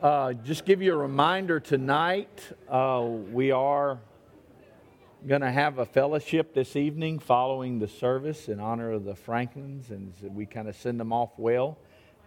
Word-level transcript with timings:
Uh, 0.00 0.32
just 0.32 0.64
give 0.64 0.80
you 0.80 0.94
a 0.94 0.96
reminder 0.96 1.58
tonight, 1.58 2.52
uh, 2.68 3.04
we 3.32 3.50
are 3.50 3.98
going 5.26 5.40
to 5.40 5.50
have 5.50 5.80
a 5.80 5.84
fellowship 5.84 6.54
this 6.54 6.76
evening 6.76 7.18
following 7.18 7.80
the 7.80 7.88
service 7.88 8.48
in 8.48 8.60
honor 8.60 8.92
of 8.92 9.04
the 9.04 9.16
Franklins, 9.16 9.90
and 9.90 10.12
we 10.36 10.46
kind 10.46 10.68
of 10.68 10.76
send 10.76 11.00
them 11.00 11.12
off 11.12 11.30
well 11.36 11.78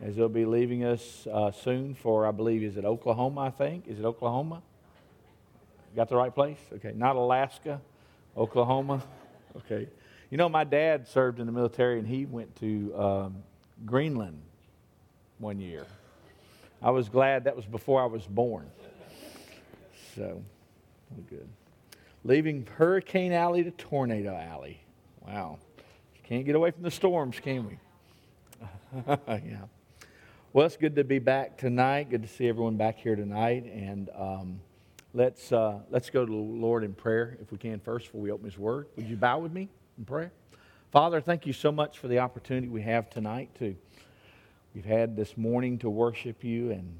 as 0.02 0.18
they'll 0.18 0.28
be 0.28 0.44
leaving 0.44 0.84
us 0.84 1.26
uh, 1.32 1.50
soon 1.50 1.96
for, 1.96 2.28
I 2.28 2.32
believe, 2.32 2.62
is 2.62 2.76
it 2.76 2.84
Oklahoma, 2.84 3.40
I 3.40 3.52
think? 3.52 3.88
Is 3.88 4.00
it 4.00 4.04
Oklahoma? 4.04 4.62
Got 5.96 6.10
the 6.10 6.18
right 6.18 6.36
place? 6.36 6.60
Okay, 6.74 6.92
not 6.94 7.16
Alaska, 7.16 7.80
Oklahoma. 8.36 9.02
Okay. 9.66 9.86
You 10.30 10.38
know, 10.38 10.48
my 10.48 10.64
dad 10.64 11.10
served 11.10 11.42
in 11.42 11.46
the 11.46 11.52
military 11.52 12.00
and 12.00 12.08
he 12.08 12.26
went 12.26 12.56
to 12.62 12.96
um, 12.98 13.44
Greenland 13.86 14.42
one 15.40 15.60
year. 15.60 15.86
I 16.82 16.90
was 16.90 17.10
glad 17.10 17.44
that 17.44 17.56
was 17.56 17.66
before 17.66 18.02
I 18.02 18.06
was 18.06 18.26
born. 18.26 18.70
So, 20.16 20.42
good. 21.30 21.48
Leaving 22.24 22.68
Hurricane 22.78 23.32
Alley 23.34 23.64
to 23.64 23.72
Tornado 23.72 24.36
Alley. 24.36 24.82
Wow. 25.26 25.60
Can't 26.24 26.46
get 26.46 26.56
away 26.56 26.72
from 26.72 26.84
the 26.84 26.92
storms, 26.92 27.40
can 27.40 27.68
we? 27.68 27.78
yeah. 29.28 29.58
Well, 30.54 30.66
it's 30.66 30.76
good 30.76 30.96
to 30.96 31.04
be 31.04 31.20
back 31.20 31.58
tonight. 31.58 32.10
Good 32.10 32.24
to 32.24 32.28
see 32.28 32.48
everyone 32.48 32.78
back 32.78 32.98
here 32.98 33.16
tonight. 33.16 33.66
And 33.66 34.10
um, 34.16 34.60
let's, 35.14 35.52
uh, 35.52 35.80
let's 35.90 36.10
go 36.10 36.26
to 36.26 36.32
the 36.32 36.38
Lord 36.38 36.84
in 36.84 36.94
prayer, 36.94 37.38
if 37.42 37.52
we 37.52 37.58
can, 37.58 37.80
first, 37.80 38.08
before 38.08 38.22
we 38.22 38.32
open 38.32 38.46
His 38.46 38.58
Word. 38.58 38.88
Would 38.96 39.08
you 39.08 39.16
bow 39.16 39.40
with 39.40 39.54
me 39.54 39.70
in 39.98 40.06
prayer? 40.06 40.32
Father, 40.92 41.22
thank 41.22 41.46
you 41.46 41.54
so 41.54 41.72
much 41.72 42.00
for 42.00 42.08
the 42.08 42.20
opportunity 42.20 42.68
we 42.68 42.82
have 42.82 43.10
tonight 43.10 43.50
to 43.60 43.76
We've 44.74 44.86
had 44.86 45.18
this 45.18 45.36
morning 45.36 45.80
to 45.80 45.90
worship 45.90 46.46
you, 46.46 46.72
and 46.72 46.98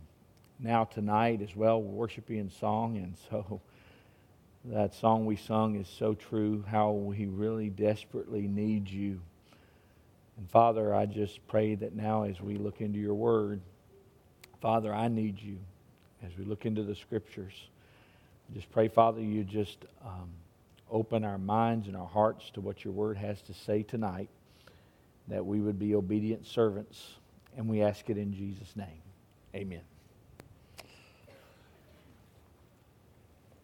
now 0.60 0.84
tonight 0.84 1.42
as 1.42 1.56
well, 1.56 1.82
worship 1.82 2.30
you 2.30 2.38
in 2.38 2.50
song. 2.50 2.98
And 2.98 3.16
so 3.30 3.62
that 4.66 4.94
song 4.94 5.26
we 5.26 5.38
sung 5.38 5.78
is 5.78 5.88
so 5.88 6.14
true 6.14 6.66
how 6.68 6.92
we 6.92 7.28
really 7.28 7.70
desperately 7.70 8.42
need 8.42 8.90
you. 8.90 9.22
And 10.38 10.50
Father, 10.50 10.94
I 10.94 11.06
just 11.06 11.48
pray 11.48 11.76
that 11.76 11.96
now 11.96 12.24
as 12.24 12.42
we 12.42 12.58
look 12.58 12.82
into 12.82 13.00
your 13.00 13.14
word, 13.14 13.62
Father, 14.60 14.94
I 14.94 15.08
need 15.08 15.42
you 15.42 15.58
as 16.26 16.38
we 16.38 16.44
look 16.44 16.66
into 16.66 16.84
the 16.84 16.96
scriptures. 16.96 17.54
I 18.50 18.54
just 18.54 18.70
pray, 18.70 18.90
Father, 18.90 19.22
you 19.22 19.46
just 19.46 19.86
um, 20.06 20.30
open 20.90 21.24
our 21.24 21.38
minds 21.38 21.88
and 21.88 21.96
our 21.96 22.06
hearts 22.08 22.50
to 22.50 22.60
what 22.60 22.84
your 22.84 22.92
word 22.92 23.16
has 23.16 23.42
to 23.44 23.54
say 23.54 23.82
tonight, 23.82 24.28
that 25.30 25.46
we 25.46 25.62
would 25.62 25.80
be 25.80 25.96
obedient 25.96 26.46
servants 26.46 27.14
and 27.58 27.68
we 27.68 27.82
ask 27.82 28.10
it 28.10 28.18
in 28.18 28.34
Jesus' 28.34 28.76
name. 28.76 29.02
Amen. 29.56 29.82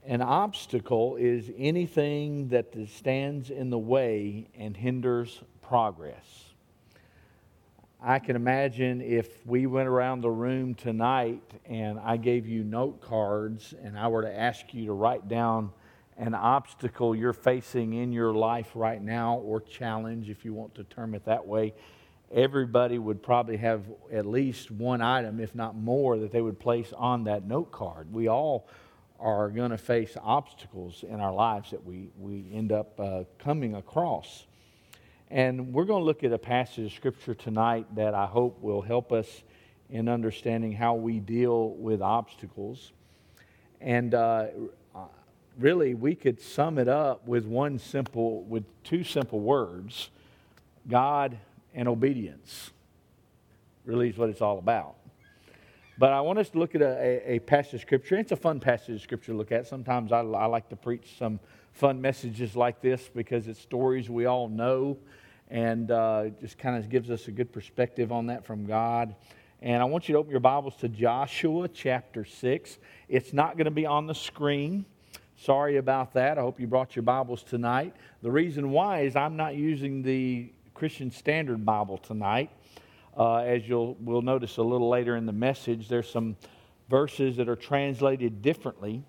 An 0.05 0.21
obstacle 0.21 1.17
is 1.17 1.51
anything 1.57 2.47
that 2.49 2.73
stands 2.87 3.49
in 3.49 3.69
the 3.69 3.77
way 3.77 4.47
and 4.57 4.75
hinders 4.75 5.41
progress. 5.61 6.45
I 8.01 8.19
can 8.19 8.35
imagine 8.35 9.01
if 9.01 9.45
we 9.45 9.65
went 9.65 9.87
around 9.89 10.21
the 10.21 10.29
room 10.29 10.75
tonight 10.75 11.41
and 11.65 11.99
I 11.99 12.15
gave 12.15 12.47
you 12.47 12.63
note 12.63 13.01
cards 13.01 13.73
and 13.83 13.97
I 13.97 14.07
were 14.07 14.21
to 14.21 14.33
ask 14.33 14.73
you 14.73 14.85
to 14.85 14.93
write 14.93 15.27
down 15.27 15.71
an 16.17 16.33
obstacle 16.33 17.15
you're 17.15 17.33
facing 17.33 17.93
in 17.93 18.11
your 18.11 18.33
life 18.33 18.71
right 18.75 19.01
now, 19.01 19.37
or 19.37 19.61
challenge, 19.61 20.29
if 20.29 20.45
you 20.45 20.53
want 20.53 20.73
to 20.75 20.83
term 20.85 21.15
it 21.15 21.25
that 21.25 21.45
way, 21.45 21.73
everybody 22.31 22.97
would 22.97 23.23
probably 23.23 23.57
have 23.57 23.83
at 24.11 24.25
least 24.25 24.69
one 24.71 25.01
item, 25.01 25.39
if 25.39 25.55
not 25.55 25.75
more, 25.75 26.17
that 26.17 26.31
they 26.31 26.41
would 26.41 26.59
place 26.59 26.93
on 26.95 27.23
that 27.25 27.45
note 27.45 27.71
card. 27.71 28.11
We 28.11 28.27
all 28.27 28.67
are 29.19 29.49
going 29.49 29.71
to 29.71 29.77
face 29.77 30.15
obstacles 30.21 31.03
in 31.07 31.19
our 31.19 31.33
lives 31.33 31.71
that 31.71 31.83
we, 31.83 32.09
we 32.19 32.45
end 32.53 32.71
up 32.71 32.99
uh, 32.99 33.23
coming 33.39 33.75
across. 33.75 34.45
And 35.29 35.73
we're 35.73 35.85
going 35.85 36.01
to 36.01 36.05
look 36.05 36.23
at 36.23 36.31
a 36.31 36.37
passage 36.37 36.85
of 36.85 36.93
Scripture 36.93 37.33
tonight 37.33 37.87
that 37.95 38.13
I 38.13 38.25
hope 38.25 38.61
will 38.61 38.81
help 38.81 39.11
us 39.11 39.43
in 39.89 40.07
understanding 40.07 40.71
how 40.73 40.95
we 40.95 41.19
deal 41.19 41.69
with 41.71 42.01
obstacles. 42.01 42.91
And 43.81 44.13
uh, 44.13 44.47
really, 45.57 45.93
we 45.93 46.15
could 46.15 46.39
sum 46.39 46.77
it 46.77 46.87
up 46.87 47.27
with 47.27 47.45
one 47.45 47.79
simple, 47.79 48.43
with 48.43 48.63
two 48.83 49.03
simple 49.03 49.39
words 49.39 50.09
God 50.87 51.37
and 51.73 51.87
obedience. 51.87 52.71
Really 53.85 54.09
is 54.09 54.17
what 54.17 54.29
it's 54.29 54.41
all 54.41 54.59
about. 54.59 54.95
But 55.99 56.11
I 56.11 56.21
want 56.21 56.37
us 56.37 56.49
to 56.49 56.59
look 56.59 56.75
at 56.75 56.81
a, 56.81 57.31
a, 57.31 57.35
a 57.35 57.39
passage 57.39 57.75
of 57.75 57.81
Scripture. 57.81 58.17
It's 58.17 58.31
a 58.31 58.35
fun 58.35 58.59
passage 58.59 58.95
of 58.95 59.01
Scripture 59.01 59.31
to 59.31 59.37
look 59.37 59.51
at. 59.51 59.65
Sometimes 59.65 60.11
I, 60.11 60.19
I 60.19 60.45
like 60.45 60.69
to 60.69 60.75
preach 60.75 61.15
some 61.17 61.39
fun 61.71 61.99
messages 62.01 62.55
like 62.55 62.81
this 62.81 63.09
because 63.13 63.47
it's 63.47 63.59
stories 63.59 64.09
we 64.09 64.25
all 64.25 64.47
know 64.47 64.97
and 65.49 65.91
uh, 65.91 66.25
just 66.41 66.57
kind 66.57 66.77
of 66.77 66.89
gives 66.89 67.09
us 67.09 67.27
a 67.27 67.31
good 67.31 67.51
perspective 67.51 68.11
on 68.11 68.27
that 68.27 68.45
from 68.45 68.65
God. 68.65 69.15
And 69.61 69.81
I 69.81 69.85
want 69.85 70.07
you 70.07 70.13
to 70.13 70.19
open 70.19 70.29
your 70.29 70.39
Bibles 70.39 70.75
to 70.77 70.89
Joshua 70.89 71.67
chapter 71.67 72.25
6. 72.25 72.77
It's 73.09 73.33
not 73.33 73.57
going 73.57 73.65
to 73.65 73.71
be 73.71 73.85
on 73.85 74.05
the 74.05 74.13
screen. 74.13 74.85
Sorry 75.39 75.77
about 75.77 76.13
that. 76.13 76.37
I 76.37 76.41
hope 76.41 76.59
you 76.59 76.67
brought 76.67 76.95
your 76.95 77.03
Bibles 77.03 77.43
tonight. 77.43 77.95
The 78.21 78.31
reason 78.31 78.71
why 78.71 79.01
is 79.01 79.15
I'm 79.15 79.35
not 79.35 79.55
using 79.55 80.03
the 80.03 80.51
Christian 80.77 81.09
Standard 81.09 81.65
Bible 81.65 81.97
tonight. 81.97 82.51
Uh, 83.17 83.37
as 83.37 83.67
you'll 83.67 83.97
we'll 83.99 84.21
notice 84.21 84.57
a 84.57 84.61
little 84.61 84.89
later 84.89 85.15
in 85.15 85.25
the 85.25 85.33
message, 85.33 85.89
there's 85.89 86.07
some 86.07 86.35
verses 86.87 87.35
that 87.37 87.49
are 87.49 87.55
translated 87.55 88.43
differently 88.43 89.03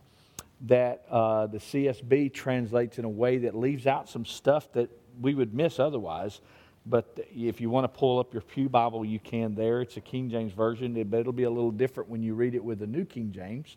that 0.63 1.05
uh, 1.11 1.47
the 1.47 1.59
CSB 1.59 2.33
translates 2.33 2.99
in 2.99 3.05
a 3.05 3.09
way 3.09 3.37
that 3.37 3.55
leaves 3.55 3.87
out 3.87 4.09
some 4.09 4.25
stuff 4.25 4.73
that 4.73 4.89
we 5.21 5.35
would 5.35 5.53
miss 5.53 5.79
otherwise. 5.79 6.41
But 6.87 7.19
if 7.37 7.61
you 7.61 7.69
want 7.69 7.85
to 7.85 7.89
pull 7.89 8.19
up 8.19 8.33
your 8.33 8.41
Pew 8.41 8.71
Bible, 8.71 9.05
you 9.05 9.19
can 9.19 9.55
there. 9.55 9.83
It's 9.83 9.99
a 9.99 10.01
King 10.01 10.31
James 10.31 10.55
version, 10.55 10.95
but 11.05 11.21
it'll 11.21 11.35
be 11.35 11.43
a 11.43 11.51
little 11.51 11.71
different 11.71 12.09
when 12.09 12.23
you 12.23 12.33
read 12.33 12.55
it 12.55 12.65
with 12.65 12.79
the 12.79 12.87
New 12.87 13.05
King 13.05 13.31
James. 13.31 13.77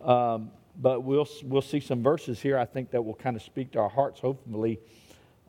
Um, 0.00 0.52
but 0.80 1.02
we'll, 1.02 1.28
we'll 1.44 1.60
see 1.60 1.80
some 1.80 2.02
verses 2.02 2.40
here, 2.40 2.56
I 2.56 2.64
think, 2.64 2.92
that 2.92 3.02
will 3.02 3.14
kind 3.14 3.36
of 3.36 3.42
speak 3.42 3.72
to 3.72 3.78
our 3.78 3.90
hearts, 3.90 4.20
hopefully, 4.20 4.80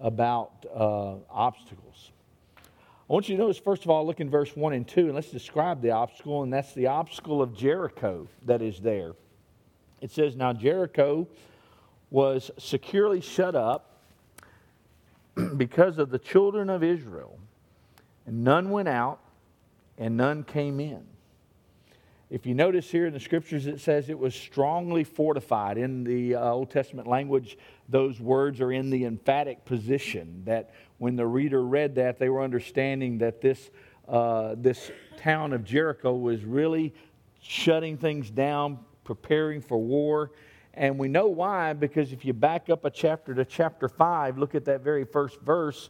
about 0.02 0.66
uh, 0.74 1.16
obstacles. 1.30 2.12
I 2.58 3.14
want 3.14 3.28
you 3.30 3.36
to 3.36 3.42
notice, 3.42 3.58
first 3.58 3.84
of 3.84 3.90
all, 3.90 4.06
look 4.06 4.20
in 4.20 4.30
verse 4.30 4.56
1 4.56 4.74
and 4.74 4.88
2, 4.88 5.06
and 5.08 5.16
let's 5.16 5.30
describe 5.30 5.82
the 5.82 5.92
obstacle, 5.92 6.44
and 6.44 6.52
that's 6.52 6.74
the 6.74 6.88
obstacle 6.88 7.42
of 7.42 7.56
Jericho 7.56 8.28
that 8.46 8.62
is 8.62 8.80
there. 8.80 9.14
It 10.00 10.12
says, 10.12 10.36
Now 10.36 10.54
Jericho 10.54 11.28
was 12.10 12.52
securely 12.58 13.22
shut 13.22 13.54
up 13.54 13.98
because 15.58 15.98
of 15.98 16.10
the 16.10 16.20
children 16.20 16.70
of 16.70 16.84
Israel, 16.84 17.38
and 18.26 18.44
none 18.44 18.70
went 18.70 18.88
out, 18.88 19.20
and 19.98 20.18
none 20.18 20.44
came 20.44 20.80
in. 20.80 21.04
If 22.31 22.46
you 22.46 22.53
notice 22.53 22.90
here 22.90 23.08
in 23.08 23.12
the 23.12 23.19
scriptures, 23.19 23.68
it 23.68 23.81
says 23.81 24.09
it 24.09 24.18
was 24.18 24.34
strongly 24.34 25.03
fortified. 25.03 25.78
In 25.78 26.06
the 26.06 26.36
uh, 26.36 26.52
Old 26.52 26.72
Testament 26.72 27.06
language, 27.06 27.58
those 27.90 28.22
words 28.22 28.62
are 28.62 28.72
in 28.72 28.90
the 28.90 29.03
emphatic 29.03 29.66
position 29.66 30.41
that 30.46 30.74
when 30.97 31.18
the 31.18 31.28
reader 31.28 31.62
read 31.62 31.96
that, 31.96 32.20
they 32.20 32.30
were 32.30 32.41
understanding 32.41 33.18
that 33.18 33.41
this, 33.41 33.70
uh, 34.08 34.56
this 34.58 34.91
town 35.18 35.52
of 35.52 35.66
Jericho 35.66 36.16
was 36.16 36.46
really 36.46 36.94
shutting 37.41 37.97
things 37.97 38.30
down, 38.30 38.80
preparing 39.03 39.59
for 39.59 39.78
war. 39.78 40.31
And 40.74 40.97
we 40.97 41.09
know 41.09 41.28
why, 41.28 41.74
because 41.74 42.14
if 42.14 42.23
you 42.23 42.32
back 42.32 42.70
up 42.70 42.85
a 42.85 42.90
chapter 42.90 43.35
to 43.35 43.44
chapter 43.44 43.90
5, 43.90 44.38
look 44.38 44.56
at 44.56 44.64
that 44.64 44.79
very 44.79 45.03
first 45.03 45.41
verse, 45.41 45.90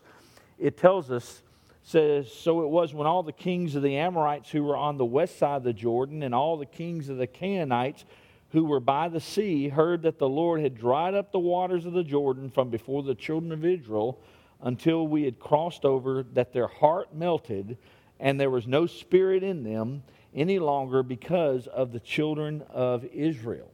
it 0.58 0.76
tells 0.76 1.12
us 1.12 1.44
says, 1.84 2.32
So 2.32 2.64
it 2.64 2.70
was 2.70 2.94
when 2.94 3.08
all 3.08 3.24
the 3.24 3.32
kings 3.32 3.76
of 3.76 3.84
the 3.84 3.98
Amorites 3.98 4.50
who 4.50 4.64
were 4.64 4.78
on 4.78 4.98
the 4.98 5.06
west 5.06 5.38
side 5.38 5.58
of 5.58 5.64
the 5.64 5.74
Jordan 5.74 6.24
and 6.24 6.34
all 6.34 6.58
the 6.58 6.66
kings 6.66 7.10
of 7.10 7.18
the 7.18 7.28
Canaanites 7.28 8.06
who 8.52 8.66
were 8.66 8.80
by 8.80 9.08
the 9.08 9.20
sea 9.20 9.70
heard 9.70 10.02
that 10.04 10.20
the 10.20 10.28
Lord 10.28 10.62
had 10.62 10.78
dried 10.78 11.14
up 11.14 11.32
the 11.32 11.40
waters 11.40 11.86
of 11.86 11.94
the 11.94 12.04
Jordan 12.04 12.50
from 12.50 12.70
before 12.70 13.02
the 13.02 13.16
children 13.16 13.52
of 13.52 13.64
Israel 13.64 14.20
until 14.62 15.08
we 15.08 15.24
had 15.24 15.40
crossed 15.40 15.86
over, 15.86 16.24
that 16.34 16.54
their 16.54 16.68
heart 16.68 17.16
melted 17.16 17.78
and 18.20 18.40
there 18.40 18.50
was 18.50 18.68
no 18.68 18.86
spirit 18.86 19.42
in 19.42 19.64
them 19.64 20.04
any 20.34 20.60
longer 20.60 21.02
because 21.02 21.68
of 21.68 21.92
the 21.92 22.00
children 22.00 22.64
of 22.70 23.04
Israel. 23.06 23.72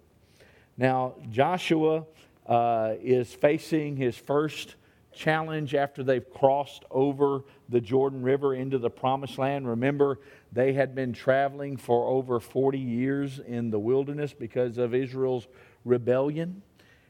Now, 0.77 1.15
Joshua 1.29 2.05
uh, 2.47 2.93
is 3.01 3.33
facing 3.33 3.97
his 3.97 4.15
first 4.15 4.75
challenge 5.17 5.75
after 5.75 6.03
they've 6.03 6.33
crossed 6.33 6.85
over 6.91 7.43
the 7.69 7.81
Jordan 7.81 8.21
River 8.21 8.55
into 8.55 8.77
the 8.77 8.89
promised 8.89 9.37
land. 9.37 9.67
Remember, 9.67 10.19
they 10.51 10.73
had 10.73 10.95
been 10.95 11.11
traveling 11.11 11.77
for 11.77 12.07
over 12.07 12.39
40 12.39 12.77
years 12.79 13.39
in 13.39 13.69
the 13.69 13.79
wilderness 13.79 14.33
because 14.33 14.77
of 14.77 14.93
Israel's 14.93 15.47
rebellion. 15.83 16.61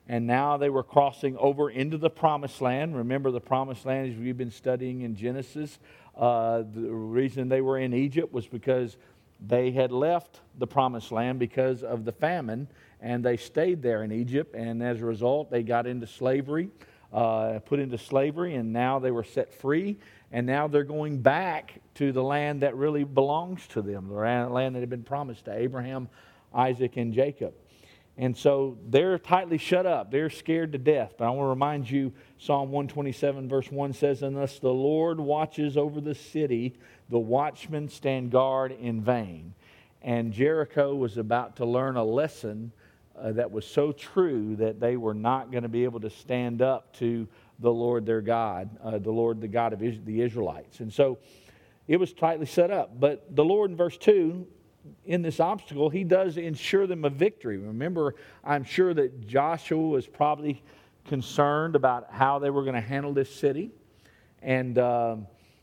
And 0.08 0.26
now 0.26 0.58
they 0.58 0.70
were 0.70 0.84
crossing 0.84 1.36
over 1.38 1.70
into 1.70 1.98
the 1.98 2.10
promised 2.10 2.62
land. 2.62 2.96
Remember, 2.96 3.30
the 3.30 3.42
promised 3.42 3.86
land, 3.86 4.14
as 4.14 4.18
we've 4.18 4.38
been 4.38 4.52
studying 4.52 5.02
in 5.02 5.16
Genesis, 5.16 5.80
uh, 6.16 6.64
the 6.74 6.90
reason 6.90 7.50
they 7.50 7.62
were 7.62 7.78
in 7.78 7.94
Egypt 7.94 8.34
was 8.34 8.48
because 8.48 8.98
They 9.40 9.72
had 9.72 9.92
left 9.92 10.42
the 10.58 10.68
promised 10.68 11.12
land 11.12 11.40
because 11.40 11.84
of 11.84 12.06
the 12.06 12.12
famine, 12.12 12.68
and 13.02 13.24
they 13.24 13.38
stayed 13.38 13.82
there 13.82 14.04
in 14.04 14.12
Egypt. 14.12 14.56
And 14.56 14.82
as 14.82 15.02
a 15.02 15.06
result, 15.06 15.52
they 15.52 15.64
got 15.64 15.86
into 15.86 16.08
slavery, 16.08 16.70
uh, 17.14 17.60
put 17.66 17.80
into 17.80 17.98
slavery, 17.98 18.56
and 18.56 18.74
now 18.74 19.00
they 19.00 19.12
were 19.12 19.24
set 19.24 19.54
free. 19.54 19.98
And 20.32 20.46
now 20.46 20.68
they're 20.68 20.84
going 20.84 21.22
back 21.22 21.80
to 21.96 22.12
the 22.12 22.24
land 22.24 22.62
that 22.62 22.76
really 22.76 23.06
belongs 23.06 23.66
to 23.68 23.82
them, 23.82 24.10
the 24.10 24.16
land 24.16 24.76
that 24.76 24.80
had 24.82 24.90
been 24.90 25.04
promised 25.04 25.46
to 25.46 25.58
Abraham, 25.58 26.10
Isaac, 26.54 26.98
and 26.98 27.14
Jacob. 27.14 27.54
And 28.18 28.36
so 28.36 28.78
they're 28.90 29.20
tightly 29.20 29.60
shut 29.60 29.86
up. 29.86 30.12
They're 30.12 30.32
scared 30.32 30.72
to 30.72 30.80
death. 30.80 31.14
But 31.18 31.26
I 31.26 31.30
want 31.30 31.46
to 31.46 31.50
remind 31.50 31.90
you 31.90 32.14
Psalm 32.40 32.72
127, 32.72 33.48
verse 33.48 33.72
1 33.72 33.94
says, 33.94 34.24
Unless 34.24 34.60
the 34.60 34.74
Lord 34.74 35.20
watches 35.20 35.78
over 35.78 36.02
the 36.02 36.16
city, 36.16 36.74
the 37.10 37.20
watchmen 37.20 37.90
stand 37.90 38.32
guard 38.32 38.72
in 38.72 39.02
vain. 39.02 39.54
And 40.02 40.34
Jericho 40.34 40.96
was 40.96 41.18
about 41.18 41.58
to 41.58 41.66
learn 41.66 41.96
a 41.96 42.04
lesson 42.04 42.72
uh, 43.20 43.32
that 43.34 43.52
was 43.52 43.66
so 43.66 43.92
true 43.92 44.56
that 44.58 44.80
they 44.80 44.98
were 44.98 45.14
not 45.14 45.52
going 45.52 45.64
to 45.64 45.70
be 45.70 45.84
able 45.84 46.00
to 46.00 46.10
stand 46.10 46.62
up 46.62 46.94
to 46.98 47.28
the 47.60 47.72
Lord 47.72 48.06
their 48.06 48.22
God, 48.22 48.70
uh, 48.84 48.98
the 49.00 49.12
Lord, 49.12 49.42
the 49.42 49.48
God 49.48 49.74
of 49.74 49.80
the 49.80 50.22
Israelites. 50.22 50.80
And 50.80 50.94
so 50.94 51.18
it 51.88 51.98
was 51.98 52.14
tightly 52.14 52.46
set 52.46 52.70
up. 52.70 53.00
But 53.00 53.36
the 53.36 53.44
Lord 53.44 53.72
in 53.72 53.78
verse 53.78 53.98
2 53.98 54.46
in 55.06 55.22
this 55.22 55.40
obstacle, 55.40 55.90
he 55.90 56.04
does 56.04 56.38
ensure 56.38 56.88
them 56.88 57.06
a 57.06 57.10
victory. 57.10 57.58
Remember, 57.58 58.16
I'm 58.44 58.64
sure 58.64 58.94
that 58.94 59.28
Joshua 59.28 59.82
was 59.82 60.08
probably 60.08 60.64
concerned 61.06 61.76
about 61.76 62.12
how 62.12 62.40
they 62.40 62.50
were 62.50 62.64
going 62.64 62.76
to 62.76 62.82
handle 62.82 63.14
this 63.14 63.34
city 63.34 63.72
and 64.42 64.78
uh, 64.78 65.16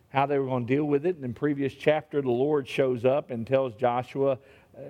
how 0.08 0.26
they 0.26 0.38
were 0.38 0.46
going 0.46 0.66
to 0.66 0.74
deal 0.74 0.84
with 0.84 1.06
it. 1.06 1.16
And 1.16 1.24
In 1.24 1.32
the 1.32 1.38
previous 1.38 1.74
chapter, 1.74 2.20
the 2.22 2.30
Lord 2.30 2.68
shows 2.68 3.04
up 3.04 3.30
and 3.30 3.46
tells 3.46 3.74
Joshua, 3.74 4.38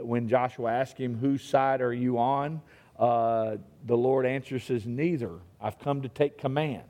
when 0.01 0.29
Joshua 0.29 0.73
asks 0.73 0.99
him, 0.99 1.19
Whose 1.19 1.43
side 1.43 1.81
are 1.81 1.93
you 1.93 2.19
on? 2.19 2.61
Uh, 2.99 3.57
the 3.87 3.97
Lord 3.97 4.27
answers, 4.27 4.65
says, 4.65 4.87
Neither. 4.87 5.33
I've 5.61 5.79
come 5.79 6.03
to 6.03 6.09
take 6.09 6.39
command. 6.39 6.85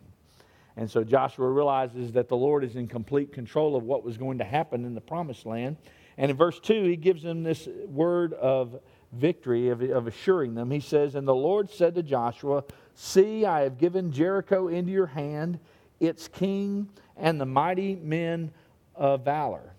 And 0.77 0.91
so 0.91 1.05
Joshua 1.05 1.49
realizes 1.49 2.13
that 2.13 2.29
the 2.29 2.37
Lord 2.37 2.65
is 2.65 2.75
in 2.75 2.89
complete 2.89 3.33
control 3.33 3.77
of 3.77 3.85
what 3.85 4.03
was 4.03 4.17
going 4.17 4.39
to 4.39 4.45
happen 4.45 4.85
in 4.85 4.95
the 4.95 5.01
promised 5.01 5.47
land. 5.47 5.77
And 6.17 6.31
in 6.31 6.37
verse 6.37 6.59
2, 6.61 6.85
he 6.85 6.97
gives 6.97 7.23
them 7.23 7.43
this 7.43 7.69
word 7.87 8.33
of 8.35 8.81
victory, 9.13 9.69
of, 9.69 9.83
of 9.83 10.07
assuring 10.07 10.55
them. 10.55 10.71
He 10.71 10.81
says, 10.81 11.15
And 11.15 11.27
the 11.27 11.35
Lord 11.35 11.71
said 11.71 11.95
to 11.95 12.03
Joshua, 12.03 12.65
See, 12.95 13.45
I 13.45 13.61
have 13.61 13.79
given 13.79 14.13
Jericho 14.13 14.69
into 14.69 14.93
your 14.93 15.07
hand, 15.07 15.59
its 16.01 16.29
king, 16.29 16.89
and 17.17 17.41
the 17.41 17.47
mighty 17.47 17.97
men 17.97 18.53
of 18.95 19.25
valor. 19.25 19.75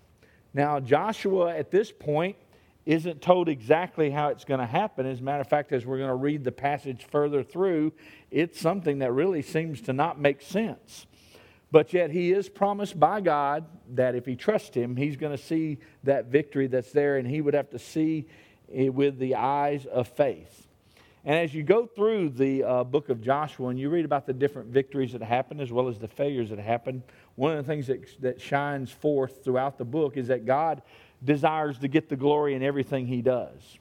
Now, 0.54 0.80
Joshua 0.80 1.54
at 1.54 1.70
this 1.70 1.92
point 1.92 2.36
isn't 2.86 3.20
told 3.20 3.48
exactly 3.48 4.10
how 4.10 4.28
it's 4.28 4.44
going 4.44 4.60
to 4.60 4.66
happen. 4.66 5.04
As 5.06 5.18
a 5.18 5.22
matter 5.22 5.40
of 5.40 5.48
fact, 5.48 5.72
as 5.72 5.84
we're 5.84 5.98
going 5.98 6.08
to 6.08 6.14
read 6.14 6.44
the 6.44 6.52
passage 6.52 7.04
further 7.04 7.42
through, 7.42 7.92
it's 8.30 8.60
something 8.60 9.00
that 9.00 9.12
really 9.12 9.42
seems 9.42 9.80
to 9.82 9.92
not 9.92 10.20
make 10.20 10.40
sense. 10.40 11.06
But 11.72 11.92
yet, 11.92 12.12
he 12.12 12.32
is 12.32 12.48
promised 12.48 12.98
by 12.98 13.20
God 13.20 13.66
that 13.94 14.14
if 14.14 14.24
he 14.24 14.36
trusts 14.36 14.74
him, 14.74 14.94
he's 14.96 15.16
going 15.16 15.36
to 15.36 15.42
see 15.42 15.78
that 16.04 16.26
victory 16.26 16.68
that's 16.68 16.92
there, 16.92 17.18
and 17.18 17.26
he 17.26 17.40
would 17.40 17.54
have 17.54 17.70
to 17.70 17.78
see 17.78 18.28
it 18.72 18.94
with 18.94 19.18
the 19.18 19.34
eyes 19.34 19.84
of 19.86 20.06
faith. 20.06 20.66
And 21.24 21.34
as 21.34 21.52
you 21.52 21.64
go 21.64 21.86
through 21.86 22.30
the 22.30 22.62
uh, 22.62 22.84
book 22.84 23.08
of 23.08 23.20
Joshua 23.20 23.68
and 23.70 23.80
you 23.80 23.90
read 23.90 24.04
about 24.04 24.26
the 24.26 24.32
different 24.32 24.68
victories 24.68 25.10
that 25.12 25.22
happened 25.22 25.60
as 25.60 25.72
well 25.72 25.88
as 25.88 25.98
the 25.98 26.06
failures 26.06 26.50
that 26.50 26.60
happened, 26.60 27.02
one 27.34 27.50
of 27.50 27.66
the 27.66 27.68
things 27.68 27.88
that, 27.88 28.20
that 28.20 28.40
shines 28.40 28.92
forth 28.92 29.42
throughout 29.42 29.76
the 29.76 29.84
book 29.84 30.16
is 30.16 30.28
that 30.28 30.46
God 30.46 30.82
desires 31.24 31.78
to 31.78 31.88
get 31.88 32.08
the 32.08 32.16
glory 32.16 32.54
in 32.54 32.62
everything 32.62 33.06
he 33.06 33.22
does. 33.22 33.78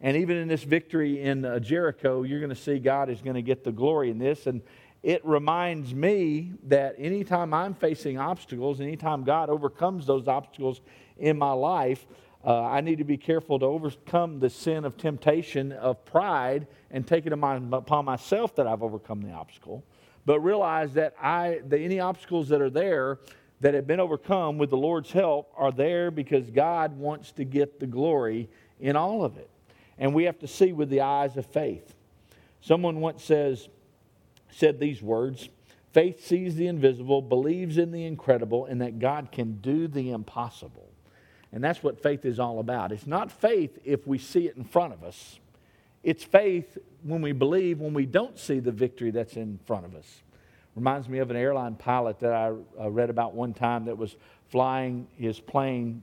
And 0.00 0.16
even 0.16 0.36
in 0.36 0.48
this 0.48 0.64
victory 0.64 1.22
in 1.22 1.44
uh, 1.44 1.60
Jericho, 1.60 2.22
you're 2.22 2.40
going 2.40 2.50
to 2.50 2.56
see 2.56 2.78
God 2.78 3.08
is 3.08 3.22
going 3.22 3.36
to 3.36 3.42
get 3.42 3.62
the 3.62 3.72
glory 3.72 4.10
in 4.10 4.18
this. 4.18 4.46
And, 4.46 4.62
it 5.02 5.24
reminds 5.26 5.92
me 5.92 6.52
that 6.64 6.94
anytime 6.96 7.52
I'm 7.52 7.74
facing 7.74 8.18
obstacles, 8.18 8.80
anytime 8.80 9.24
God 9.24 9.50
overcomes 9.50 10.06
those 10.06 10.28
obstacles 10.28 10.80
in 11.18 11.36
my 11.36 11.52
life, 11.52 12.06
uh, 12.44 12.62
I 12.62 12.80
need 12.80 12.98
to 12.98 13.04
be 13.04 13.16
careful 13.16 13.58
to 13.58 13.66
overcome 13.66 14.38
the 14.38 14.50
sin 14.50 14.84
of 14.84 14.96
temptation 14.96 15.72
of 15.72 16.04
pride 16.04 16.68
and 16.90 17.06
take 17.06 17.26
it 17.26 17.32
upon 17.32 18.04
myself 18.04 18.54
that 18.56 18.66
I've 18.66 18.82
overcome 18.82 19.22
the 19.22 19.32
obstacle. 19.32 19.84
But 20.24 20.40
realize 20.40 20.92
that 20.94 21.14
I, 21.20 21.62
the, 21.66 21.78
any 21.78 21.98
obstacles 21.98 22.48
that 22.50 22.60
are 22.60 22.70
there 22.70 23.18
that 23.62 23.74
have 23.74 23.86
been 23.86 24.00
overcome 24.00 24.58
with 24.58 24.70
the 24.70 24.76
Lord's 24.76 25.12
help 25.12 25.52
are 25.56 25.70
there 25.70 26.10
because 26.10 26.50
God 26.50 26.98
wants 26.98 27.30
to 27.32 27.44
get 27.44 27.78
the 27.78 27.86
glory 27.86 28.48
in 28.80 28.96
all 28.96 29.24
of 29.24 29.36
it. 29.36 29.48
And 29.98 30.12
we 30.12 30.24
have 30.24 30.38
to 30.40 30.48
see 30.48 30.72
with 30.72 30.90
the 30.90 31.02
eyes 31.02 31.36
of 31.36 31.46
faith. 31.46 31.94
Someone 32.60 33.00
once 33.00 33.24
says, 33.24 33.68
said 34.50 34.78
these 34.78 35.00
words 35.00 35.48
Faith 35.92 36.24
sees 36.24 36.56
the 36.56 36.66
invisible, 36.66 37.20
believes 37.20 37.76
in 37.76 37.92
the 37.92 38.06
incredible, 38.06 38.64
and 38.64 38.80
that 38.80 38.98
God 38.98 39.30
can 39.30 39.58
do 39.60 39.86
the 39.86 40.10
impossible. 40.10 40.88
And 41.52 41.62
that's 41.62 41.82
what 41.82 42.02
faith 42.02 42.24
is 42.24 42.40
all 42.40 42.60
about. 42.60 42.92
It's 42.92 43.06
not 43.06 43.30
faith 43.30 43.78
if 43.84 44.06
we 44.06 44.16
see 44.16 44.46
it 44.46 44.56
in 44.56 44.64
front 44.64 44.94
of 44.94 45.04
us, 45.04 45.38
it's 46.02 46.24
faith 46.24 46.78
when 47.02 47.20
we 47.20 47.32
believe 47.32 47.78
when 47.78 47.94
we 47.94 48.06
don't 48.06 48.38
see 48.38 48.58
the 48.58 48.72
victory 48.72 49.10
that's 49.10 49.36
in 49.36 49.60
front 49.66 49.84
of 49.84 49.94
us. 49.94 50.22
Reminds 50.74 51.06
me 51.06 51.18
of 51.18 51.30
an 51.30 51.36
airline 51.36 51.74
pilot 51.74 52.18
that 52.20 52.32
I 52.32 52.86
read 52.86 53.10
about 53.10 53.34
one 53.34 53.52
time 53.52 53.84
that 53.84 53.98
was 53.98 54.16
flying 54.48 55.06
his 55.18 55.38
plane 55.38 56.02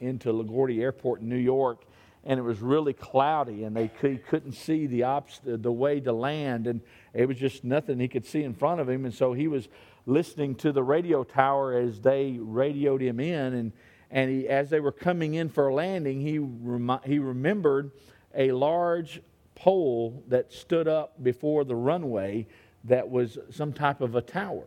into 0.00 0.32
LaGuardia 0.32 0.80
Airport 0.80 1.20
in 1.20 1.28
New 1.28 1.36
York, 1.36 1.84
and 2.24 2.38
it 2.40 2.42
was 2.42 2.60
really 2.60 2.94
cloudy, 2.94 3.64
and 3.64 3.76
they 3.76 3.90
he 4.00 4.16
couldn't 4.16 4.52
see 4.52 4.86
the, 4.86 5.22
the 5.44 5.70
way 5.70 6.00
to 6.00 6.12
land, 6.12 6.66
and 6.66 6.80
it 7.12 7.26
was 7.26 7.36
just 7.36 7.64
nothing 7.64 7.98
he 7.98 8.08
could 8.08 8.24
see 8.24 8.44
in 8.44 8.54
front 8.54 8.80
of 8.80 8.88
him. 8.88 9.04
And 9.04 9.12
so 9.12 9.34
he 9.34 9.46
was 9.46 9.68
listening 10.06 10.54
to 10.56 10.72
the 10.72 10.82
radio 10.82 11.22
tower 11.22 11.74
as 11.74 12.00
they 12.00 12.38
radioed 12.40 13.02
him 13.02 13.20
in, 13.20 13.52
and, 13.54 13.72
and 14.10 14.30
he, 14.30 14.48
as 14.48 14.70
they 14.70 14.80
were 14.80 14.92
coming 14.92 15.34
in 15.34 15.50
for 15.50 15.68
a 15.68 15.74
landing, 15.74 16.22
he, 16.22 16.38
rem- 16.38 17.00
he 17.04 17.18
remembered 17.18 17.90
a 18.34 18.52
large 18.52 19.20
pole 19.54 20.22
that 20.28 20.50
stood 20.50 20.88
up 20.88 21.22
before 21.22 21.64
the 21.64 21.76
runway 21.76 22.46
that 22.88 23.08
was 23.08 23.38
some 23.50 23.72
type 23.72 24.00
of 24.00 24.14
a 24.14 24.20
tower. 24.20 24.64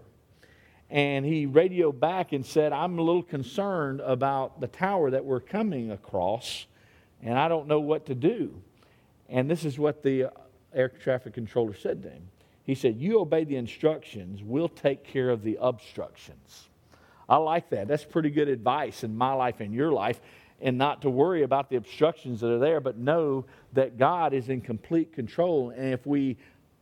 And 0.89 1.25
he 1.25 1.45
radioed 1.45 1.99
back 1.99 2.33
and 2.33 2.45
said, 2.45 2.73
I'm 2.73 2.99
a 2.99 3.01
little 3.01 3.23
concerned 3.23 4.01
about 4.01 4.59
the 4.59 4.67
tower 4.67 5.11
that 5.11 5.23
we're 5.23 5.39
coming 5.39 5.91
across 5.91 6.65
and 7.23 7.37
I 7.37 7.47
don't 7.47 7.67
know 7.67 7.79
what 7.79 8.05
to 8.07 8.15
do. 8.15 8.53
And 9.29 9.49
this 9.49 9.63
is 9.63 9.77
what 9.79 10.03
the 10.03 10.25
uh, 10.25 10.29
air 10.73 10.89
traffic 10.89 11.33
controller 11.33 11.73
said 11.73 12.03
to 12.03 12.09
him. 12.09 12.27
He 12.63 12.75
said, 12.75 12.97
You 12.97 13.19
obey 13.19 13.43
the 13.43 13.55
instructions, 13.55 14.41
we'll 14.43 14.69
take 14.69 15.03
care 15.03 15.29
of 15.29 15.43
the 15.43 15.57
obstructions. 15.61 16.67
I 17.29 17.37
like 17.37 17.69
that. 17.69 17.87
That's 17.87 18.03
pretty 18.03 18.29
good 18.29 18.49
advice 18.49 19.03
in 19.03 19.15
my 19.15 19.33
life 19.33 19.61
and 19.61 19.73
your 19.73 19.91
life, 19.91 20.19
and 20.59 20.77
not 20.77 21.01
to 21.03 21.09
worry 21.09 21.43
about 21.43 21.69
the 21.69 21.77
obstructions 21.77 22.41
that 22.41 22.51
are 22.51 22.59
there, 22.59 22.81
but 22.81 22.97
know 22.97 23.45
that 23.73 23.97
God 23.97 24.33
is 24.33 24.49
in 24.49 24.59
complete 24.59 25.13
control. 25.13 25.69
And 25.69 25.93
if 25.93 26.05
we 26.05 26.37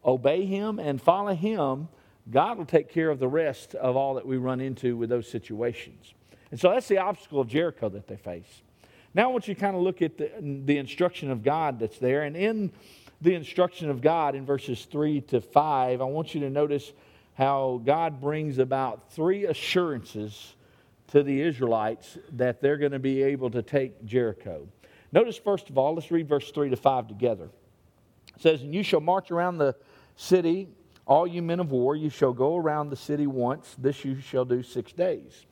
obey 0.05 0.45
Him 0.45 0.79
and 0.79 1.01
follow 1.01 1.33
Him, 1.33 1.87
God 2.31 2.57
will 2.57 2.65
take 2.65 2.89
care 2.89 3.09
of 3.09 3.19
the 3.19 3.27
rest 3.27 3.75
of 3.75 3.95
all 3.95 4.15
that 4.15 4.25
we 4.25 4.37
run 4.37 4.61
into 4.61 4.95
with 4.95 5.09
those 5.09 5.29
situations. 5.29 6.13
And 6.51 6.59
so 6.59 6.71
that's 6.71 6.87
the 6.87 6.97
obstacle 6.97 7.39
of 7.39 7.47
Jericho 7.47 7.89
that 7.89 8.07
they 8.07 8.17
face. 8.17 8.61
Now 9.13 9.29
I 9.29 9.31
want 9.31 9.47
you 9.47 9.55
to 9.55 9.59
kind 9.59 9.75
of 9.75 9.81
look 9.81 10.01
at 10.01 10.17
the, 10.17 10.31
the 10.39 10.77
instruction 10.77 11.31
of 11.31 11.43
God 11.43 11.79
that's 11.79 11.97
there. 11.97 12.23
And 12.23 12.35
in 12.35 12.71
the 13.21 13.33
instruction 13.35 13.89
of 13.89 14.01
God 14.01 14.35
in 14.35 14.45
verses 14.45 14.85
3 14.85 15.21
to 15.21 15.41
5, 15.41 16.01
I 16.01 16.03
want 16.03 16.33
you 16.33 16.41
to 16.41 16.49
notice 16.49 16.91
how 17.33 17.81
God 17.83 18.21
brings 18.21 18.57
about 18.57 19.11
three 19.11 19.45
assurances 19.45 20.55
to 21.07 21.23
the 21.23 21.41
Israelites 21.41 22.17
that 22.33 22.61
they're 22.61 22.77
going 22.77 22.91
to 22.91 22.99
be 22.99 23.23
able 23.23 23.49
to 23.51 23.61
take 23.61 24.05
Jericho. 24.05 24.67
Notice, 25.11 25.37
first 25.37 25.69
of 25.69 25.77
all, 25.77 25.95
let's 25.95 26.11
read 26.11 26.27
verse 26.27 26.51
3 26.51 26.69
to 26.69 26.75
5 26.75 27.07
together. 27.07 27.49
It 28.35 28.41
says, 28.41 28.61
And 28.61 28.75
you 28.75 28.83
shall 28.83 29.01
march 29.01 29.31
around 29.31 29.57
the 29.57 29.75
city, 30.19 30.67
all 31.07 31.25
you 31.25 31.41
men 31.41 31.59
of 31.59 31.71
war, 31.71 31.95
you 31.95 32.09
shall 32.09 32.33
go 32.33 32.57
around 32.57 32.89
the 32.89 32.95
city 32.95 33.25
once. 33.25 33.75
This 33.79 34.03
you 34.03 34.19
shall 34.19 34.45
do 34.45 34.61
six 34.61 34.91
days. 34.91 35.45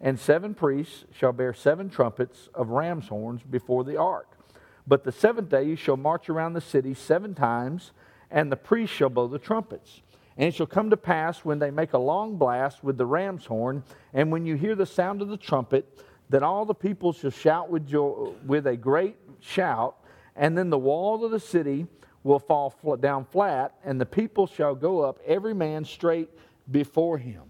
And 0.00 0.18
seven 0.18 0.54
priests 0.54 1.04
shall 1.12 1.32
bear 1.32 1.52
seven 1.52 1.90
trumpets 1.90 2.48
of 2.54 2.70
ram's 2.70 3.08
horns 3.08 3.42
before 3.42 3.84
the 3.84 3.96
ark. 3.96 4.38
But 4.86 5.02
the 5.02 5.12
seventh 5.12 5.48
day 5.48 5.64
you 5.64 5.76
shall 5.76 5.96
march 5.96 6.28
around 6.28 6.52
the 6.52 6.60
city 6.60 6.94
seven 6.94 7.34
times, 7.34 7.92
and 8.30 8.52
the 8.52 8.56
priests 8.56 8.94
shall 8.94 9.08
blow 9.08 9.26
the 9.26 9.38
trumpets. 9.38 10.02
And 10.36 10.48
it 10.48 10.54
shall 10.54 10.66
come 10.66 10.90
to 10.90 10.96
pass 10.96 11.44
when 11.44 11.58
they 11.58 11.70
make 11.70 11.92
a 11.92 11.98
long 11.98 12.36
blast 12.36 12.84
with 12.84 12.96
the 12.96 13.06
ram's 13.06 13.46
horn, 13.46 13.82
and 14.12 14.30
when 14.30 14.46
you 14.46 14.54
hear 14.54 14.74
the 14.74 14.86
sound 14.86 15.22
of 15.22 15.28
the 15.28 15.36
trumpet, 15.36 16.02
that 16.30 16.42
all 16.42 16.64
the 16.64 16.74
people 16.74 17.12
shall 17.12 17.30
shout 17.30 17.68
with, 17.68 17.86
joy, 17.86 18.32
with 18.46 18.66
a 18.66 18.76
great 18.76 19.16
shout, 19.40 19.96
and 20.36 20.56
then 20.56 20.70
the 20.70 20.78
wall 20.78 21.24
of 21.24 21.30
the 21.30 21.40
city 21.40 21.86
will 22.24 22.40
fall 22.40 22.74
down 23.00 23.24
flat, 23.26 23.74
and 23.84 24.00
the 24.00 24.06
people 24.06 24.46
shall 24.46 24.74
go 24.74 25.02
up, 25.02 25.20
every 25.26 25.54
man 25.54 25.84
straight 25.84 26.28
before 26.70 27.18
him. 27.18 27.42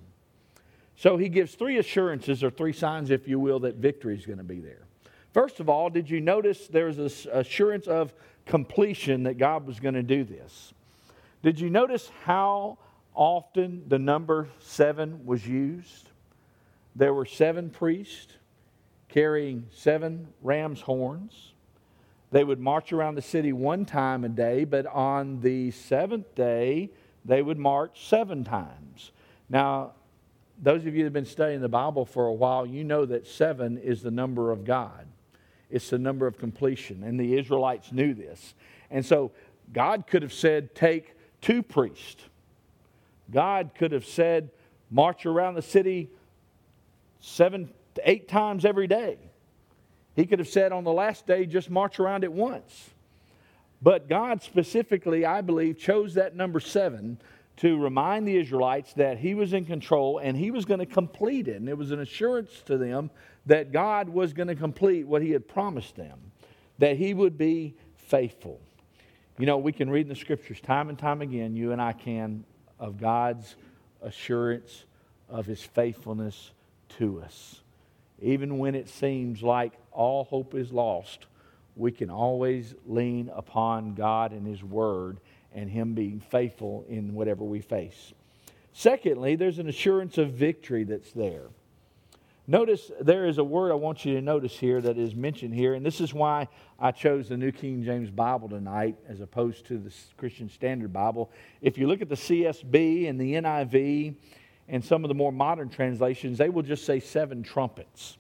So 0.97 1.17
he 1.17 1.29
gives 1.29 1.55
three 1.55 1.79
assurances, 1.79 2.45
or 2.45 2.51
three 2.51 2.73
signs, 2.73 3.11
if 3.11 3.27
you 3.27 3.39
will, 3.39 3.61
that 3.61 3.77
victory 3.77 4.17
is 4.17 4.27
going 4.27 4.39
to 4.39 4.45
be 4.45 4.61
there. 4.61 4.83
First 5.33 5.59
of 5.59 5.69
all, 5.69 5.91
did 5.91 6.11
you 6.11 6.21
notice 6.21 6.67
there 6.69 6.87
was 6.87 6.97
this 6.97 7.27
assurance 7.33 7.87
of 7.87 8.13
completion 8.47 9.23
that 9.25 9.39
God 9.39 9.67
was 9.67 9.81
going 9.81 9.95
to 9.95 10.03
do 10.03 10.23
this? 10.23 10.75
Did 11.43 11.59
you 11.59 11.71
notice 11.71 12.11
how 12.25 12.79
often 13.15 13.85
the 13.89 13.99
number 13.99 14.49
seven 14.61 15.25
was 15.25 15.47
used? 15.47 16.09
There 16.97 17.15
were 17.15 17.27
seven 17.27 17.71
priests 17.71 18.35
carrying 19.09 19.67
seven 19.73 20.29
ram's 20.43 20.81
horns. 20.81 21.54
They 22.31 22.45
would 22.45 22.59
march 22.59 22.93
around 22.93 23.15
the 23.15 23.23
city 23.23 23.53
one 23.53 23.85
time 23.85 24.25
a 24.25 24.29
day, 24.29 24.65
but 24.65 24.87
on 24.87 25.41
the 25.41 25.71
seventh 25.71 26.35
day, 26.35 26.91
they 27.25 27.43
would 27.43 27.59
march 27.59 28.09
seven 28.09 28.45
times. 28.45 29.13
Now, 29.49 29.93
those 30.61 30.87
of 30.87 30.95
you 30.95 31.03
that 31.03 31.05
have 31.05 31.13
been 31.13 31.25
studying 31.25 31.61
the 31.61 31.69
Bible 31.69 32.05
for 32.05 32.27
a 32.27 32.33
while, 32.33 32.67
you 32.67 32.85
know 32.85 33.05
that 33.07 33.27
seven 33.27 33.79
is 33.79 34.03
the 34.03 34.11
number 34.11 34.51
of 34.51 34.65
God. 34.65 35.07
It's 35.71 35.91
the 35.91 35.99
number 35.99 36.27
of 36.27 36.39
completion. 36.39 37.03
And 37.03 37.19
the 37.19 37.37
Israelites 37.37 37.93
knew 37.93 38.15
this. 38.15 38.55
And 38.91 39.05
so 39.05 39.33
God 39.73 40.07
could 40.07 40.23
have 40.23 40.33
said, 40.33 40.75
take 40.75 41.17
two 41.41 41.63
priests. 41.63 42.23
God 43.31 43.71
could 43.77 43.93
have 43.93 44.07
said, 44.07 44.51
march 44.91 45.27
around 45.27 45.55
the 45.55 45.63
city 45.63 46.11
seven 47.21 47.71
to 47.95 48.09
eight 48.09 48.29
times 48.29 48.65
every 48.65 48.87
day. 48.87 49.19
He 50.15 50.27
could 50.27 50.39
have 50.39 50.49
said 50.49 50.73
on 50.73 50.85
the 50.85 50.93
last 50.93 51.27
day, 51.27 51.47
just 51.47 51.71
march 51.71 51.99
around 51.99 52.25
it 52.25 52.33
once. 52.33 52.91
But 53.83 54.09
God 54.09 54.43
specifically, 54.43 55.27
I 55.27 55.41
believe, 55.41 55.79
chose 55.79 56.15
that 56.15 56.35
number 56.35 56.61
seven 56.61 57.19
to 57.57 57.79
remind 57.79 58.27
the 58.27 58.37
Israelites 58.37 58.95
that 58.95 59.19
He 59.19 59.35
was 59.35 59.53
in 59.53 59.65
control 59.65 60.19
and 60.19 60.37
He 60.37 60.51
was 60.51 60.65
going 60.65 60.81
to 60.81 60.87
complete 60.87 61.49
it. 61.49 61.57
And 61.57 61.69
it 61.69 61.77
was 61.77 61.91
an 61.91 62.01
assurance 62.01 62.63
to 62.67 62.79
them 62.79 63.11
that 63.47 63.73
God 63.73 64.09
was 64.09 64.33
going 64.33 64.49
to 64.49 64.55
complete 64.55 65.07
what 65.07 65.23
He 65.23 65.31
had 65.31 65.47
promised 65.47 65.97
them, 65.97 66.19
that 66.79 66.97
He 66.97 67.13
would 67.13 67.37
be 67.37 67.75
faithful. 67.97 68.61
You 69.39 69.47
know, 69.47 69.59
we 69.59 69.73
can 69.73 69.91
read 69.91 70.03
in 70.03 70.09
the 70.09 70.15
scriptures 70.15 70.61
time 70.61 70.89
and 70.89 70.99
time 70.99 71.21
again, 71.21 71.57
you 71.57 71.73
and 71.73 71.83
I 71.83 71.93
can, 71.93 72.45
of 72.79 72.99
God's 72.99 73.57
assurance 74.01 74.85
of 75.29 75.47
His 75.47 75.63
faithfulness 75.63 76.53
to 76.99 77.21
us. 77.21 77.61
Even 78.25 78.57
when 78.57 78.75
it 78.75 78.89
seems 78.89 79.43
like 79.43 79.75
all 79.93 80.25
hope 80.25 80.55
is 80.55 80.73
lost, 80.73 81.27
we 81.77 81.93
can 81.93 82.09
always 82.09 82.75
lean 82.87 83.31
upon 83.35 83.95
God 83.95 84.33
and 84.33 84.47
His 84.47 84.65
Word 84.65 85.21
and 85.55 85.69
Him 85.69 85.93
being 85.93 86.21
faithful 86.21 86.87
in 86.89 87.13
whatever 87.13 87.45
we 87.45 87.61
face. 87.61 88.15
Secondly, 88.73 89.37
there's 89.37 89.59
an 89.59 89.69
assurance 89.69 90.17
of 90.17 90.31
victory 90.31 90.85
that's 90.85 91.13
there. 91.13 91.49
Notice 92.47 92.91
there 92.99 93.27
is 93.27 93.39
a 93.39 93.45
word 93.45 93.71
I 93.71 93.75
want 93.75 94.05
you 94.05 94.15
to 94.15 94.23
notice 94.23 94.59
here 94.59 94.81
that 94.81 94.99
is 94.99 95.15
mentioned 95.15 95.55
here, 95.55 95.75
and 95.75 95.85
this 95.85 96.01
is 96.01 96.13
why 96.13 96.49
I 96.79 96.93
chose 96.93 97.29
the 97.29 97.37
New 97.37 97.53
King 97.53 97.83
James 97.83 98.11
Bible 98.11 98.49
tonight 98.49 98.97
as 99.09 99.21
opposed 99.21 99.67
to 99.67 99.79
the 99.79 99.93
Christian 100.17 100.49
Standard 100.49 100.93
Bible. 100.93 101.31
If 101.61 101.79
you 101.79 101.87
look 101.87 102.03
at 102.03 102.09
the 102.09 102.17
CSB 102.17 103.09
and 103.09 103.19
the 103.19 103.35
NIV 103.35 104.17
and 104.69 104.85
some 104.85 105.05
of 105.05 105.09
the 105.09 105.15
more 105.15 105.33
modern 105.33 105.69
translations, 105.69 106.39
they 106.39 106.49
will 106.49 106.63
just 106.63 106.85
say 106.85 107.01
seven 107.01 107.43
trumpets. 107.43 108.17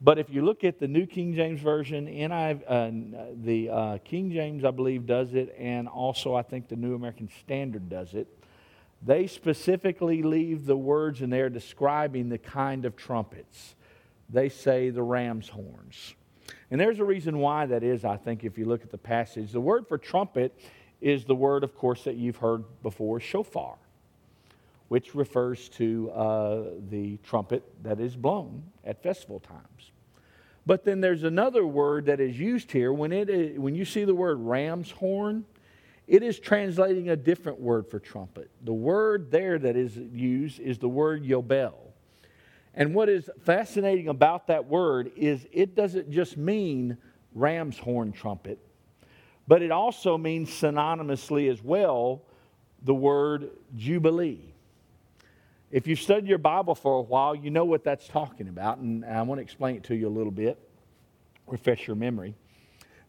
But 0.00 0.18
if 0.18 0.28
you 0.28 0.42
look 0.44 0.62
at 0.64 0.78
the 0.78 0.88
New 0.88 1.06
King 1.06 1.34
James 1.34 1.60
Version, 1.60 2.06
NIV, 2.06 2.62
uh, 2.68 3.32
the 3.42 3.70
uh, 3.70 3.98
King 4.04 4.30
James, 4.30 4.64
I 4.64 4.70
believe, 4.70 5.06
does 5.06 5.34
it, 5.34 5.54
and 5.58 5.88
also 5.88 6.34
I 6.34 6.42
think 6.42 6.68
the 6.68 6.76
New 6.76 6.94
American 6.94 7.30
Standard 7.40 7.88
does 7.88 8.14
it 8.14 8.28
they 9.02 9.26
specifically 9.26 10.22
leave 10.22 10.66
the 10.66 10.76
words 10.76 11.22
in 11.22 11.30
there 11.30 11.50
describing 11.50 12.28
the 12.28 12.38
kind 12.38 12.84
of 12.84 12.96
trumpets. 12.96 13.74
They 14.30 14.48
say 14.48 14.90
the 14.90 15.02
ram's 15.02 15.48
horns. 15.48 16.14
And 16.70 16.80
there's 16.80 16.98
a 16.98 17.04
reason 17.04 17.38
why 17.38 17.66
that 17.66 17.82
is, 17.82 18.04
I 18.04 18.16
think, 18.16 18.42
if 18.42 18.58
you 18.58 18.64
look 18.64 18.82
at 18.82 18.90
the 18.90 18.98
passage. 18.98 19.52
The 19.52 19.60
word 19.60 19.86
for 19.86 19.98
trumpet 19.98 20.58
is 21.00 21.24
the 21.24 21.34
word, 21.34 21.62
of 21.62 21.76
course, 21.76 22.04
that 22.04 22.16
you've 22.16 22.38
heard 22.38 22.64
before, 22.82 23.20
shofar, 23.20 23.76
which 24.88 25.14
refers 25.14 25.68
to 25.70 26.10
uh, 26.10 26.62
the 26.90 27.16
trumpet 27.18 27.64
that 27.82 28.00
is 28.00 28.16
blown 28.16 28.62
at 28.84 29.02
festival 29.02 29.40
times. 29.40 29.90
But 30.64 30.84
then 30.84 31.00
there's 31.00 31.22
another 31.22 31.66
word 31.66 32.06
that 32.06 32.20
is 32.20 32.38
used 32.38 32.72
here. 32.72 32.92
When, 32.92 33.12
it 33.12 33.30
is, 33.30 33.58
when 33.58 33.74
you 33.74 33.84
see 33.84 34.04
the 34.04 34.14
word 34.14 34.38
ram's 34.40 34.90
horn, 34.90 35.44
it 36.06 36.22
is 36.22 36.38
translating 36.38 37.08
a 37.08 37.16
different 37.16 37.60
word 37.60 37.88
for 37.88 37.98
trumpet. 37.98 38.50
The 38.62 38.72
word 38.72 39.30
there 39.30 39.58
that 39.58 39.76
is 39.76 39.96
used 39.96 40.60
is 40.60 40.78
the 40.78 40.88
word 40.88 41.24
yobel. 41.24 41.74
And 42.74 42.94
what 42.94 43.08
is 43.08 43.30
fascinating 43.44 44.08
about 44.08 44.48
that 44.48 44.66
word 44.66 45.10
is 45.16 45.46
it 45.50 45.74
doesn't 45.74 46.10
just 46.10 46.36
mean 46.36 46.98
ram's 47.34 47.78
horn 47.78 48.12
trumpet, 48.12 48.58
but 49.48 49.62
it 49.62 49.70
also 49.70 50.18
means 50.18 50.50
synonymously 50.50 51.50
as 51.50 51.62
well 51.62 52.22
the 52.82 52.94
word 52.94 53.50
jubilee. 53.76 54.52
If 55.70 55.86
you've 55.86 55.98
studied 55.98 56.28
your 56.28 56.38
Bible 56.38 56.74
for 56.74 56.98
a 56.98 57.02
while, 57.02 57.34
you 57.34 57.50
know 57.50 57.64
what 57.64 57.82
that's 57.82 58.06
talking 58.06 58.48
about, 58.48 58.78
and 58.78 59.04
I 59.04 59.22
want 59.22 59.38
to 59.38 59.42
explain 59.42 59.76
it 59.76 59.84
to 59.84 59.96
you 59.96 60.06
a 60.06 60.10
little 60.10 60.30
bit, 60.30 60.58
refresh 61.46 61.86
your 61.86 61.96
memory. 61.96 62.34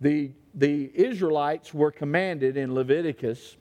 The 0.02 0.32
the 0.58 0.92
Israelites 0.94 1.72
were 1.72 1.92
commanded 1.92 2.58
in 2.58 2.74
Leviticus 2.74 3.58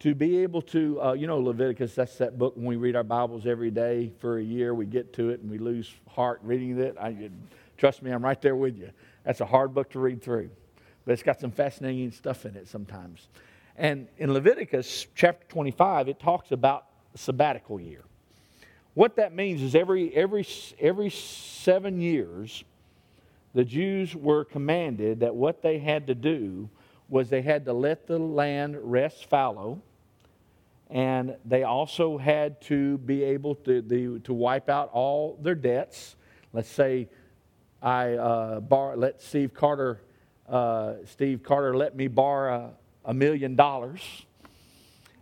to 0.00 0.14
be 0.14 0.38
able 0.38 0.62
to, 0.62 1.00
uh, 1.00 1.12
you 1.12 1.26
know, 1.26 1.38
Leviticus, 1.38 1.94
that's 1.94 2.16
that 2.16 2.38
book 2.38 2.54
when 2.56 2.64
we 2.64 2.76
read 2.76 2.96
our 2.96 3.04
Bibles 3.04 3.46
every 3.46 3.70
day 3.70 4.10
for 4.20 4.38
a 4.38 4.42
year, 4.42 4.74
we 4.74 4.86
get 4.86 5.12
to 5.14 5.30
it 5.30 5.40
and 5.40 5.50
we 5.50 5.58
lose 5.58 5.92
heart 6.08 6.40
reading 6.42 6.78
it. 6.78 6.96
I, 6.98 7.30
trust 7.76 8.02
me, 8.02 8.10
I'm 8.10 8.24
right 8.24 8.40
there 8.40 8.56
with 8.56 8.76
you. 8.76 8.90
That's 9.24 9.40
a 9.40 9.46
hard 9.46 9.74
book 9.74 9.90
to 9.90 9.98
read 9.98 10.22
through, 10.22 10.50
but 11.04 11.12
it's 11.12 11.22
got 11.22 11.40
some 11.40 11.50
fascinating 11.50 12.10
stuff 12.10 12.46
in 12.46 12.56
it 12.56 12.68
sometimes. 12.68 13.28
And 13.76 14.08
in 14.16 14.32
Leviticus 14.32 15.06
chapter 15.14 15.46
25, 15.48 16.08
it 16.08 16.18
talks 16.18 16.52
about 16.52 16.86
sabbatical 17.14 17.80
year. 17.80 18.04
What 18.94 19.16
that 19.16 19.34
means 19.34 19.60
is 19.60 19.74
every, 19.74 20.14
every, 20.14 20.46
every 20.78 21.10
seven 21.10 22.00
years, 22.00 22.62
the 23.52 23.64
Jews 23.64 24.14
were 24.14 24.44
commanded 24.44 25.20
that 25.20 25.34
what 25.34 25.62
they 25.62 25.78
had 25.78 26.06
to 26.06 26.14
do 26.14 26.68
was 27.08 27.28
they 27.28 27.42
had 27.42 27.64
to 27.64 27.72
let 27.72 28.06
the 28.06 28.18
land 28.18 28.76
rest 28.80 29.28
fallow, 29.28 29.82
and 30.90 31.36
they 31.44 31.64
also 31.64 32.18
had 32.18 32.60
to 32.62 32.98
be 32.98 33.24
able 33.24 33.56
to, 33.56 33.82
the, 33.82 34.20
to 34.20 34.32
wipe 34.32 34.70
out 34.70 34.90
all 34.92 35.38
their 35.42 35.56
debts. 35.56 36.14
Let's 36.52 36.68
say 36.68 37.08
I 37.82 38.12
uh, 38.12 38.60
bar, 38.60 38.96
let 38.96 39.20
Steve 39.20 39.52
Carter, 39.52 40.00
uh, 40.48 40.94
Steve 41.04 41.42
Carter 41.42 41.76
let 41.76 41.96
me 41.96 42.06
borrow 42.06 42.72
a 43.04 43.12
million 43.12 43.56
dollars, 43.56 44.00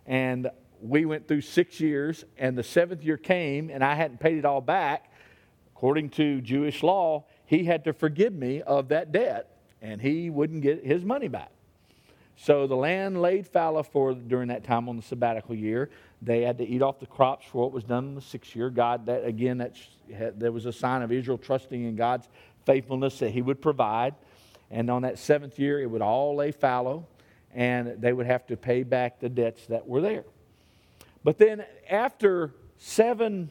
and 0.05 0.49
we 0.83 1.05
went 1.05 1.27
through 1.27 1.41
six 1.41 1.79
years, 1.79 2.25
and 2.37 2.57
the 2.57 2.63
seventh 2.63 3.03
year 3.03 3.15
came, 3.15 3.69
and 3.69 3.83
I 3.83 3.95
hadn't 3.95 4.19
paid 4.19 4.37
it 4.37 4.45
all 4.45 4.59
back. 4.59 5.11
According 5.75 6.09
to 6.11 6.41
Jewish 6.41 6.83
law, 6.83 7.23
he 7.45 7.63
had 7.63 7.85
to 7.85 7.93
forgive 7.93 8.33
me 8.33 8.61
of 8.61 8.89
that 8.89 9.11
debt, 9.11 9.49
and 9.81 10.01
he 10.01 10.29
wouldn't 10.29 10.61
get 10.61 10.85
his 10.85 11.05
money 11.05 11.29
back. 11.29 11.51
So 12.35 12.67
the 12.67 12.75
land 12.75 13.21
laid 13.21 13.47
fallow 13.47 13.83
for 13.83 14.13
during 14.13 14.49
that 14.49 14.63
time 14.63 14.89
on 14.89 14.97
the 14.97 15.01
sabbatical 15.01 15.55
year. 15.55 15.89
They 16.21 16.41
had 16.41 16.57
to 16.57 16.67
eat 16.67 16.81
off 16.81 16.99
the 16.99 17.05
crops 17.05 17.45
for 17.45 17.61
what 17.61 17.71
was 17.71 17.83
done 17.83 18.05
in 18.05 18.15
the 18.15 18.21
sixth 18.21 18.55
year. 18.55 18.69
God, 18.69 19.05
that 19.05 19.23
again, 19.23 19.59
that 19.59 19.77
there 20.39 20.51
was 20.51 20.65
a 20.65 20.73
sign 20.73 21.01
of 21.01 21.11
Israel 21.11 21.37
trusting 21.37 21.83
in 21.83 21.95
God's 21.95 22.27
faithfulness 22.65 23.19
that 23.19 23.31
He 23.31 23.41
would 23.41 23.61
provide. 23.61 24.15
And 24.71 24.89
on 24.89 25.03
that 25.03 25.19
seventh 25.19 25.59
year, 25.59 25.79
it 25.79 25.85
would 25.85 26.01
all 26.01 26.35
lay 26.35 26.51
fallow, 26.51 27.05
and 27.53 28.01
they 28.01 28.11
would 28.11 28.25
have 28.25 28.47
to 28.47 28.57
pay 28.57 28.83
back 28.83 29.19
the 29.19 29.29
debts 29.29 29.67
that 29.67 29.87
were 29.87 30.01
there. 30.01 30.23
But 31.23 31.37
then, 31.37 31.65
after 31.89 32.53
seven 32.77 33.49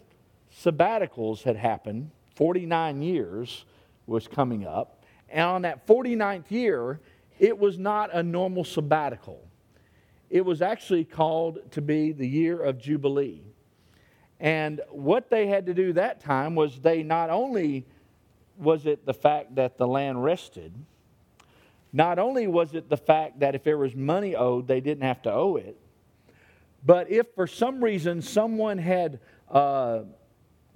sabbaticals 0.54 1.42
had 1.42 1.56
happened, 1.56 2.10
49 2.34 3.02
years, 3.02 3.64
was 4.06 4.28
coming 4.28 4.66
up. 4.66 5.04
And 5.28 5.44
on 5.44 5.62
that 5.62 5.86
49th 5.86 6.50
year, 6.50 7.00
it 7.38 7.58
was 7.58 7.78
not 7.78 8.14
a 8.14 8.22
normal 8.22 8.64
sabbatical. 8.64 9.42
It 10.28 10.44
was 10.44 10.62
actually 10.62 11.04
called 11.04 11.58
to 11.72 11.80
be 11.80 12.12
the 12.12 12.28
year 12.28 12.62
of 12.62 12.78
Jubilee. 12.78 13.42
And 14.40 14.80
what 14.90 15.30
they 15.30 15.46
had 15.46 15.66
to 15.66 15.74
do 15.74 15.92
that 15.94 16.20
time 16.20 16.54
was 16.54 16.80
they 16.80 17.02
not 17.02 17.30
only 17.30 17.86
was 18.58 18.86
it 18.86 19.06
the 19.06 19.14
fact 19.14 19.54
that 19.54 19.78
the 19.78 19.86
land 19.86 20.22
rested, 20.22 20.74
not 21.92 22.18
only 22.18 22.46
was 22.46 22.74
it 22.74 22.88
the 22.88 22.96
fact 22.96 23.40
that 23.40 23.54
if 23.54 23.62
there 23.62 23.78
was 23.78 23.94
money 23.94 24.34
owed, 24.34 24.66
they 24.66 24.80
didn't 24.80 25.04
have 25.04 25.22
to 25.22 25.32
owe 25.32 25.56
it, 25.56 25.78
but 26.84 27.10
if 27.10 27.26
for 27.34 27.46
some 27.46 27.82
reason 27.82 28.22
someone 28.22 28.78
had 28.78 29.20
uh, 29.50 30.00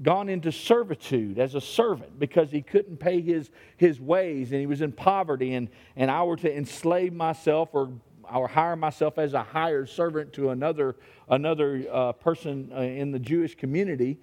gone 0.03 0.29
into 0.29 0.53
servitude 0.53 1.39
as 1.39 1.55
a 1.55 1.61
servant 1.61 2.19
because 2.19 2.51
he 2.51 2.63
couldn't 2.63 2.99
pay 2.99 3.21
his, 3.21 3.51
his 3.77 4.01
ways 4.01 4.53
and 4.53 4.61
he 4.61 4.67
was 4.67 4.83
in 4.83 4.93
poverty 4.93 5.55
and, 5.55 5.69
and 5.97 6.11
I 6.11 6.23
were 6.23 6.37
to 6.37 6.55
enslave 6.55 7.13
myself 7.13 7.71
or, 7.73 7.91
or 8.33 8.47
hire 8.47 8.77
myself 8.77 9.19
as 9.19 9.33
a 9.35 9.43
hired 9.43 9.89
servant 9.89 10.33
to 10.35 10.51
another, 10.51 10.97
another 11.29 11.85
uh, 11.91 12.13
person 12.13 12.71
uh, 12.75 12.81
in 12.81 13.11
the 13.11 13.19
Jewish 13.19 13.55
community, 13.55 14.19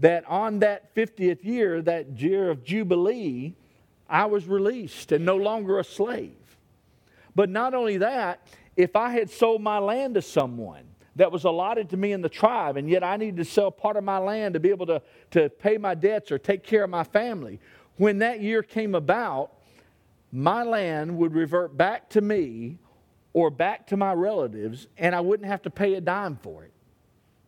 that 0.00 0.24
on 0.26 0.58
that 0.58 0.94
50th 0.94 1.44
year, 1.44 1.80
that 1.82 2.20
year 2.20 2.50
of 2.50 2.64
Jubilee, 2.64 3.54
I 4.08 4.26
was 4.26 4.46
released 4.46 5.12
and 5.12 5.24
no 5.24 5.36
longer 5.36 5.78
a 5.78 5.84
slave. 5.84 6.32
But 7.36 7.48
not 7.48 7.74
only 7.74 7.98
that, 7.98 8.46
if 8.76 8.96
I 8.96 9.10
had 9.10 9.30
sold 9.30 9.62
my 9.62 9.78
land 9.78 10.14
to 10.14 10.22
someone 10.22 10.84
that 11.16 11.30
was 11.30 11.44
allotted 11.44 11.90
to 11.90 11.96
me 11.96 12.12
in 12.12 12.22
the 12.22 12.28
tribe, 12.28 12.76
and 12.76 12.88
yet 12.88 13.04
I 13.04 13.16
needed 13.16 13.36
to 13.36 13.44
sell 13.44 13.70
part 13.70 13.96
of 13.96 14.04
my 14.04 14.18
land 14.18 14.54
to 14.54 14.60
be 14.60 14.70
able 14.70 14.86
to, 14.86 15.02
to 15.32 15.48
pay 15.48 15.78
my 15.78 15.94
debts 15.94 16.32
or 16.32 16.38
take 16.38 16.62
care 16.62 16.84
of 16.84 16.90
my 16.90 17.04
family, 17.04 17.60
when 17.96 18.18
that 18.18 18.40
year 18.40 18.62
came 18.62 18.94
about, 18.94 19.52
my 20.32 20.64
land 20.64 21.16
would 21.16 21.32
revert 21.32 21.76
back 21.76 22.08
to 22.10 22.20
me 22.20 22.78
or 23.32 23.50
back 23.50 23.86
to 23.88 23.96
my 23.96 24.12
relatives, 24.12 24.88
and 24.98 25.14
I 25.14 25.20
wouldn't 25.20 25.48
have 25.48 25.62
to 25.62 25.70
pay 25.70 25.94
a 25.94 26.00
dime 26.00 26.36
for 26.36 26.64
it. 26.64 26.72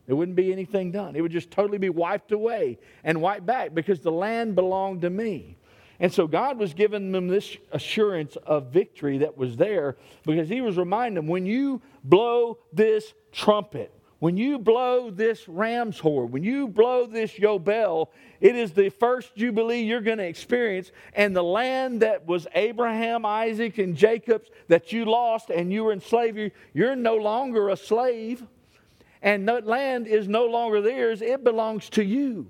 There 0.07 0.15
wouldn't 0.15 0.37
be 0.37 0.53
anything 0.53 0.93
done. 0.93 1.17
It 1.17 1.21
would 1.21 1.33
just 1.33 1.51
totally 1.51 1.79
be 1.79 1.91
wiped 1.91 2.31
away 2.31 2.79
and 3.03 3.21
wiped 3.21 3.45
back 3.45 3.75
because 3.75 4.01
the 4.01 4.13
land 4.13 4.55
belonged 4.55 5.03
to 5.03 5.11
me. 5.11 5.57
And 5.99 6.13
so 6.13 6.27
God 6.27 6.59
was 6.59 6.75
giving 6.75 7.13
them 7.13 7.29
this 7.29 7.57
assurance 7.73 8.37
of 8.37 8.67
victory 8.67 9.19
that 9.19 9.37
was 9.37 9.57
there 9.57 9.97
because 10.25 10.49
He 10.49 10.61
was 10.61 10.77
reminding 10.77 11.15
them 11.15 11.27
when 11.27 11.47
you 11.47 11.81
blow 12.05 12.59
this 12.73 13.15
trumpet, 13.33 13.93
when 14.19 14.37
you 14.37 14.59
blow 14.59 15.11
this 15.11 15.49
ram's 15.49 15.99
horn, 15.99 16.31
when 16.31 16.43
you 16.43 16.69
blow 16.69 17.07
this 17.07 17.33
yobel, 17.33 18.09
it 18.41 18.57
is 18.57 18.73
the 18.73 18.91
first 18.91 19.35
jubilee 19.37 19.83
you're 19.83 20.01
going 20.01 20.19
to 20.19 20.27
experience. 20.27 20.93
And 21.15 21.35
the 21.35 21.45
land 21.45 22.01
that 22.01 22.27
was 22.27 22.47
Abraham, 22.55 23.25
Isaac, 23.25 23.79
and 23.79 23.97
Jacob's 23.97 24.51
that 24.69 24.93
you 24.93 25.07
lost 25.07 25.51
and 25.51 25.73
you 25.73 25.85
were 25.85 25.93
in 25.93 26.01
slavery, 26.01 26.53
you're 26.75 26.97
no 26.97 27.17
longer 27.17 27.71
a 27.71 27.77
slave. 27.77 28.43
And 29.23 29.49
that 29.49 29.67
land 29.67 30.07
is 30.07 30.29
no 30.29 30.47
longer 30.47 30.83
theirs, 30.83 31.23
it 31.23 31.43
belongs 31.43 31.89
to 31.91 32.05
you. 32.05 32.47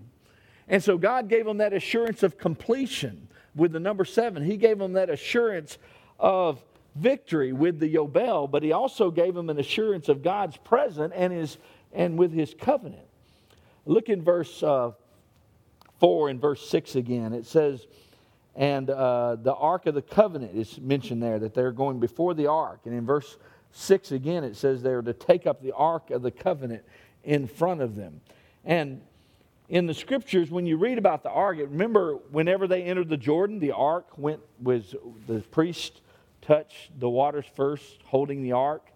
And 0.69 0.83
so 0.83 0.99
God 0.99 1.29
gave 1.29 1.45
them 1.45 1.59
that 1.59 1.73
assurance 1.73 2.23
of 2.25 2.39
completion 2.39 3.29
with 3.57 3.73
the 3.73 3.81
number 3.81 4.05
seven. 4.05 4.45
He 4.45 4.57
gave 4.57 4.79
them 4.79 4.93
that 4.93 5.11
assurance 5.11 5.79
of 6.21 6.63
victory 6.95 7.53
with 7.53 7.81
the 7.81 7.93
Yobel, 7.93 8.51
but 8.51 8.63
he 8.63 8.73
also 8.73 9.11
gave 9.11 9.35
them 9.35 9.51
an 9.51 9.59
assurance 9.59 10.09
of 10.09 10.23
God's 10.23 10.57
presence 10.59 11.13
and, 11.17 11.33
his, 11.33 11.59
and 11.93 12.19
with 12.19 12.33
his 12.33 12.55
covenant. 12.55 13.03
Look 13.85 14.09
in 14.09 14.23
verse 14.23 14.63
uh, 14.63 14.93
4 16.01 16.29
and 16.29 16.41
verse 16.41 16.69
6 16.69 16.97
again. 16.97 17.33
It 17.33 17.47
says, 17.47 17.87
and 18.55 18.89
uh, 18.89 19.37
the 19.37 19.55
Ark 19.55 19.87
of 19.87 19.95
the 19.95 20.03
Covenant 20.03 20.57
is 20.57 20.79
mentioned 20.81 21.23
there, 21.23 21.39
that 21.39 21.55
they're 21.55 21.73
going 21.73 22.01
before 22.01 22.35
the 22.35 22.47
Ark. 22.47 22.81
And 22.85 22.95
in 22.95 23.05
verse 23.05 23.37
6 23.73 24.13
again, 24.13 24.45
it 24.45 24.57
says 24.57 24.83
they're 24.83 25.03
to 25.03 25.13
take 25.13 25.47
up 25.47 25.63
the 25.63 25.73
Ark 25.73 26.11
of 26.11 26.23
the 26.23 26.31
Covenant 26.31 26.83
in 27.23 27.47
front 27.47 27.83
of 27.83 27.97
them. 27.97 28.21
And 28.65 29.03
in 29.69 29.87
the 29.87 29.95
scriptures, 29.95 30.51
when 30.51 30.67
you 30.67 30.77
read 30.77 30.99
about 30.99 31.23
the 31.23 31.31
ark, 31.31 31.59
remember 31.59 32.15
whenever 32.31 32.67
they 32.67 32.83
entered 32.83 33.09
the 33.09 33.17
Jordan, 33.17 33.59
the 33.59 33.73
ark 33.73 34.07
went 34.17 34.41
was 34.61 34.95
the 35.27 35.41
priest 35.41 36.01
touched 36.41 36.99
the 37.01 37.09
waters 37.09 37.45
first, 37.55 38.03
holding 38.05 38.43
the 38.43 38.53
ark, 38.53 38.87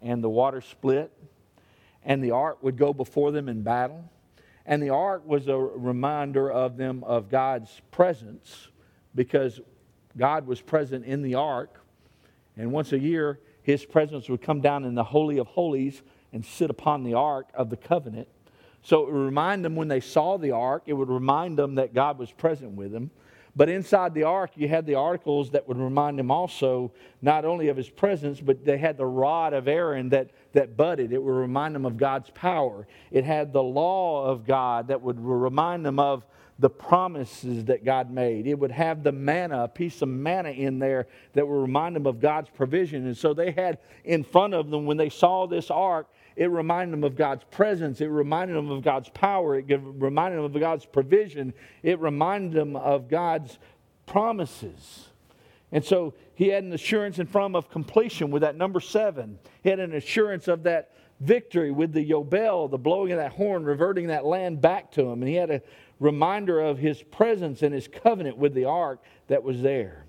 and 0.00 0.22
the 0.22 0.30
water 0.30 0.60
split, 0.60 1.12
and 2.04 2.22
the 2.22 2.30
ark 2.30 2.62
would 2.62 2.76
go 2.76 2.92
before 2.92 3.32
them 3.32 3.48
in 3.48 3.62
battle. 3.62 4.08
And 4.64 4.80
the 4.80 4.90
ark 4.90 5.22
was 5.26 5.48
a 5.48 5.58
reminder 5.58 6.50
of 6.50 6.76
them 6.76 7.02
of 7.02 7.28
God's 7.28 7.80
presence 7.90 8.68
because 9.14 9.60
God 10.16 10.46
was 10.46 10.60
present 10.60 11.04
in 11.04 11.22
the 11.22 11.34
ark. 11.34 11.80
And 12.56 12.70
once 12.70 12.92
a 12.92 12.98
year, 12.98 13.40
his 13.62 13.84
presence 13.84 14.28
would 14.28 14.42
come 14.42 14.60
down 14.60 14.84
in 14.84 14.94
the 14.94 15.04
Holy 15.04 15.38
of 15.38 15.48
Holies 15.48 16.02
and 16.32 16.44
sit 16.44 16.70
upon 16.70 17.02
the 17.02 17.14
ark 17.14 17.48
of 17.54 17.70
the 17.70 17.76
covenant. 17.76 18.28
So 18.82 19.02
it 19.02 19.12
would 19.12 19.24
remind 19.24 19.64
them 19.64 19.76
when 19.76 19.88
they 19.88 20.00
saw 20.00 20.36
the 20.36 20.50
ark, 20.50 20.84
it 20.86 20.92
would 20.92 21.08
remind 21.08 21.58
them 21.58 21.76
that 21.76 21.94
God 21.94 22.18
was 22.18 22.30
present 22.30 22.72
with 22.72 22.92
them. 22.92 23.10
But 23.54 23.68
inside 23.68 24.14
the 24.14 24.22
ark, 24.22 24.52
you 24.56 24.66
had 24.66 24.86
the 24.86 24.94
articles 24.94 25.50
that 25.50 25.68
would 25.68 25.76
remind 25.76 26.18
them 26.18 26.30
also 26.30 26.90
not 27.20 27.44
only 27.44 27.68
of 27.68 27.76
his 27.76 27.88
presence, 27.88 28.40
but 28.40 28.64
they 28.64 28.78
had 28.78 28.96
the 28.96 29.06
rod 29.06 29.52
of 29.52 29.68
Aaron 29.68 30.08
that, 30.08 30.30
that 30.54 30.76
budded. 30.76 31.12
It 31.12 31.22
would 31.22 31.34
remind 31.34 31.74
them 31.74 31.84
of 31.84 31.98
God's 31.98 32.30
power. 32.30 32.86
It 33.10 33.24
had 33.24 33.52
the 33.52 33.62
law 33.62 34.24
of 34.24 34.46
God 34.46 34.88
that 34.88 35.02
would 35.02 35.20
remind 35.20 35.84
them 35.84 35.98
of 35.98 36.24
the 36.58 36.70
promises 36.70 37.66
that 37.66 37.84
God 37.84 38.10
made. 38.10 38.46
It 38.46 38.58
would 38.58 38.70
have 38.70 39.02
the 39.02 39.12
manna, 39.12 39.64
a 39.64 39.68
piece 39.68 40.00
of 40.00 40.08
manna 40.08 40.50
in 40.50 40.78
there 40.78 41.06
that 41.34 41.46
would 41.46 41.60
remind 41.60 41.96
them 41.96 42.06
of 42.06 42.20
God's 42.20 42.48
provision. 42.48 43.06
And 43.06 43.16
so 43.16 43.34
they 43.34 43.50
had 43.50 43.78
in 44.04 44.24
front 44.24 44.54
of 44.54 44.70
them, 44.70 44.86
when 44.86 44.96
they 44.96 45.10
saw 45.10 45.46
this 45.46 45.70
ark, 45.70 46.08
it 46.36 46.50
reminded 46.50 46.92
them 46.92 47.04
of 47.04 47.16
God's 47.16 47.44
presence. 47.50 48.00
It 48.00 48.06
reminded 48.06 48.56
them 48.56 48.70
of 48.70 48.82
God's 48.82 49.08
power. 49.10 49.58
It 49.58 49.66
reminded 49.68 50.38
them 50.38 50.44
of 50.44 50.58
God's 50.58 50.86
provision. 50.86 51.52
It 51.82 51.98
reminded 52.00 52.52
them 52.52 52.76
of 52.76 53.08
God's 53.08 53.58
promises. 54.06 55.08
And 55.70 55.84
so 55.84 56.14
he 56.34 56.48
had 56.48 56.64
an 56.64 56.72
assurance 56.72 57.18
in 57.18 57.26
front 57.26 57.56
of 57.56 57.70
completion 57.70 58.30
with 58.30 58.42
that 58.42 58.56
number 58.56 58.80
seven. 58.80 59.38
He 59.62 59.70
had 59.70 59.80
an 59.80 59.94
assurance 59.94 60.48
of 60.48 60.64
that 60.64 60.92
victory 61.20 61.70
with 61.70 61.92
the 61.92 62.08
Yobel, 62.08 62.70
the 62.70 62.78
blowing 62.78 63.12
of 63.12 63.18
that 63.18 63.32
horn, 63.32 63.64
reverting 63.64 64.08
that 64.08 64.24
land 64.24 64.60
back 64.60 64.90
to 64.92 65.02
him. 65.02 65.22
And 65.22 65.28
he 65.28 65.34
had 65.34 65.50
a 65.50 65.62
reminder 66.00 66.60
of 66.60 66.78
his 66.78 67.02
presence 67.02 67.62
and 67.62 67.72
his 67.74 67.88
covenant 67.88 68.36
with 68.36 68.54
the 68.54 68.64
ark 68.64 69.02
that 69.28 69.42
was 69.42 69.62
there. 69.62 70.04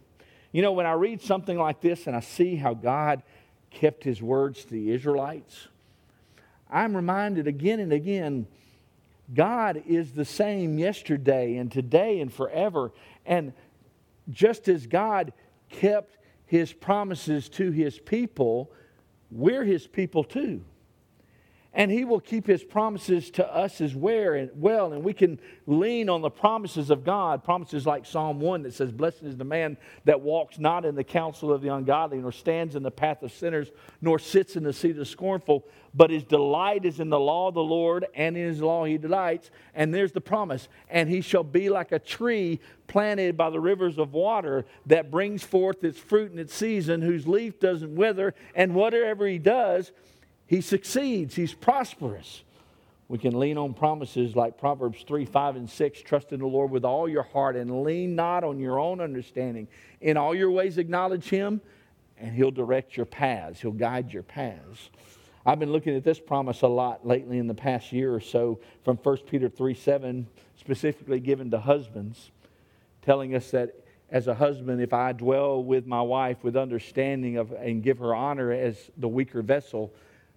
You 0.51 0.61
know, 0.61 0.71
when 0.71 0.85
I 0.85 0.93
read 0.93 1.21
something 1.21 1.57
like 1.57 1.81
this 1.81 2.07
and 2.07 2.15
I 2.15 2.19
see 2.19 2.55
how 2.55 2.73
God 2.73 3.23
kept 3.69 4.03
his 4.03 4.21
words 4.21 4.65
to 4.65 4.71
the 4.71 4.91
Israelites, 4.91 5.67
I'm 6.73 6.95
reminded 6.95 7.47
again 7.47 7.79
and 7.79 7.93
again 7.93 8.47
God 9.33 9.83
is 9.87 10.11
the 10.11 10.25
same 10.25 10.77
yesterday 10.77 11.55
and 11.55 11.71
today 11.71 12.19
and 12.19 12.31
forever. 12.31 12.91
And 13.25 13.53
just 14.29 14.67
as 14.67 14.85
God 14.85 15.31
kept 15.69 16.17
his 16.45 16.73
promises 16.73 17.47
to 17.49 17.71
his 17.71 17.97
people, 17.99 18.71
we're 19.31 19.63
his 19.63 19.87
people 19.87 20.23
too 20.23 20.61
and 21.73 21.91
he 21.91 22.05
will 22.05 22.19
keep 22.19 22.45
his 22.45 22.63
promises 22.63 23.29
to 23.31 23.53
us 23.53 23.81
as 23.81 23.95
well 23.95 24.93
and 24.93 25.03
we 25.03 25.13
can 25.13 25.39
lean 25.65 26.09
on 26.09 26.21
the 26.21 26.29
promises 26.29 26.89
of 26.89 27.03
god. 27.03 27.43
Promises 27.43 27.85
like 27.85 28.05
psalm 28.05 28.39
1 28.39 28.63
that 28.63 28.73
says 28.73 28.91
blessed 28.91 29.23
is 29.23 29.37
the 29.37 29.43
man 29.43 29.77
that 30.05 30.21
walks 30.21 30.59
not 30.59 30.85
in 30.85 30.95
the 30.95 31.03
counsel 31.03 31.51
of 31.51 31.61
the 31.61 31.73
ungodly 31.73 32.19
nor 32.19 32.31
stands 32.31 32.75
in 32.75 32.83
the 32.83 32.91
path 32.91 33.23
of 33.23 33.31
sinners 33.31 33.71
nor 34.01 34.19
sits 34.19 34.55
in 34.55 34.63
the 34.63 34.73
seat 34.73 34.91
of 34.91 34.97
the 34.97 35.05
scornful 35.05 35.65
but 35.95 36.09
his 36.09 36.23
delight 36.23 36.85
is 36.85 36.99
in 36.99 37.09
the 37.09 37.19
law 37.19 37.47
of 37.47 37.53
the 37.53 37.63
lord 37.63 38.05
and 38.15 38.35
in 38.35 38.47
his 38.47 38.61
law 38.61 38.85
he 38.85 38.97
delights. 38.97 39.51
And 39.75 39.93
there's 39.93 40.11
the 40.11 40.21
promise. 40.21 40.67
And 40.89 41.09
he 41.09 41.21
shall 41.21 41.43
be 41.43 41.69
like 41.69 41.91
a 41.91 41.99
tree 41.99 42.59
planted 42.87 43.37
by 43.37 43.49
the 43.49 43.59
rivers 43.59 43.97
of 43.97 44.13
water 44.13 44.65
that 44.87 45.11
brings 45.11 45.43
forth 45.43 45.83
its 45.83 45.99
fruit 45.99 46.31
in 46.31 46.39
its 46.39 46.53
season 46.53 47.01
whose 47.01 47.27
leaf 47.27 47.59
doesn't 47.59 47.95
wither 47.95 48.33
and 48.55 48.75
whatever 48.75 49.27
he 49.27 49.37
does 49.37 49.91
he 50.47 50.61
succeeds, 50.61 51.35
he's 51.35 51.53
prosperous. 51.53 52.43
We 53.07 53.17
can 53.17 53.37
lean 53.37 53.57
on 53.57 53.73
promises 53.73 54.35
like 54.35 54.57
Proverbs 54.57 55.03
3 55.07 55.25
5 55.25 55.55
and 55.55 55.69
6 55.69 56.01
trust 56.01 56.31
in 56.31 56.39
the 56.39 56.47
Lord 56.47 56.71
with 56.71 56.85
all 56.85 57.07
your 57.07 57.23
heart 57.23 57.55
and 57.55 57.83
lean 57.83 58.15
not 58.15 58.43
on 58.43 58.59
your 58.59 58.79
own 58.79 59.01
understanding. 59.01 59.67
In 60.01 60.17
all 60.17 60.33
your 60.33 60.51
ways, 60.51 60.77
acknowledge 60.77 61.29
him, 61.29 61.61
and 62.17 62.33
he'll 62.33 62.51
direct 62.51 62.97
your 62.97 63.05
paths, 63.05 63.61
he'll 63.61 63.71
guide 63.71 64.11
your 64.13 64.23
paths. 64.23 64.89
I've 65.45 65.59
been 65.59 65.73
looking 65.73 65.95
at 65.95 66.05
this 66.05 66.19
promise 66.19 66.61
a 66.61 66.67
lot 66.67 67.05
lately 67.05 67.37
in 67.37 67.47
the 67.47 67.53
past 67.53 67.91
year 67.91 68.13
or 68.13 68.21
so 68.21 68.59
from 68.85 68.95
1 68.97 69.17
Peter 69.29 69.49
3 69.49 69.73
7, 69.73 70.27
specifically 70.55 71.19
given 71.19 71.51
to 71.51 71.59
husbands, 71.59 72.31
telling 73.01 73.35
us 73.35 73.51
that 73.51 73.75
as 74.09 74.27
a 74.27 74.35
husband, 74.35 74.81
if 74.81 74.93
I 74.93 75.11
dwell 75.11 75.63
with 75.63 75.85
my 75.85 76.01
wife 76.01 76.43
with 76.43 76.55
understanding 76.55 77.37
of, 77.37 77.51
and 77.51 77.83
give 77.83 77.97
her 77.97 78.15
honor 78.15 78.51
as 78.51 78.91
the 78.97 79.07
weaker 79.07 79.41
vessel, 79.41 79.93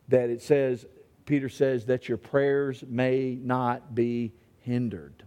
that 0.09 0.31
it 0.31 0.43
says, 0.43 0.87
Peter 1.25 1.49
says, 1.49 1.87
that 1.87 2.09
your 2.09 2.19
prayers 2.19 2.85
may 2.87 3.39
not 3.41 3.95
be 3.95 4.33
hindered. 4.61 5.25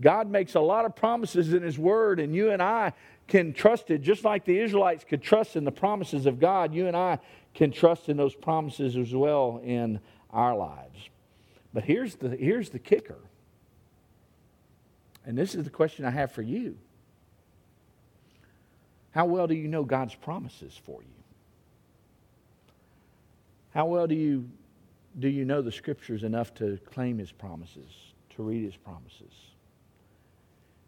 God 0.00 0.28
makes 0.28 0.54
a 0.54 0.60
lot 0.60 0.84
of 0.84 0.96
promises 0.96 1.52
in 1.52 1.62
His 1.62 1.78
Word, 1.78 2.20
and 2.20 2.34
you 2.34 2.50
and 2.50 2.60
I 2.60 2.92
can 3.28 3.52
trust 3.52 3.90
it 3.90 4.02
just 4.02 4.24
like 4.24 4.44
the 4.44 4.58
Israelites 4.58 5.04
could 5.04 5.22
trust 5.22 5.56
in 5.56 5.64
the 5.64 5.72
promises 5.72 6.26
of 6.26 6.40
God. 6.40 6.74
You 6.74 6.88
and 6.88 6.96
I 6.96 7.18
can 7.54 7.70
trust 7.70 8.08
in 8.08 8.16
those 8.16 8.34
promises 8.34 8.96
as 8.96 9.14
well 9.14 9.60
in 9.64 10.00
our 10.30 10.56
lives. 10.56 11.08
But 11.72 11.84
here's 11.84 12.16
the, 12.16 12.30
here's 12.30 12.70
the 12.70 12.78
kicker. 12.78 13.18
And 15.24 15.38
this 15.38 15.54
is 15.54 15.64
the 15.64 15.70
question 15.70 16.04
I 16.04 16.10
have 16.10 16.32
for 16.32 16.42
you 16.42 16.76
How 19.12 19.24
well 19.24 19.46
do 19.46 19.54
you 19.54 19.68
know 19.68 19.84
God's 19.84 20.14
promises 20.14 20.78
for 20.84 21.00
you? 21.02 21.23
How 23.74 23.86
well 23.86 24.06
do 24.06 24.14
you, 24.14 24.48
do 25.18 25.28
you 25.28 25.44
know 25.44 25.60
the 25.60 25.72
scriptures 25.72 26.22
enough 26.22 26.54
to 26.54 26.78
claim 26.92 27.18
his 27.18 27.32
promises, 27.32 27.90
to 28.36 28.42
read 28.44 28.64
his 28.64 28.76
promises? 28.76 29.32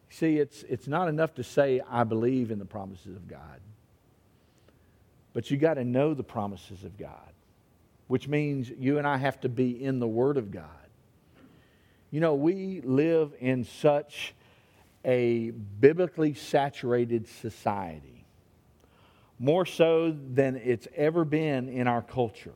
See, 0.08 0.38
it's, 0.38 0.62
it's 0.62 0.86
not 0.86 1.08
enough 1.08 1.34
to 1.34 1.42
say, 1.42 1.80
I 1.90 2.04
believe 2.04 2.52
in 2.52 2.60
the 2.60 2.64
promises 2.64 3.16
of 3.16 3.26
God. 3.26 3.60
But 5.32 5.50
you 5.50 5.56
got 5.56 5.74
to 5.74 5.84
know 5.84 6.14
the 6.14 6.22
promises 6.22 6.84
of 6.84 6.96
God, 6.96 7.32
which 8.06 8.28
means 8.28 8.70
you 8.70 8.98
and 8.98 9.06
I 9.06 9.16
have 9.16 9.40
to 9.40 9.48
be 9.48 9.82
in 9.82 9.98
the 9.98 10.06
Word 10.06 10.36
of 10.36 10.52
God. 10.52 10.70
You 12.12 12.20
know, 12.20 12.34
we 12.34 12.82
live 12.82 13.34
in 13.40 13.64
such 13.64 14.32
a 15.04 15.50
biblically 15.50 16.34
saturated 16.34 17.26
society, 17.26 18.24
more 19.40 19.66
so 19.66 20.16
than 20.32 20.54
it's 20.56 20.86
ever 20.94 21.24
been 21.24 21.68
in 21.68 21.88
our 21.88 22.00
culture. 22.00 22.54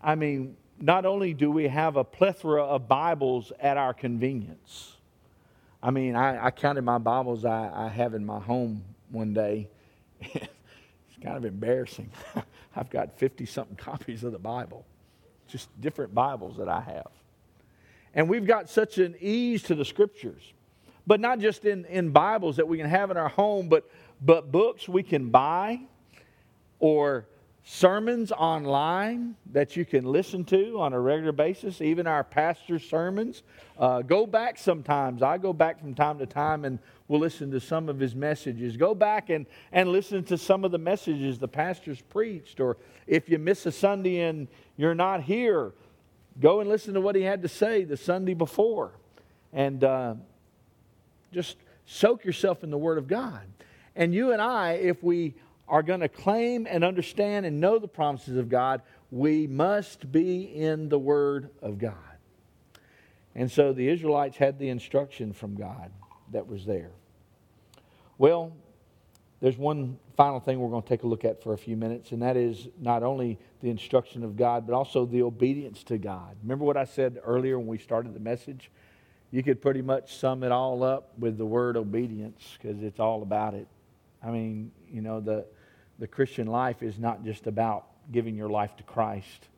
I 0.00 0.14
mean, 0.14 0.56
not 0.80 1.04
only 1.04 1.34
do 1.34 1.50
we 1.50 1.68
have 1.68 1.96
a 1.96 2.04
plethora 2.04 2.64
of 2.64 2.88
Bibles 2.88 3.52
at 3.60 3.76
our 3.76 3.92
convenience, 3.92 4.96
I 5.82 5.90
mean, 5.90 6.16
I, 6.16 6.46
I 6.46 6.50
counted 6.50 6.82
my 6.82 6.98
Bibles 6.98 7.44
I, 7.44 7.70
I 7.74 7.88
have 7.88 8.14
in 8.14 8.24
my 8.24 8.40
home 8.40 8.82
one 9.10 9.32
day. 9.32 9.68
it's 10.20 10.48
kind 11.22 11.36
of 11.36 11.44
embarrassing. 11.44 12.10
I've 12.76 12.90
got 12.90 13.18
50 13.18 13.46
something 13.46 13.76
copies 13.76 14.24
of 14.24 14.32
the 14.32 14.38
Bible, 14.38 14.84
just 15.48 15.68
different 15.80 16.14
Bibles 16.14 16.56
that 16.58 16.68
I 16.68 16.80
have. 16.80 17.10
And 18.14 18.28
we've 18.28 18.46
got 18.46 18.68
such 18.68 18.98
an 18.98 19.14
ease 19.20 19.62
to 19.64 19.74
the 19.74 19.84
scriptures, 19.84 20.52
but 21.06 21.20
not 21.20 21.38
just 21.38 21.64
in, 21.64 21.84
in 21.86 22.10
Bibles 22.10 22.56
that 22.56 22.66
we 22.66 22.78
can 22.78 22.88
have 22.88 23.10
in 23.10 23.16
our 23.16 23.28
home, 23.28 23.68
but, 23.68 23.88
but 24.20 24.50
books 24.50 24.88
we 24.88 25.02
can 25.02 25.30
buy 25.30 25.80
or 26.80 27.26
sermons 27.70 28.32
online 28.32 29.34
that 29.52 29.76
you 29.76 29.84
can 29.84 30.02
listen 30.02 30.42
to 30.42 30.80
on 30.80 30.94
a 30.94 30.98
regular 30.98 31.32
basis, 31.32 31.82
even 31.82 32.06
our 32.06 32.24
pastor's 32.24 32.82
sermons. 32.82 33.42
Uh, 33.78 34.00
go 34.00 34.26
back 34.26 34.56
sometimes. 34.56 35.22
I 35.22 35.36
go 35.36 35.52
back 35.52 35.78
from 35.78 35.94
time 35.94 36.18
to 36.18 36.24
time 36.24 36.64
and 36.64 36.78
we'll 37.08 37.20
listen 37.20 37.50
to 37.50 37.60
some 37.60 37.90
of 37.90 38.00
his 38.00 38.14
messages. 38.14 38.78
Go 38.78 38.94
back 38.94 39.28
and, 39.28 39.44
and 39.70 39.90
listen 39.90 40.24
to 40.24 40.38
some 40.38 40.64
of 40.64 40.70
the 40.70 40.78
messages 40.78 41.38
the 41.38 41.46
pastors 41.46 42.00
preached. 42.00 42.58
Or 42.58 42.78
if 43.06 43.28
you 43.28 43.38
miss 43.38 43.66
a 43.66 43.72
Sunday 43.72 44.20
and 44.22 44.48
you're 44.78 44.94
not 44.94 45.22
here, 45.22 45.72
go 46.40 46.60
and 46.60 46.70
listen 46.70 46.94
to 46.94 47.02
what 47.02 47.16
he 47.16 47.22
had 47.22 47.42
to 47.42 47.48
say 47.48 47.84
the 47.84 47.98
Sunday 47.98 48.32
before. 48.32 48.92
And 49.52 49.84
uh, 49.84 50.14
just 51.34 51.58
soak 51.84 52.24
yourself 52.24 52.64
in 52.64 52.70
the 52.70 52.78
Word 52.78 52.96
of 52.96 53.08
God. 53.08 53.42
And 53.94 54.14
you 54.14 54.32
and 54.32 54.40
I, 54.40 54.72
if 54.72 55.02
we 55.02 55.34
are 55.68 55.82
going 55.82 56.00
to 56.00 56.08
claim 56.08 56.66
and 56.68 56.82
understand 56.82 57.46
and 57.46 57.60
know 57.60 57.78
the 57.78 57.88
promises 57.88 58.36
of 58.36 58.48
God, 58.48 58.82
we 59.10 59.46
must 59.46 60.10
be 60.10 60.42
in 60.42 60.88
the 60.88 60.98
Word 60.98 61.50
of 61.62 61.78
God. 61.78 61.94
And 63.34 63.50
so 63.50 63.72
the 63.72 63.88
Israelites 63.88 64.36
had 64.36 64.58
the 64.58 64.68
instruction 64.68 65.32
from 65.32 65.54
God 65.54 65.92
that 66.32 66.46
was 66.46 66.64
there. 66.64 66.90
Well, 68.16 68.52
there's 69.40 69.56
one 69.56 69.98
final 70.16 70.40
thing 70.40 70.58
we're 70.58 70.70
going 70.70 70.82
to 70.82 70.88
take 70.88 71.04
a 71.04 71.06
look 71.06 71.24
at 71.24 71.42
for 71.42 71.52
a 71.52 71.58
few 71.58 71.76
minutes, 71.76 72.10
and 72.10 72.22
that 72.22 72.36
is 72.36 72.68
not 72.80 73.04
only 73.04 73.38
the 73.60 73.70
instruction 73.70 74.24
of 74.24 74.36
God, 74.36 74.66
but 74.66 74.74
also 74.74 75.06
the 75.06 75.22
obedience 75.22 75.84
to 75.84 75.98
God. 75.98 76.36
Remember 76.42 76.64
what 76.64 76.76
I 76.76 76.84
said 76.84 77.18
earlier 77.24 77.58
when 77.58 77.68
we 77.68 77.78
started 77.78 78.14
the 78.14 78.20
message? 78.20 78.70
You 79.30 79.42
could 79.42 79.62
pretty 79.62 79.82
much 79.82 80.16
sum 80.16 80.42
it 80.42 80.50
all 80.50 80.82
up 80.82 81.16
with 81.18 81.38
the 81.38 81.46
word 81.46 81.76
obedience 81.76 82.56
because 82.60 82.82
it's 82.82 82.98
all 82.98 83.22
about 83.22 83.54
it. 83.54 83.68
I 84.22 84.30
mean, 84.30 84.72
you 84.90 85.02
know, 85.02 85.20
the, 85.20 85.46
the 85.98 86.06
Christian 86.06 86.46
life 86.46 86.82
is 86.82 86.98
not 86.98 87.24
just 87.24 87.46
about 87.46 87.86
giving 88.12 88.36
your 88.36 88.48
life 88.48 88.76
to 88.76 88.82
Christ, 88.82 89.48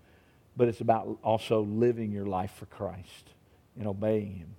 but 0.57 0.68
it's 0.68 0.81
about 0.81 1.18
also 1.22 1.62
living 1.62 2.11
your 2.11 2.26
life 2.26 2.53
for 2.53 2.66
Christ 2.66 3.31
and 3.79 3.87
obeying 3.87 4.35
Him. 4.35 4.55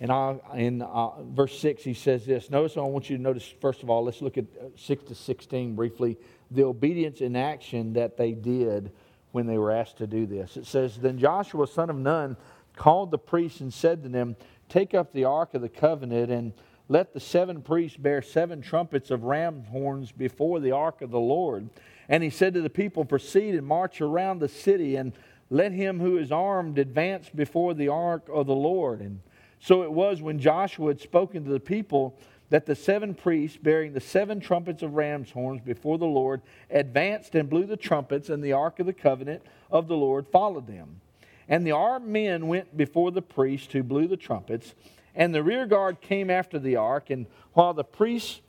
And 0.00 0.10
I, 0.10 0.36
in 0.54 0.82
uh, 0.82 1.22
verse 1.22 1.56
6, 1.60 1.84
he 1.84 1.94
says 1.94 2.26
this. 2.26 2.50
Notice, 2.50 2.76
I 2.76 2.80
want 2.80 3.08
you 3.08 3.16
to 3.16 3.22
notice, 3.22 3.46
first 3.60 3.84
of 3.84 3.90
all, 3.90 4.02
let's 4.04 4.20
look 4.20 4.36
at 4.36 4.46
uh, 4.60 4.66
6 4.76 5.04
to 5.04 5.14
16 5.14 5.76
briefly, 5.76 6.18
the 6.50 6.64
obedience 6.64 7.20
in 7.20 7.36
action 7.36 7.92
that 7.92 8.16
they 8.16 8.32
did 8.32 8.90
when 9.30 9.46
they 9.46 9.58
were 9.58 9.70
asked 9.70 9.98
to 9.98 10.08
do 10.08 10.26
this. 10.26 10.56
It 10.56 10.66
says, 10.66 10.98
Then 10.98 11.18
Joshua, 11.18 11.68
son 11.68 11.88
of 11.88 11.96
Nun, 11.96 12.36
called 12.74 13.12
the 13.12 13.18
priests 13.18 13.60
and 13.60 13.72
said 13.72 14.02
to 14.02 14.08
them, 14.08 14.34
Take 14.68 14.92
up 14.92 15.12
the 15.12 15.24
ark 15.24 15.54
of 15.54 15.62
the 15.62 15.68
covenant 15.68 16.32
and 16.32 16.52
let 16.92 17.14
the 17.14 17.20
seven 17.20 17.62
priests 17.62 17.96
bear 17.96 18.20
seven 18.20 18.60
trumpets 18.60 19.10
of 19.10 19.24
ram 19.24 19.64
horns 19.64 20.12
before 20.12 20.60
the 20.60 20.72
ark 20.72 21.00
of 21.00 21.10
the 21.10 21.18
Lord. 21.18 21.70
And 22.06 22.22
he 22.22 22.28
said 22.28 22.52
to 22.52 22.60
the 22.60 22.68
people, 22.68 23.06
Proceed 23.06 23.54
and 23.54 23.66
march 23.66 24.02
around 24.02 24.40
the 24.40 24.48
city, 24.48 24.96
and 24.96 25.14
let 25.48 25.72
him 25.72 26.00
who 26.00 26.18
is 26.18 26.30
armed 26.30 26.78
advance 26.78 27.30
before 27.30 27.72
the 27.72 27.88
ark 27.88 28.28
of 28.30 28.46
the 28.46 28.54
Lord. 28.54 29.00
And 29.00 29.20
so 29.58 29.82
it 29.82 29.90
was 29.90 30.20
when 30.20 30.38
Joshua 30.38 30.88
had 30.88 31.00
spoken 31.00 31.44
to 31.44 31.50
the 31.50 31.60
people 31.60 32.18
that 32.50 32.66
the 32.66 32.74
seven 32.74 33.14
priests, 33.14 33.56
bearing 33.56 33.94
the 33.94 34.00
seven 34.00 34.38
trumpets 34.38 34.82
of 34.82 34.92
ram's 34.92 35.30
horns 35.30 35.62
before 35.62 35.96
the 35.96 36.04
Lord, 36.04 36.42
advanced 36.70 37.34
and 37.34 37.48
blew 37.48 37.64
the 37.64 37.78
trumpets, 37.78 38.28
and 38.28 38.44
the 38.44 38.52
ark 38.52 38.80
of 38.80 38.84
the 38.84 38.92
covenant 38.92 39.42
of 39.70 39.88
the 39.88 39.96
Lord 39.96 40.26
followed 40.28 40.66
them. 40.66 41.00
And 41.48 41.66
the 41.66 41.72
armed 41.72 42.06
men 42.06 42.48
went 42.48 42.76
before 42.76 43.10
the 43.10 43.22
priests 43.22 43.72
who 43.72 43.82
blew 43.82 44.06
the 44.06 44.18
trumpets 44.18 44.74
and 45.14 45.34
the 45.34 45.42
rear 45.42 45.66
guard 45.66 46.00
came 46.00 46.30
after 46.30 46.58
the 46.58 46.76
ark, 46.76 47.10
and 47.10 47.26
while 47.52 47.74
the 47.74 47.84
priests, 47.84 48.40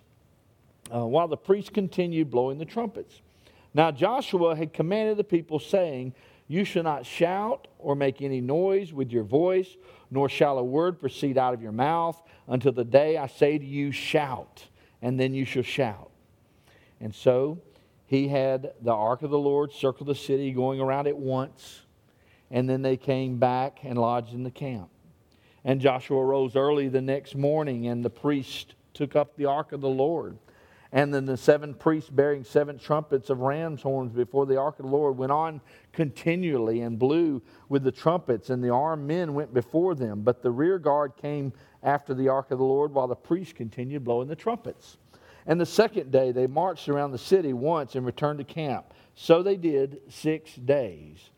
uh, 0.93 1.05
while 1.05 1.27
the 1.27 1.37
priests 1.37 1.69
continued 1.69 2.29
blowing 2.29 2.57
the 2.57 2.65
trumpets. 2.65 3.21
Now 3.73 3.91
Joshua 3.91 4.55
had 4.55 4.73
commanded 4.73 5.17
the 5.17 5.23
people, 5.23 5.59
saying, 5.59 6.13
You 6.47 6.63
shall 6.63 6.83
not 6.83 7.05
shout 7.05 7.67
or 7.79 7.95
make 7.95 8.21
any 8.21 8.39
noise 8.39 8.93
with 8.93 9.11
your 9.11 9.23
voice, 9.23 9.75
nor 10.11 10.29
shall 10.29 10.57
a 10.57 10.63
word 10.63 10.99
proceed 10.99 11.37
out 11.37 11.53
of 11.53 11.61
your 11.61 11.71
mouth 11.71 12.21
until 12.47 12.71
the 12.71 12.83
day 12.83 13.17
I 13.17 13.27
say 13.27 13.57
to 13.57 13.65
you, 13.65 13.91
Shout, 13.91 14.67
and 15.01 15.19
then 15.19 15.33
you 15.33 15.45
shall 15.45 15.63
shout. 15.63 16.11
And 17.01 17.13
so 17.13 17.59
he 18.05 18.27
had 18.27 18.73
the 18.81 18.93
ark 18.93 19.23
of 19.23 19.31
the 19.31 19.39
Lord 19.39 19.73
circle 19.73 20.05
the 20.05 20.15
city, 20.15 20.51
going 20.51 20.79
around 20.79 21.07
it 21.07 21.17
once, 21.17 21.81
and 22.51 22.69
then 22.69 22.83
they 22.83 22.95
came 22.95 23.37
back 23.37 23.79
and 23.83 23.97
lodged 23.97 24.33
in 24.33 24.43
the 24.43 24.51
camp. 24.51 24.89
And 25.65 25.79
Joshua 25.79 26.23
rose 26.23 26.55
early 26.55 26.89
the 26.89 27.01
next 27.01 27.35
morning, 27.35 27.87
and 27.87 28.03
the 28.03 28.09
priest 28.09 28.75
took 28.93 29.15
up 29.15 29.35
the 29.35 29.45
ark 29.45 29.71
of 29.71 29.81
the 29.81 29.89
Lord. 29.89 30.37
And 30.91 31.11
then 31.11 31.25
the 31.25 31.37
seven 31.37 31.73
priests 31.73 32.11
bearing 32.11 32.43
seven 32.43 32.77
trumpets 32.77 33.31
of 33.31 33.39
ram's 33.39 33.81
horns 33.81 34.11
before 34.11 34.45
the 34.45 34.59
ark 34.59 34.77
of 34.77 34.85
the 34.85 34.91
Lord 34.91 35.17
went 35.17 35.31
on 35.31 35.59
continually 35.91 36.81
and 36.81 36.99
blew 36.99 37.41
with 37.67 37.83
the 37.83 37.91
trumpets, 37.91 38.51
and 38.51 38.63
the 38.63 38.69
armed 38.69 39.07
men 39.07 39.33
went 39.33 39.53
before 39.55 39.95
them. 39.95 40.21
But 40.21 40.43
the 40.43 40.51
rear 40.51 40.77
guard 40.77 41.13
came 41.17 41.51
after 41.81 42.13
the 42.13 42.29
ark 42.29 42.51
of 42.51 42.59
the 42.59 42.63
Lord 42.63 42.93
while 42.93 43.07
the 43.07 43.15
priests 43.15 43.53
continued 43.53 44.03
blowing 44.03 44.27
the 44.27 44.35
trumpets. 44.35 44.97
And 45.47 45.59
the 45.59 45.65
second 45.65 46.11
day 46.11 46.31
they 46.31 46.45
marched 46.45 46.87
around 46.87 47.11
the 47.11 47.17
city 47.17 47.53
once 47.53 47.95
and 47.95 48.05
returned 48.05 48.37
to 48.39 48.45
camp. 48.45 48.93
So 49.15 49.41
they 49.41 49.57
did 49.57 49.99
six 50.09 50.53
days. 50.55 51.31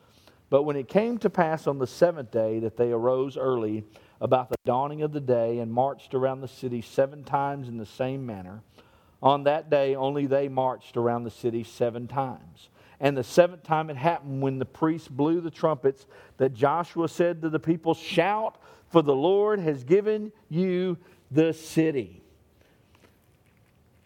But 0.49 0.63
when 0.63 0.75
it 0.75 0.88
came 0.88 1.17
to 1.19 1.29
pass 1.29 1.67
on 1.67 1.79
the 1.79 1.88
seventh 1.88 2.31
day 2.31 2.60
that 2.60 2.77
they 2.77 2.91
arose 2.91 3.36
early, 3.38 3.86
about 4.21 4.49
the 4.49 4.55
dawning 4.65 5.01
of 5.01 5.12
the 5.12 5.19
day 5.19 5.60
and 5.60 5.71
marched 5.71 6.13
around 6.13 6.41
the 6.41 6.47
city 6.47 6.81
seven 6.81 7.23
times 7.23 7.67
in 7.67 7.77
the 7.77 7.86
same 7.86 8.25
manner. 8.25 8.62
On 9.21 9.43
that 9.43 9.69
day, 9.69 9.95
only 9.95 10.25
they 10.25 10.47
marched 10.47 10.97
around 10.97 11.23
the 11.23 11.31
city 11.31 11.63
seven 11.63 12.08
times. 12.08 12.69
And 12.99 13.17
the 13.17 13.23
seventh 13.23 13.63
time 13.63 13.89
it 13.89 13.97
happened 13.97 14.41
when 14.41 14.58
the 14.58 14.65
priests 14.65 15.08
blew 15.08 15.41
the 15.41 15.51
trumpets 15.51 16.05
that 16.38 16.53
Joshua 16.53 17.10
said 17.10 17.41
to 17.41 17.49
the 17.49 17.60
people, 17.60 17.93
Shout, 17.93 18.58
for 18.89 19.01
the 19.01 19.15
Lord 19.15 19.60
has 19.60 19.84
given 19.84 20.31
you 20.49 20.97
the 21.29 21.53
city. 21.53 22.21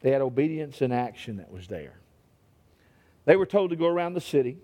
They 0.01 0.11
had 0.11 0.21
obedience 0.21 0.81
and 0.81 0.93
action 0.93 1.37
that 1.37 1.51
was 1.51 1.67
there. 1.67 1.99
They 3.25 3.35
were 3.35 3.45
told 3.45 3.69
to 3.69 3.75
go 3.75 3.87
around 3.87 4.13
the 4.13 4.21
city 4.21 4.57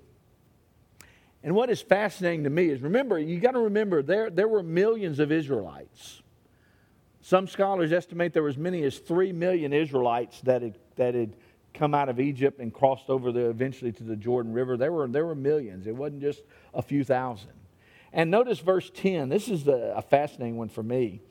and 1.46 1.54
what 1.54 1.70
is 1.70 1.80
fascinating 1.80 2.46
to 2.46 2.50
me 2.50 2.70
is 2.70 2.82
remember, 2.82 3.20
you 3.20 3.40
got 3.40 3.52
to 3.52 3.60
remember 3.60 4.02
there, 4.02 4.32
there 4.32 4.48
were 4.48 4.64
millions 4.64 5.20
of 5.20 5.32
Israelites. 5.32 6.24
Some 7.22 7.48
scholars 7.48 7.94
estimate 7.94 8.34
there 8.34 8.42
were 8.42 8.50
as 8.50 8.58
many 8.58 8.82
as 8.82 8.98
3 8.98 9.32
million 9.32 9.72
Israelites 9.72 10.42
that 10.42 10.64
had, 10.64 10.80
that 10.96 11.14
had 11.14 11.36
come 11.72 11.94
out 11.94 12.10
of 12.10 12.20
Egypt 12.20 12.60
and 12.60 12.74
crossed 12.74 13.12
over 13.12 13.32
the, 13.32 13.48
eventually 13.48 13.92
to 13.92 14.04
the 14.04 14.16
Jordan 14.16 14.54
River. 14.54 14.76
There 14.76 14.92
were, 14.92 15.08
there 15.08 15.24
were 15.24 15.36
millions, 15.36 15.86
it 15.86 15.96
wasn't 15.96 16.22
just 16.22 16.42
a 16.74 16.82
few 16.82 17.04
thousand. 17.04 17.52
And 18.12 18.32
notice 18.32 18.58
verse 18.58 18.90
10. 18.96 19.30
This 19.30 19.48
is 19.48 19.68
a 19.68 20.04
fascinating 20.10 20.58
one 20.58 20.70
for 20.70 20.82
me. 20.82 21.22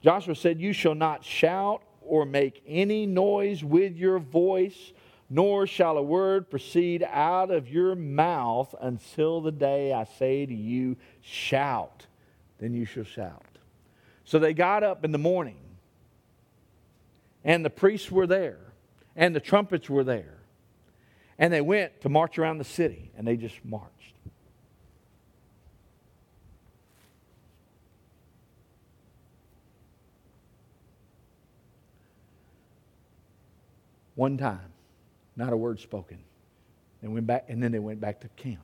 Joshua 0.00 0.34
said, 0.34 0.58
You 0.58 0.72
shall 0.72 0.94
not 0.94 1.22
shout 1.22 1.82
or 2.00 2.24
make 2.24 2.62
any 2.66 3.04
noise 3.04 3.62
with 3.62 3.98
your 3.98 4.20
voice 4.20 4.92
nor 5.28 5.66
shall 5.66 5.98
a 5.98 6.02
word 6.02 6.48
proceed 6.50 7.02
out 7.10 7.50
of 7.50 7.68
your 7.68 7.94
mouth 7.94 8.74
until 8.80 9.40
the 9.40 9.52
day 9.52 9.92
I 9.92 10.04
say 10.04 10.46
to 10.46 10.54
you, 10.54 10.96
Shout, 11.20 12.06
then 12.58 12.74
you 12.74 12.84
shall 12.84 13.04
shout. 13.04 13.44
So 14.24 14.38
they 14.38 14.54
got 14.54 14.82
up 14.82 15.04
in 15.04 15.12
the 15.12 15.18
morning, 15.18 15.58
and 17.44 17.64
the 17.64 17.70
priests 17.70 18.10
were 18.10 18.26
there, 18.26 18.58
and 19.16 19.34
the 19.34 19.40
trumpets 19.40 19.90
were 19.90 20.04
there, 20.04 20.38
and 21.38 21.52
they 21.52 21.60
went 21.60 22.00
to 22.02 22.08
march 22.08 22.38
around 22.38 22.58
the 22.58 22.64
city, 22.64 23.10
and 23.16 23.26
they 23.26 23.36
just 23.36 23.64
marched. 23.64 23.92
One 34.14 34.38
time 34.38 34.72
not 35.36 35.52
a 35.52 35.56
word 35.56 35.78
spoken. 35.80 36.18
They 37.02 37.08
went 37.08 37.26
back, 37.26 37.44
and 37.48 37.62
then 37.62 37.72
they 37.72 37.78
went 37.78 38.00
back 38.00 38.20
to 38.20 38.28
camp. 38.28 38.60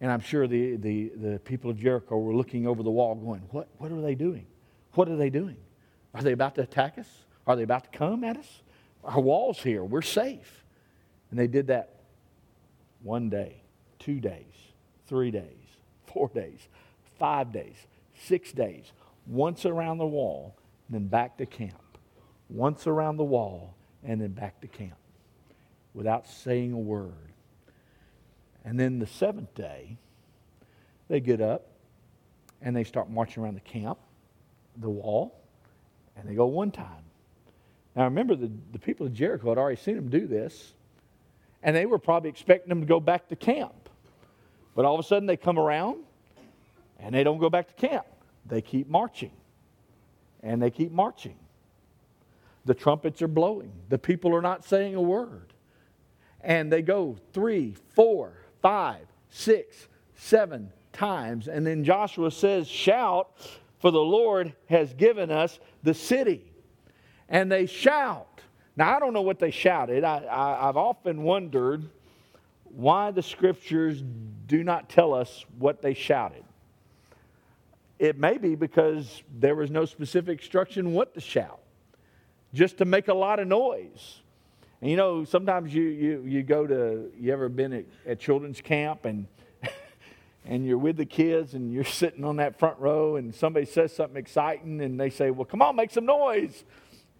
And 0.00 0.10
I'm 0.10 0.20
sure 0.20 0.46
the, 0.46 0.76
the, 0.76 1.12
the 1.16 1.38
people 1.40 1.70
of 1.70 1.78
Jericho 1.78 2.16
were 2.16 2.34
looking 2.34 2.66
over 2.66 2.82
the 2.82 2.90
wall 2.90 3.14
going, 3.14 3.42
what, 3.50 3.68
what 3.78 3.90
are 3.90 4.00
they 4.00 4.14
doing? 4.14 4.46
What 4.92 5.08
are 5.08 5.16
they 5.16 5.30
doing? 5.30 5.56
Are 6.14 6.22
they 6.22 6.32
about 6.32 6.54
to 6.56 6.62
attack 6.62 6.98
us? 6.98 7.08
Are 7.46 7.56
they 7.56 7.62
about 7.62 7.90
to 7.90 7.98
come 7.98 8.22
at 8.22 8.36
us? 8.36 8.62
Our 9.02 9.20
wall's 9.20 9.62
here. 9.62 9.84
We're 9.84 10.02
safe. 10.02 10.64
And 11.30 11.38
they 11.38 11.46
did 11.46 11.66
that 11.66 11.96
one 13.02 13.28
day, 13.28 13.62
two 13.98 14.20
days, 14.20 14.54
three 15.06 15.30
days, 15.30 15.42
four 16.06 16.28
days, 16.28 16.68
five 17.18 17.52
days, 17.52 17.74
six 18.14 18.52
days, 18.52 18.92
once 19.26 19.66
around 19.66 19.98
the 19.98 20.06
wall, 20.06 20.54
then 20.88 21.08
back 21.08 21.36
to 21.38 21.46
camp. 21.46 21.74
Once 22.48 22.86
around 22.86 23.16
the 23.16 23.24
wall, 23.24 23.74
and 24.04 24.20
then 24.20 24.32
back 24.32 24.60
to 24.60 24.68
camp 24.68 24.96
without 25.94 26.26
saying 26.26 26.72
a 26.72 26.78
word. 26.78 27.32
And 28.64 28.78
then 28.78 28.98
the 28.98 29.06
seventh 29.06 29.54
day, 29.54 29.96
they 31.08 31.20
get 31.20 31.40
up 31.40 31.66
and 32.60 32.74
they 32.74 32.84
start 32.84 33.10
marching 33.10 33.42
around 33.42 33.54
the 33.54 33.60
camp, 33.60 33.98
the 34.76 34.90
wall, 34.90 35.40
and 36.16 36.28
they 36.28 36.34
go 36.34 36.46
one 36.46 36.70
time. 36.70 37.04
Now 37.94 38.04
remember, 38.04 38.34
the, 38.34 38.50
the 38.72 38.78
people 38.78 39.06
of 39.06 39.12
Jericho 39.12 39.50
had 39.50 39.58
already 39.58 39.80
seen 39.80 39.96
them 39.96 40.08
do 40.08 40.26
this, 40.26 40.72
and 41.62 41.76
they 41.76 41.86
were 41.86 41.98
probably 41.98 42.30
expecting 42.30 42.68
them 42.68 42.80
to 42.80 42.86
go 42.86 43.00
back 43.00 43.28
to 43.28 43.36
camp. 43.36 43.88
But 44.74 44.84
all 44.84 44.94
of 44.94 45.00
a 45.00 45.06
sudden, 45.06 45.26
they 45.26 45.36
come 45.36 45.58
around 45.58 45.98
and 46.98 47.14
they 47.14 47.22
don't 47.22 47.38
go 47.38 47.50
back 47.50 47.68
to 47.68 47.74
camp. 47.74 48.06
They 48.46 48.60
keep 48.60 48.88
marching, 48.88 49.32
and 50.42 50.60
they 50.60 50.70
keep 50.70 50.90
marching. 50.90 51.36
The 52.64 52.74
trumpets 52.74 53.22
are 53.22 53.28
blowing, 53.28 53.72
the 53.88 53.98
people 53.98 54.34
are 54.34 54.42
not 54.42 54.64
saying 54.64 54.94
a 54.94 55.02
word. 55.02 55.53
And 56.44 56.70
they 56.70 56.82
go 56.82 57.16
three, 57.32 57.74
four, 57.94 58.34
five, 58.62 59.06
six, 59.30 59.88
seven 60.14 60.70
times. 60.92 61.48
And 61.48 61.66
then 61.66 61.82
Joshua 61.82 62.30
says, 62.30 62.68
Shout, 62.68 63.30
for 63.80 63.90
the 63.90 63.98
Lord 63.98 64.54
has 64.68 64.94
given 64.94 65.30
us 65.30 65.58
the 65.82 65.94
city 65.94 66.52
and 67.28 67.50
they 67.50 67.66
shout. 67.66 68.40
Now, 68.76 68.96
I 68.96 69.00
don't 69.00 69.12
know 69.12 69.22
what 69.22 69.38
they 69.38 69.50
shouted. 69.50 70.04
I, 70.04 70.18
I, 70.18 70.68
I've 70.68 70.76
often 70.76 71.22
wondered 71.22 71.88
why 72.64 73.10
the 73.10 73.22
scriptures 73.22 74.02
do 74.46 74.64
not 74.64 74.88
tell 74.88 75.14
us 75.14 75.44
what 75.58 75.80
they 75.80 75.94
shouted. 75.94 76.44
It 77.98 78.18
may 78.18 78.38
be 78.38 78.56
because 78.56 79.22
there 79.38 79.54
was 79.54 79.70
no 79.70 79.84
specific 79.84 80.40
instruction 80.40 80.92
what 80.92 81.14
to 81.14 81.20
shout, 81.20 81.60
just 82.52 82.78
to 82.78 82.84
make 82.84 83.08
a 83.08 83.14
lot 83.14 83.38
of 83.38 83.46
noise. 83.46 84.20
And 84.84 84.90
you 84.90 84.98
know, 84.98 85.24
sometimes 85.24 85.74
you, 85.74 85.84
you, 85.84 86.24
you 86.26 86.42
go 86.42 86.66
to, 86.66 87.10
you 87.18 87.32
ever 87.32 87.48
been 87.48 87.72
at, 87.72 87.86
at 88.06 88.20
children's 88.20 88.60
camp 88.60 89.06
and 89.06 89.26
and 90.44 90.66
you're 90.66 90.76
with 90.76 90.98
the 90.98 91.06
kids 91.06 91.54
and 91.54 91.72
you're 91.72 91.84
sitting 92.02 92.22
on 92.22 92.36
that 92.36 92.58
front 92.58 92.78
row 92.78 93.16
and 93.16 93.34
somebody 93.34 93.64
says 93.64 93.96
something 93.96 94.18
exciting 94.18 94.82
and 94.82 95.00
they 95.00 95.08
say, 95.08 95.30
Well, 95.30 95.46
come 95.46 95.62
on, 95.62 95.74
make 95.74 95.90
some 95.90 96.04
noise. 96.04 96.64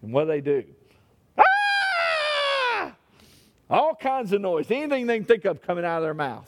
And 0.03 0.13
what 0.13 0.25
do 0.25 0.27
they 0.27 0.41
do? 0.41 0.63
Ah! 1.39 2.93
All 3.67 3.95
kinds 3.95 4.31
of 4.31 4.41
noise, 4.41 4.69
anything 4.69 5.07
they 5.07 5.17
can 5.17 5.25
think 5.25 5.45
of 5.45 5.63
coming 5.63 5.85
out 5.85 5.97
of 5.97 6.03
their 6.03 6.13
mouth. 6.13 6.47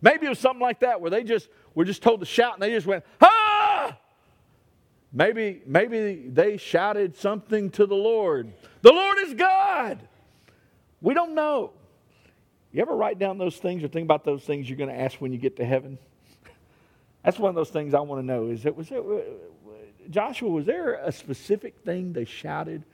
Maybe 0.00 0.24
it 0.24 0.30
was 0.30 0.38
something 0.38 0.62
like 0.62 0.80
that 0.80 1.02
where 1.02 1.10
they 1.10 1.22
just 1.22 1.50
were 1.74 1.84
just 1.84 2.02
told 2.02 2.20
to 2.20 2.26
shout 2.26 2.54
and 2.54 2.62
they 2.62 2.70
just 2.70 2.86
went, 2.86 3.04
ah! 3.20 3.94
Maybe, 5.12 5.60
maybe 5.66 6.30
they 6.30 6.56
shouted 6.56 7.14
something 7.14 7.68
to 7.72 7.84
the 7.84 7.94
Lord. 7.94 8.54
The 8.80 8.92
Lord 8.92 9.18
is 9.18 9.34
God. 9.34 10.06
We 11.00 11.14
don't 11.14 11.34
know. 11.34 11.72
You 12.72 12.82
ever 12.82 12.94
write 12.94 13.18
down 13.18 13.38
those 13.38 13.56
things 13.56 13.82
or 13.82 13.88
think 13.88 14.04
about 14.04 14.24
those 14.24 14.42
things 14.42 14.68
you're 14.68 14.78
going 14.78 14.90
to 14.90 15.00
ask 15.00 15.20
when 15.20 15.32
you 15.32 15.38
get 15.38 15.56
to 15.56 15.64
heaven? 15.64 15.98
That's 17.24 17.38
one 17.38 17.48
of 17.48 17.54
those 17.54 17.70
things 17.70 17.94
I 17.94 18.00
want 18.00 18.22
to 18.22 18.26
know. 18.26 18.46
Is 18.46 18.64
it 18.64 18.76
was 18.76 18.90
it 18.90 19.02
Joshua, 20.10 20.48
was 20.48 20.66
there 20.66 20.94
a 20.94 21.12
specific 21.12 21.76
thing 21.84 22.12
they 22.12 22.24
shouted? 22.24 22.84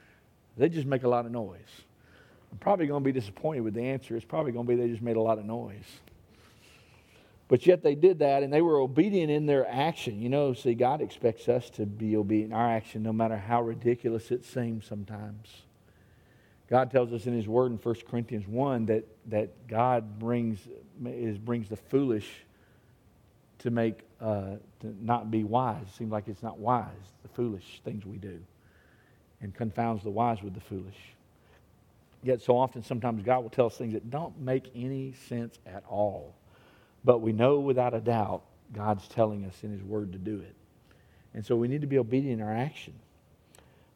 They 0.57 0.69
just 0.69 0.87
make 0.87 1.03
a 1.03 1.09
lot 1.09 1.27
of 1.27 1.33
noise. 1.33 1.83
I'm 2.53 2.59
probably 2.59 2.87
going 2.87 3.03
to 3.03 3.05
be 3.05 3.13
disappointed 3.13 3.61
with 3.61 3.75
the 3.75 3.83
answer. 3.83 4.17
It's 4.17 4.25
probably 4.25 4.53
going 4.53 4.67
to 4.67 4.69
be 4.75 4.81
they 4.81 4.89
just 4.89 5.03
made 5.03 5.17
a 5.17 5.21
lot 5.21 5.39
of 5.39 5.45
noise. 5.45 6.01
But 7.49 7.67
yet 7.67 7.83
they 7.83 7.95
did 7.95 8.21
that 8.21 8.43
and 8.43 8.53
they 8.53 8.63
were 8.63 8.79
obedient 8.79 9.31
in 9.31 9.47
their 9.47 9.69
action. 9.69 10.21
You 10.21 10.29
know, 10.29 10.53
see, 10.53 10.75
God 10.75 11.01
expects 11.01 11.49
us 11.49 11.71
to 11.71 11.87
be 11.87 12.17
obedient 12.17 12.53
in 12.53 12.59
our 12.59 12.69
action 12.69 13.03
no 13.03 13.13
matter 13.13 13.37
how 13.37 13.63
ridiculous 13.63 14.31
it 14.31 14.45
seems 14.45 14.87
sometimes. 14.87 15.63
God 16.69 16.91
tells 16.91 17.13
us 17.13 17.27
in 17.27 17.35
His 17.35 17.47
Word 17.47 17.71
in 17.73 17.79
1 17.79 17.95
Corinthians 18.09 18.47
1 18.47 18.87
that, 18.87 19.05
that 19.27 19.69
God 19.69 20.19
brings, 20.19 20.59
is, 21.05 21.39
brings 21.39 21.69
the 21.69 21.77
foolish 21.77 22.29
to 23.61 23.71
make 23.71 24.01
uh, 24.21 24.57
to 24.81 24.95
not 25.01 25.31
be 25.31 25.45
wise. 25.45 25.83
It 25.83 25.95
seems 25.97 26.11
like 26.11 26.29
it's 26.29 26.43
not 26.43 26.59
wise, 26.59 26.89
the 27.23 27.29
foolish 27.29 27.81
things 27.85 28.05
we 28.05 28.17
do, 28.17 28.41
and 29.41 29.55
confounds 29.55 30.03
the 30.03 30.11
wise 30.11 30.43
with 30.43 30.55
the 30.55 30.61
foolish. 30.61 30.97
Yet 32.23 32.43
so 32.43 32.57
often, 32.57 32.83
sometimes 32.83 33.23
God 33.23 33.41
will 33.41 33.51
tell 33.51 33.67
us 33.67 33.77
things 33.77 33.93
that 33.93 34.11
don't 34.11 34.39
make 34.41 34.71
any 34.75 35.15
sense 35.29 35.59
at 35.67 35.85
all. 35.89 36.35
But 37.05 37.21
we 37.21 37.33
know 37.33 37.61
without 37.61 37.95
a 37.95 38.01
doubt 38.01 38.43
God's 38.73 39.07
telling 39.09 39.45
us 39.45 39.63
in 39.63 39.71
His 39.71 39.83
Word 39.83 40.13
to 40.13 40.19
do 40.19 40.41
it. 40.41 40.55
And 41.35 41.45
so 41.45 41.55
we 41.55 41.69
need 41.69 41.83
to 41.83 41.87
be 41.87 41.99
obedient 41.99 42.41
in 42.41 42.47
our 42.47 42.55
action. 42.55 42.95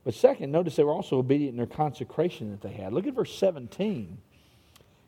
But 0.04 0.14
second, 0.14 0.50
notice 0.50 0.76
they 0.76 0.84
were 0.84 0.92
also 0.92 1.18
obedient 1.18 1.52
in 1.52 1.56
their 1.56 1.66
consecration 1.66 2.50
that 2.50 2.62
they 2.62 2.72
had. 2.72 2.92
Look 2.92 3.06
at 3.06 3.14
verse 3.14 3.34
17. 3.36 4.18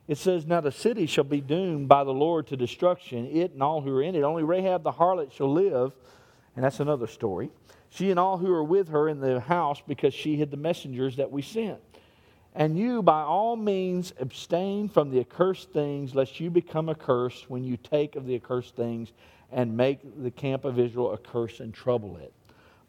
It 0.08 0.18
says, 0.18 0.46
Now 0.46 0.60
the 0.60 0.72
city 0.72 1.06
shall 1.06 1.24
be 1.24 1.40
doomed 1.40 1.88
by 1.88 2.04
the 2.04 2.12
Lord 2.12 2.46
to 2.48 2.56
destruction, 2.56 3.26
it 3.26 3.52
and 3.52 3.62
all 3.62 3.80
who 3.80 3.96
are 3.96 4.02
in 4.02 4.14
it. 4.14 4.22
Only 4.22 4.42
Rahab 4.42 4.82
the 4.82 4.92
harlot 4.92 5.32
shall 5.32 5.52
live. 5.52 5.92
And 6.54 6.64
that's 6.64 6.80
another 6.80 7.06
story. 7.06 7.50
She 7.88 8.10
and 8.10 8.20
all 8.20 8.38
who 8.38 8.52
are 8.52 8.64
with 8.64 8.88
her 8.88 9.08
in 9.08 9.20
the 9.20 9.40
house, 9.40 9.82
because 9.86 10.12
she 10.12 10.36
hid 10.36 10.50
the 10.50 10.56
messengers 10.56 11.16
that 11.16 11.30
we 11.30 11.42
sent. 11.42 11.78
And 12.54 12.78
you, 12.78 13.02
by 13.02 13.22
all 13.22 13.56
means, 13.56 14.12
abstain 14.20 14.88
from 14.88 15.10
the 15.10 15.20
accursed 15.20 15.72
things, 15.72 16.14
lest 16.14 16.38
you 16.38 16.50
become 16.50 16.90
accursed 16.90 17.48
when 17.48 17.64
you 17.64 17.78
take 17.78 18.14
of 18.16 18.26
the 18.26 18.34
accursed 18.34 18.76
things 18.76 19.12
and 19.50 19.74
make 19.76 20.00
the 20.22 20.30
camp 20.30 20.64
of 20.64 20.78
Israel 20.78 21.12
a 21.12 21.18
curse 21.18 21.60
and 21.60 21.72
trouble 21.72 22.18
it. 22.18 22.32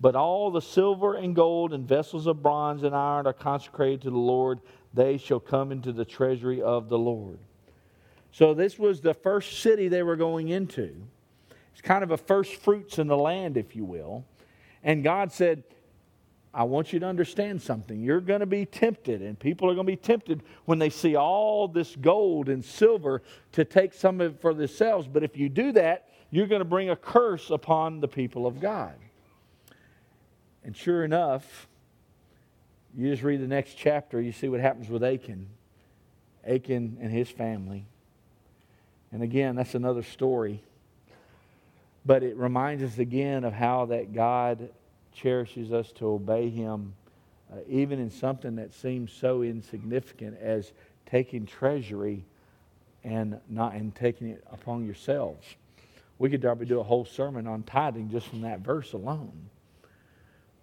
But 0.04 0.18
all 0.18 0.52
the 0.52 0.62
silver 0.62 1.14
and 1.14 1.34
gold 1.34 1.72
and 1.72 1.88
vessels 1.88 2.28
of 2.28 2.44
bronze 2.44 2.84
and 2.84 2.94
iron 2.94 3.26
are 3.26 3.32
consecrated 3.32 4.02
to 4.02 4.10
the 4.10 4.18
Lord 4.18 4.60
they 4.94 5.16
shall 5.18 5.40
come 5.40 5.72
into 5.72 5.94
the 5.94 6.04
treasury 6.04 6.62
of 6.62 6.90
the 6.90 7.00
Lord. 7.00 7.40
So, 8.34 8.54
this 8.54 8.78
was 8.78 9.00
the 9.00 9.14
first 9.14 9.62
city 9.62 9.88
they 9.88 10.04
were 10.04 10.18
going 10.18 10.50
into. 10.50 10.94
It's 11.72 11.80
kind 11.82 12.04
of 12.04 12.12
a 12.12 12.18
first 12.18 12.56
fruits 12.56 13.00
in 13.00 13.08
the 13.08 13.16
land, 13.16 13.56
if 13.56 13.78
you 13.78 13.86
will. 13.86 14.26
And 14.84 15.06
God 15.06 15.32
said, 15.32 15.64
I 16.54 16.64
want 16.66 16.92
you 16.92 17.00
to 17.00 17.06
understand 17.06 17.62
something. 17.62 18.04
You're 18.04 18.20
going 18.20 18.42
to 18.42 18.46
be 18.46 18.66
tempted, 18.66 19.22
and 19.22 19.40
people 19.40 19.70
are 19.70 19.74
going 19.74 19.88
to 19.88 19.94
be 19.94 19.96
tempted 19.96 20.44
when 20.66 20.80
they 20.80 20.90
see 20.90 21.16
all 21.16 21.70
this 21.70 21.96
gold 21.96 22.50
and 22.50 22.66
silver 22.66 23.22
to 23.54 23.64
take 23.64 23.94
some 23.94 24.20
of 24.20 24.34
it 24.34 24.42
for 24.42 24.54
themselves. 24.54 25.08
But 25.08 25.24
if 25.24 25.38
you 25.38 25.48
do 25.48 25.72
that, 25.72 26.10
you're 26.30 26.48
going 26.48 26.60
to 26.60 26.66
bring 26.66 26.90
a 26.90 26.96
curse 26.98 27.52
upon 27.52 28.02
the 28.02 28.10
people 28.10 28.46
of 28.46 28.60
God. 28.60 28.96
And 30.64 30.76
sure 30.76 31.04
enough, 31.04 31.68
you 32.96 33.10
just 33.10 33.24
read 33.24 33.42
the 33.42 33.48
next 33.48 33.76
chapter, 33.76 34.22
you 34.22 34.32
see 34.32 34.50
what 34.50 34.60
happens 34.60 34.90
with 34.90 35.04
Achan. 35.04 35.48
Achan 36.48 36.98
and 37.02 37.12
his 37.12 37.30
family. 37.30 37.86
And 39.12 39.24
again, 39.24 39.56
that's 39.56 39.76
another 39.76 40.04
story. 40.04 40.62
But 42.06 42.24
it 42.24 42.36
reminds 42.38 42.84
us 42.84 42.98
again 42.98 43.44
of 43.44 43.54
how 43.54 43.86
that 43.86 44.14
God 44.14 44.70
cherishes 45.14 45.72
us 45.72 45.92
to 45.94 46.08
obey 46.08 46.50
him, 46.50 46.94
uh, 47.52 47.58
even 47.68 48.00
in 48.00 48.10
something 48.10 48.56
that 48.58 48.74
seems 48.74 49.12
so 49.12 49.42
insignificant 49.42 50.38
as 50.42 50.74
taking 51.06 51.46
treasury 51.46 52.26
and 53.04 53.40
not 53.50 53.74
and 53.74 53.94
taking 53.94 54.30
it 54.30 54.44
upon 54.52 54.86
yourselves. 54.86 55.46
We 56.20 56.30
could 56.30 56.42
probably 56.42 56.66
do 56.66 56.80
a 56.80 56.84
whole 56.84 57.06
sermon 57.06 57.48
on 57.48 57.64
tithing 57.64 58.10
just 58.10 58.28
from 58.28 58.42
that 58.42 58.60
verse 58.60 58.94
alone. 58.94 59.50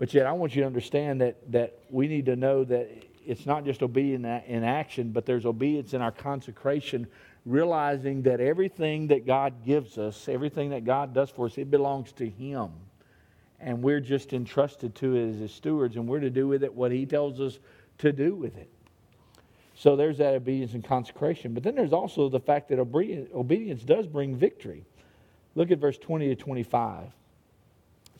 But 0.00 0.14
yet, 0.14 0.24
I 0.24 0.32
want 0.32 0.56
you 0.56 0.62
to 0.62 0.66
understand 0.66 1.20
that, 1.20 1.52
that 1.52 1.78
we 1.90 2.08
need 2.08 2.24
to 2.24 2.34
know 2.34 2.64
that 2.64 2.88
it's 3.26 3.44
not 3.44 3.66
just 3.66 3.82
obedience 3.82 4.42
in 4.46 4.64
action, 4.64 5.12
but 5.12 5.26
there's 5.26 5.44
obedience 5.44 5.92
in 5.92 6.00
our 6.00 6.10
consecration, 6.10 7.06
realizing 7.44 8.22
that 8.22 8.40
everything 8.40 9.08
that 9.08 9.26
God 9.26 9.62
gives 9.62 9.98
us, 9.98 10.26
everything 10.26 10.70
that 10.70 10.86
God 10.86 11.12
does 11.12 11.28
for 11.28 11.44
us, 11.44 11.58
it 11.58 11.70
belongs 11.70 12.12
to 12.12 12.26
Him. 12.26 12.70
And 13.60 13.82
we're 13.82 14.00
just 14.00 14.32
entrusted 14.32 14.94
to 14.96 15.16
it 15.16 15.34
as 15.34 15.36
His 15.36 15.52
stewards, 15.52 15.96
and 15.96 16.08
we're 16.08 16.20
to 16.20 16.30
do 16.30 16.48
with 16.48 16.64
it 16.64 16.74
what 16.74 16.92
He 16.92 17.04
tells 17.04 17.38
us 17.38 17.58
to 17.98 18.10
do 18.10 18.34
with 18.34 18.56
it. 18.56 18.70
So 19.74 19.96
there's 19.96 20.16
that 20.16 20.32
obedience 20.32 20.72
and 20.72 20.82
consecration. 20.82 21.52
But 21.52 21.62
then 21.62 21.74
there's 21.74 21.92
also 21.92 22.30
the 22.30 22.40
fact 22.40 22.70
that 22.70 22.78
obedience 22.78 23.82
does 23.82 24.06
bring 24.06 24.34
victory. 24.34 24.86
Look 25.54 25.70
at 25.70 25.78
verse 25.78 25.98
20 25.98 26.28
to 26.28 26.36
25 26.36 27.12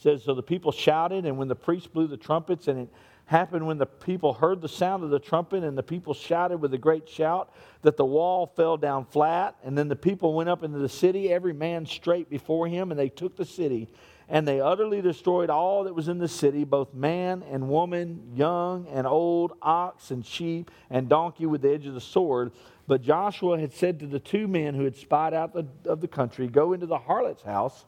says, 0.01 0.25
So 0.25 0.35
the 0.35 0.43
people 0.43 0.73
shouted, 0.73 1.27
and 1.27 1.37
when 1.37 1.49
the 1.49 1.57
priest 1.57 1.93
blew 1.93 2.07
the 2.07 2.17
trumpets, 2.17 2.69
and 2.69 2.81
it 2.81 2.89
happened 3.31 3.65
when 3.65 3.79
the 3.79 3.87
people 3.87 4.33
heard 4.33 4.61
the 4.61 4.69
sound 4.69 5.05
of 5.05 5.11
the 5.11 5.19
trumpet 5.19 5.63
and 5.63 5.79
the 5.79 5.83
people 5.85 6.13
shouted 6.13 6.61
with 6.61 6.75
a 6.75 6.79
great 6.79 7.09
shout 7.09 7.55
that 7.83 7.97
the 7.97 8.05
wall 8.05 8.45
fell 8.57 8.77
down 8.77 9.05
flat. 9.05 9.55
And 9.63 9.79
then 9.79 9.87
the 9.87 9.95
people 9.95 10.35
went 10.35 10.49
up 10.49 10.65
into 10.65 10.79
the 10.81 10.89
city, 10.89 11.33
every 11.33 11.53
man 11.53 11.87
straight 11.87 12.29
before 12.29 12.67
him, 12.67 12.91
and 12.91 12.99
they 12.99 13.09
took 13.09 13.37
the 13.37 13.45
city. 13.45 13.89
And 14.29 14.47
they 14.49 14.61
utterly 14.61 15.01
destroyed 15.01 15.49
all 15.49 15.85
that 15.85 15.95
was 15.95 16.09
in 16.09 16.19
the 16.19 16.27
city, 16.27 16.65
both 16.65 16.93
man 16.93 17.45
and 17.49 17.69
woman, 17.69 18.33
young 18.35 18.89
and 18.89 19.07
old, 19.07 19.53
ox 19.63 20.11
and 20.11 20.27
sheep 20.27 20.71
and 20.89 21.09
donkey 21.09 21.47
with 21.47 21.63
the 21.63 21.71
edge 21.71 21.87
of 21.87 21.95
the 21.95 22.01
sword. 22.01 22.51
But 22.89 23.01
Joshua 23.01 23.61
had 23.61 23.73
said 23.73 24.01
to 24.01 24.09
the 24.09 24.19
two 24.19 24.49
men 24.49 24.75
who 24.75 24.83
had 24.83 24.97
spied 24.97 25.35
out 25.35 25.53
the, 25.53 25.67
of 25.89 26.01
the 26.01 26.09
country, 26.09 26.49
Go 26.49 26.73
into 26.73 26.87
the 26.87 26.99
harlot's 26.99 27.43
house 27.43 27.85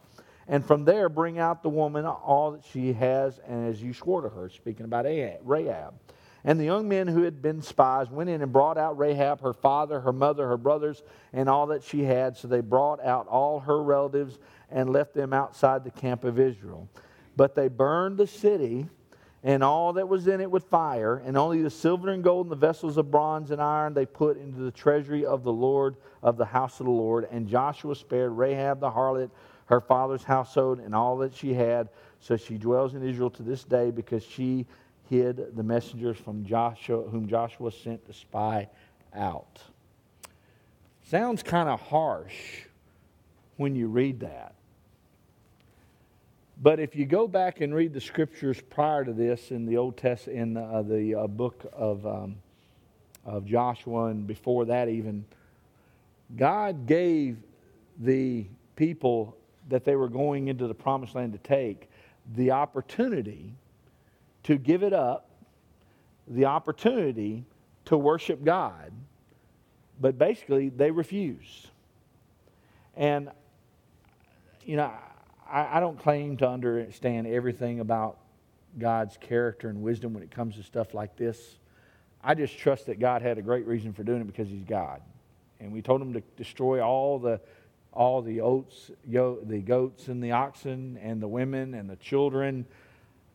and 0.47 0.65
from 0.65 0.85
there 0.85 1.09
bring 1.09 1.39
out 1.39 1.63
the 1.63 1.69
woman 1.69 2.05
all 2.05 2.51
that 2.51 2.63
she 2.71 2.93
has, 2.93 3.39
and 3.47 3.67
as 3.67 3.81
you 3.81 3.93
swore 3.93 4.21
to 4.21 4.29
her, 4.29 4.49
speaking 4.49 4.85
about 4.85 5.05
Rahab. 5.05 5.93
And 6.45 6.59
the 6.59 6.65
young 6.65 6.89
men 6.89 7.07
who 7.07 7.23
had 7.23 7.41
been 7.41 7.61
spies 7.61 8.09
went 8.09 8.29
in 8.29 8.41
and 8.41 8.51
brought 8.51 8.77
out 8.77 8.97
Rahab, 8.97 9.41
her 9.41 9.53
father, 9.53 10.01
her 10.01 10.11
mother, 10.11 10.47
her 10.47 10.57
brothers, 10.57 11.01
and 11.31 11.47
all 11.47 11.67
that 11.67 11.83
she 11.83 12.03
had. 12.03 12.35
So 12.35 12.49
they 12.49 12.59
brought 12.59 13.01
out 13.03 13.27
all 13.27 13.61
her 13.61 13.81
relatives 13.81 14.39
and 14.69 14.89
left 14.89 15.13
them 15.13 15.31
outside 15.31 15.85
the 15.85 15.91
camp 15.91 16.25
of 16.25 16.39
Israel. 16.39 16.89
But 17.37 17.55
they 17.55 17.69
burned 17.69 18.17
the 18.17 18.27
city 18.27 18.87
and 19.45 19.61
all 19.61 19.93
that 19.93 20.07
was 20.07 20.27
in 20.27 20.39
it 20.39 20.49
with 20.49 20.63
fire, 20.65 21.17
and 21.25 21.37
only 21.37 21.61
the 21.61 21.69
silver 21.69 22.09
and 22.09 22.23
gold 22.23 22.45
and 22.45 22.51
the 22.51 22.55
vessels 22.55 22.95
of 22.95 23.11
bronze 23.11 23.51
and 23.51 23.61
iron 23.61 23.93
they 23.93 24.05
put 24.05 24.37
into 24.37 24.61
the 24.61 24.71
treasury 24.71 25.25
of 25.25 25.43
the 25.43 25.51
Lord 25.51 25.97
of 26.21 26.37
the 26.37 26.45
house 26.45 26.79
of 26.79 26.85
the 26.85 26.91
Lord. 26.91 27.27
And 27.29 27.47
Joshua 27.47 27.93
spared 27.95 28.31
Rahab 28.31 28.79
the 28.79 28.89
harlot 28.89 29.31
her 29.65 29.81
father's 29.81 30.23
household 30.23 30.79
and 30.79 30.93
all 30.93 31.17
that 31.17 31.35
she 31.35 31.53
had. 31.53 31.89
So 32.19 32.37
she 32.37 32.57
dwells 32.57 32.93
in 32.93 33.07
Israel 33.07 33.29
to 33.31 33.43
this 33.43 33.63
day 33.63 33.91
because 33.91 34.23
she 34.23 34.65
hid 35.09 35.55
the 35.55 35.63
messengers 35.63 36.17
from 36.17 36.45
Joshua, 36.45 37.03
whom 37.03 37.27
Joshua 37.27 37.71
sent 37.71 38.05
to 38.07 38.13
spy 38.13 38.69
out. 39.13 39.61
Sounds 41.03 41.43
kind 41.43 41.69
of 41.69 41.81
harsh 41.81 42.61
when 43.57 43.75
you 43.75 43.87
read 43.87 44.21
that. 44.21 44.55
But 46.61 46.79
if 46.79 46.95
you 46.95 47.05
go 47.05 47.27
back 47.27 47.61
and 47.61 47.75
read 47.75 47.93
the 47.93 48.01
scriptures 48.01 48.61
prior 48.69 49.03
to 49.03 49.11
this 49.11 49.51
in 49.51 49.65
the 49.65 49.77
Old 49.77 49.97
Testament, 49.97 50.39
in 50.39 50.57
uh, 50.57 50.81
the 50.81 51.15
uh, 51.15 51.27
book 51.27 51.65
of, 51.73 52.05
um, 52.05 52.35
of 53.25 53.45
Joshua, 53.45 54.05
and 54.05 54.25
before 54.25 54.65
that 54.65 54.87
even, 54.87 55.25
God 56.37 56.87
gave 56.87 57.37
the 57.99 58.45
people 58.75 59.35
that 59.69 59.85
they 59.85 59.95
were 59.95 60.09
going 60.09 60.47
into 60.47 60.67
the 60.67 60.73
promised 60.73 61.15
land 61.15 61.33
to 61.33 61.39
take 61.39 61.89
the 62.35 62.51
opportunity 62.51 63.53
to 64.43 64.57
give 64.57 64.83
it 64.83 64.93
up, 64.93 65.29
the 66.27 66.45
opportunity 66.45 67.45
to 67.85 67.97
worship 67.97 68.43
God, 68.43 68.91
but 69.99 70.17
basically 70.17 70.69
they 70.69 70.91
refused. 70.91 71.69
And, 72.95 73.29
you 74.65 74.75
know, 74.75 74.91
I, 75.49 75.77
I 75.77 75.79
don't 75.79 75.99
claim 75.99 76.37
to 76.37 76.47
understand 76.47 77.27
everything 77.27 77.79
about 77.79 78.17
God's 78.77 79.17
character 79.17 79.69
and 79.69 79.81
wisdom 79.81 80.13
when 80.13 80.23
it 80.23 80.31
comes 80.31 80.55
to 80.55 80.63
stuff 80.63 80.93
like 80.93 81.15
this. 81.15 81.57
I 82.23 82.35
just 82.35 82.57
trust 82.57 82.85
that 82.87 82.99
God 82.99 83.21
had 83.21 83.37
a 83.37 83.41
great 83.41 83.67
reason 83.67 83.93
for 83.93 84.03
doing 84.03 84.21
it 84.21 84.27
because 84.27 84.47
He's 84.47 84.63
God. 84.63 85.01
And 85.59 85.71
we 85.71 85.81
told 85.81 86.01
Him 86.01 86.13
to 86.13 86.21
destroy 86.37 86.81
all 86.81 87.19
the 87.19 87.39
all 87.93 88.21
the 88.21 88.41
oats, 88.41 88.91
the 89.05 89.63
goats 89.65 90.07
and 90.07 90.23
the 90.23 90.31
oxen 90.31 90.97
and 91.01 91.21
the 91.21 91.27
women 91.27 91.73
and 91.73 91.89
the 91.89 91.95
children. 91.97 92.65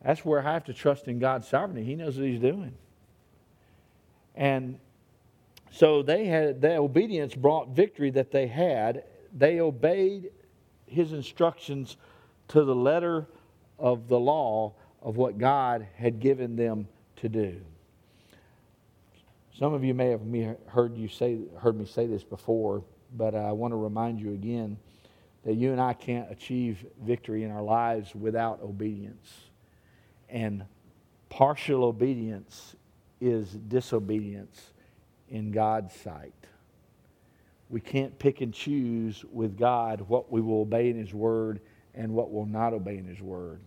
That's 0.04 0.24
where 0.24 0.40
I 0.40 0.52
have 0.52 0.64
to 0.64 0.74
trust 0.74 1.08
in 1.08 1.18
God's 1.18 1.48
sovereignty. 1.48 1.84
He 1.84 1.94
knows 1.94 2.16
what 2.16 2.26
He's 2.26 2.40
doing. 2.40 2.74
And 4.34 4.78
so 5.70 6.02
they 6.02 6.26
had 6.26 6.60
the 6.60 6.76
obedience 6.76 7.34
brought 7.34 7.68
victory 7.70 8.10
that 8.10 8.30
they 8.30 8.46
had. 8.46 9.04
They 9.36 9.60
obeyed 9.60 10.30
His 10.86 11.12
instructions 11.12 11.96
to 12.48 12.64
the 12.64 12.74
letter 12.74 13.26
of 13.78 14.08
the 14.08 14.18
law 14.18 14.74
of 15.02 15.16
what 15.16 15.38
God 15.38 15.86
had 15.94 16.20
given 16.20 16.56
them 16.56 16.88
to 17.16 17.28
do. 17.28 17.60
Some 19.56 19.74
of 19.74 19.84
you 19.84 19.94
may 19.94 20.10
have 20.10 20.22
heard 20.66 20.96
you 20.96 21.08
say 21.08 21.38
heard 21.58 21.76
me 21.78 21.84
say 21.84 22.06
this 22.06 22.24
before 22.24 22.82
but 23.16 23.34
I 23.34 23.52
want 23.52 23.72
to 23.72 23.76
remind 23.76 24.20
you 24.20 24.32
again 24.32 24.78
that 25.44 25.54
you 25.54 25.72
and 25.72 25.80
I 25.80 25.92
can't 25.92 26.30
achieve 26.30 26.84
victory 27.02 27.44
in 27.44 27.50
our 27.50 27.62
lives 27.62 28.14
without 28.14 28.60
obedience. 28.62 29.50
And 30.28 30.64
partial 31.28 31.84
obedience 31.84 32.76
is 33.20 33.48
disobedience 33.48 34.72
in 35.28 35.50
God's 35.50 35.94
sight. 35.94 36.34
We 37.70 37.80
can't 37.80 38.18
pick 38.18 38.40
and 38.40 38.52
choose 38.52 39.24
with 39.30 39.58
God 39.58 40.02
what 40.08 40.32
we 40.32 40.40
will 40.40 40.62
obey 40.62 40.90
in 40.90 40.96
His 40.96 41.12
Word 41.12 41.60
and 41.94 42.12
what 42.12 42.32
will 42.32 42.46
not 42.46 42.72
obey 42.72 42.96
in 42.96 43.04
His 43.04 43.20
Word. 43.20 43.60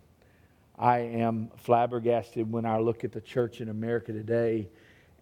I 0.77 0.99
am 0.99 1.51
flabbergasted 1.57 2.51
when 2.51 2.65
I 2.65 2.79
look 2.79 3.03
at 3.03 3.11
the 3.11 3.21
church 3.21 3.61
in 3.61 3.69
America 3.69 4.11
today 4.11 4.67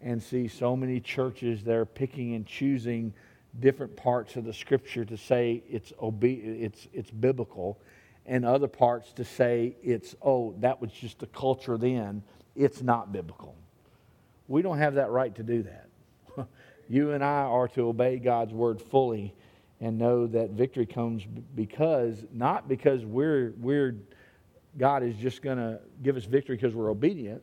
and 0.02 0.24
see 0.24 0.48
so 0.48 0.76
many 0.76 1.02
churches 1.02 1.64
that 1.64 1.76
are 1.76 1.86
picking 1.86 2.36
and 2.36 2.46
choosing 2.46 3.14
different 3.60 3.96
parts 3.96 4.36
of 4.36 4.46
the 4.46 4.54
scripture 4.54 5.06
to 5.06 5.18
say 5.18 5.64
it's, 5.70 5.92
obe- 6.00 6.24
it's, 6.24 6.88
it's 6.94 7.12
biblical, 7.12 7.80
and 8.26 8.46
other 8.46 8.68
parts 8.68 9.12
to 9.14 9.26
say 9.26 9.76
it's, 9.82 10.16
oh, 10.22 10.56
that 10.60 10.80
was 10.80 10.92
just 10.92 11.20
the 11.20 11.28
culture 11.28 11.78
then, 11.78 12.24
it's 12.56 12.82
not 12.82 13.12
biblical. 13.12 13.56
We 14.48 14.62
don't 14.62 14.78
have 14.78 14.96
that 14.96 15.10
right 15.10 15.34
to 15.36 15.44
do 15.44 15.64
that. 15.64 15.90
you 16.90 17.12
and 17.12 17.24
I 17.24 17.42
are 17.42 17.68
to 17.70 17.88
obey 17.88 18.18
God's 18.18 18.54
word 18.54 18.82
fully 18.82 19.34
and 19.82 19.98
know 19.98 20.28
that 20.28 20.52
victory 20.52 20.86
comes 20.86 21.26
because, 21.56 22.26
not 22.34 22.68
because 22.68 23.06
we're, 23.06 23.54
we're 23.58 23.96
God 24.78 25.04
is 25.04 25.16
just 25.16 25.42
going 25.42 25.58
to 25.58 25.80
give 26.04 26.16
us 26.18 26.26
victory 26.26 26.56
because 26.56 26.76
we're 26.76 26.90
obedient, 26.90 27.42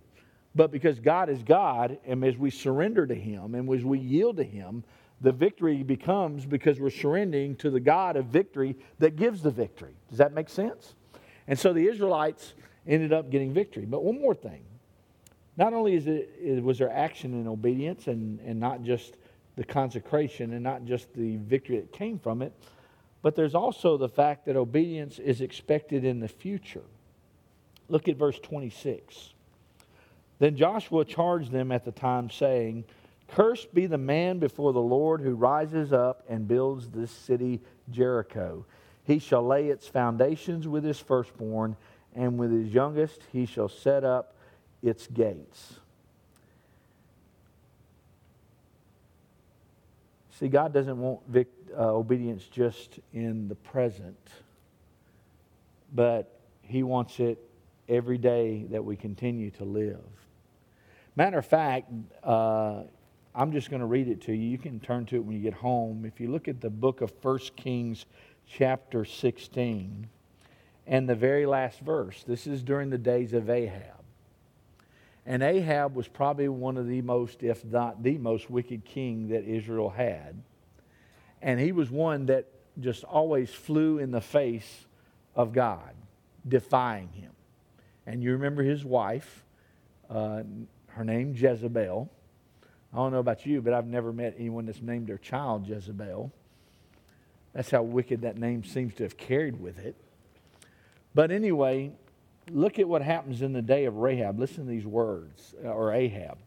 but 0.55 0.71
because 0.71 0.99
God 1.01 1.29
is 1.29 1.43
God, 1.43 1.99
and 2.07 2.25
as 2.25 2.37
we 2.37 2.51
surrender 2.51 3.07
to 3.07 3.15
Him 3.15 3.55
and 3.55 3.71
as 3.73 3.85
we 3.85 3.99
yield 3.99 4.37
to 4.37 4.45
Him, 4.45 4.85
the 5.21 5.33
victory 5.33 5.83
becomes 5.83 6.45
because 6.45 6.79
we're 6.79 6.91
surrendering 6.91 7.57
to 7.57 7.71
the 7.71 7.81
God 7.81 8.17
of 8.17 8.27
victory 8.27 8.77
that 8.99 9.17
gives 9.17 9.43
the 9.43 9.51
victory. 9.51 9.95
Does 10.09 10.19
that 10.19 10.33
make 10.33 10.49
sense? 10.49 10.95
And 11.49 11.59
so 11.59 11.73
the 11.73 11.87
Israelites 11.89 12.55
ended 12.87 13.13
up 13.13 13.31
getting 13.31 13.53
victory. 13.53 13.85
But 13.87 14.05
one 14.05 14.21
more 14.21 14.35
thing. 14.35 14.63
Not 15.57 15.73
only 15.73 15.95
is 15.95 16.07
it, 16.07 16.63
was 16.63 16.79
there 16.79 16.91
action 16.91 17.33
and 17.33 17.49
obedience 17.49 18.09
and, 18.09 18.41
and 18.41 18.61
not 18.61 18.83
just 18.83 19.17
the 19.57 19.65
consecration 19.65 20.53
and 20.53 20.63
not 20.63 20.85
just 20.85 21.13
the 21.15 21.37
victory 21.37 21.77
that 21.77 21.93
came 21.93 22.19
from 22.19 22.43
it, 22.43 22.53
but 23.23 23.35
there's 23.35 23.55
also 23.55 23.97
the 23.97 24.09
fact 24.09 24.45
that 24.47 24.57
obedience 24.57 25.19
is 25.19 25.41
expected 25.41 26.05
in 26.05 26.21
the 26.21 26.29
future. 26.29 26.85
Look 27.89 28.07
at 28.09 28.17
verse 28.17 28.39
26. 28.39 29.33
Then 30.39 30.57
Joshua 30.57 31.05
charged 31.05 31.51
them 31.51 31.73
at 31.73 31.85
the 31.85 31.93
time, 31.93 32.29
saying, 32.29 32.85
Cursed 33.29 33.75
be 33.75 33.87
the 33.87 33.99
man 33.99 34.39
before 34.39 34.73
the 34.73 34.81
Lord 34.81 35.21
who 35.21 35.35
rises 35.35 35.93
up 35.93 36.25
and 36.29 36.47
builds 36.47 36.89
this 36.89 37.11
city 37.11 37.61
Jericho. 37.91 38.65
He 39.05 39.19
shall 39.19 39.47
lay 39.47 39.69
its 39.69 39.87
foundations 39.87 40.67
with 40.67 40.85
his 40.85 40.99
firstborn, 40.99 41.77
and 42.15 42.39
with 42.39 42.51
his 42.51 42.73
youngest 42.73 43.23
he 43.33 43.47
shall 43.47 43.69
set 43.69 44.05
up 44.05 44.35
its 44.83 45.07
gates. 45.07 45.81
See, 50.39 50.49
God 50.49 50.75
doesn't 50.75 50.99
want 50.99 51.21
vic- 51.29 51.49
uh, 51.75 51.95
obedience 51.95 52.45
just 52.45 53.01
in 53.15 53.49
the 53.49 53.55
present, 53.55 54.19
but 55.95 56.31
He 56.61 56.83
wants 56.83 57.21
it 57.21 57.39
every 57.89 58.19
day 58.19 58.65
that 58.71 58.85
we 58.85 58.97
continue 58.97 59.51
to 59.53 59.65
live. 59.65 60.05
Matter 61.15 61.39
of 61.39 61.47
fact, 61.47 61.91
uh, 62.23 62.83
I'm 63.39 63.53
just 63.53 63.69
going 63.69 63.81
to 63.81 63.87
read 63.87 64.09
it 64.09 64.23
to 64.23 64.33
you. 64.33 64.49
You 64.49 64.57
can 64.57 64.81
turn 64.81 65.05
to 65.07 65.17
it 65.17 65.25
when 65.25 65.37
you 65.37 65.43
get 65.43 65.53
home. 65.53 66.07
If 66.07 66.21
you 66.21 66.31
look 66.31 66.49
at 66.49 66.63
the 66.63 66.71
book 66.71 67.03
of 67.03 67.13
1 67.21 67.39
Kings, 67.55 68.07
chapter 68.49 69.05
16, 69.05 70.09
and 70.87 71.07
the 71.07 71.15
very 71.15 71.45
last 71.45 71.81
verse, 71.81 72.25
this 72.27 72.47
is 72.47 72.63
during 72.63 72.89
the 72.89 72.97
days 72.97 73.35
of 73.35 73.51
Ahab. 73.51 73.93
And 75.27 75.43
Ahab 75.43 75.95
was 75.95 76.09
probably 76.09 76.49
one 76.49 76.79
of 76.79 76.87
the 76.87 77.03
most, 77.03 77.43
if 77.43 77.63
not 77.63 78.03
the 78.03 78.17
most 78.17 78.49
wicked 78.49 78.87
king 78.87 79.29
that 79.29 79.45
Israel 79.45 79.91
had. 79.91 80.43
And 81.43 81.61
he 81.61 81.73
was 81.73 81.91
one 81.91 82.27
that 82.27 82.47
just 82.81 83.05
always 83.05 83.51
flew 83.51 83.99
in 83.99 84.13
the 84.13 84.21
face 84.23 84.87
of 85.35 85.53
God, 85.53 85.95
defying 86.49 87.11
him. 87.11 87.33
And 88.07 88.23
you 88.23 88.33
remember 88.33 88.63
his 88.63 88.83
wife, 88.83 89.45
uh, 90.09 90.43
her 90.87 91.05
name 91.05 91.35
Jezebel. 91.37 92.09
I 92.93 92.97
don't 92.97 93.13
know 93.13 93.19
about 93.19 93.47
you, 93.47 93.61
but 93.61 93.73
I've 93.73 93.87
never 93.87 94.13
met 94.13 94.35
anyone 94.39 94.67
that's 94.67 94.81
named 94.81 95.07
their 95.07 95.19
child 95.19 95.67
Jezebel. 95.67 96.33
That's 97.53 97.71
how 97.71 97.83
wicked 97.83 98.23
that 98.23 98.39
name 98.39 98.65
seems 98.65 98.95
to 98.95 99.03
have 99.03 99.17
carried 99.17 99.61
with 99.61 99.79
it. 99.79 99.97
But 101.15 101.31
anyway, 101.31 101.93
look 102.51 102.79
at 102.79 102.89
what 102.89 103.03
happens 103.03 103.43
in 103.43 103.53
the 103.53 103.63
day 103.63 103.87
of 103.87 103.97
Rahab. 103.97 104.39
Listen 104.39 104.65
to 104.65 104.71
these 104.71 104.87
words, 104.87 105.55
uh, 105.65 105.69
or 105.69 105.93
Ahab. 105.93 106.39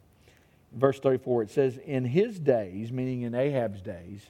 Verse 0.71 0.99
34, 0.99 1.43
it 1.43 1.49
says, 1.49 1.79
In 1.85 2.05
his 2.05 2.39
days, 2.39 2.91
meaning 2.91 3.23
in 3.23 3.33
Ahab's 3.33 3.81
days, 3.81 4.29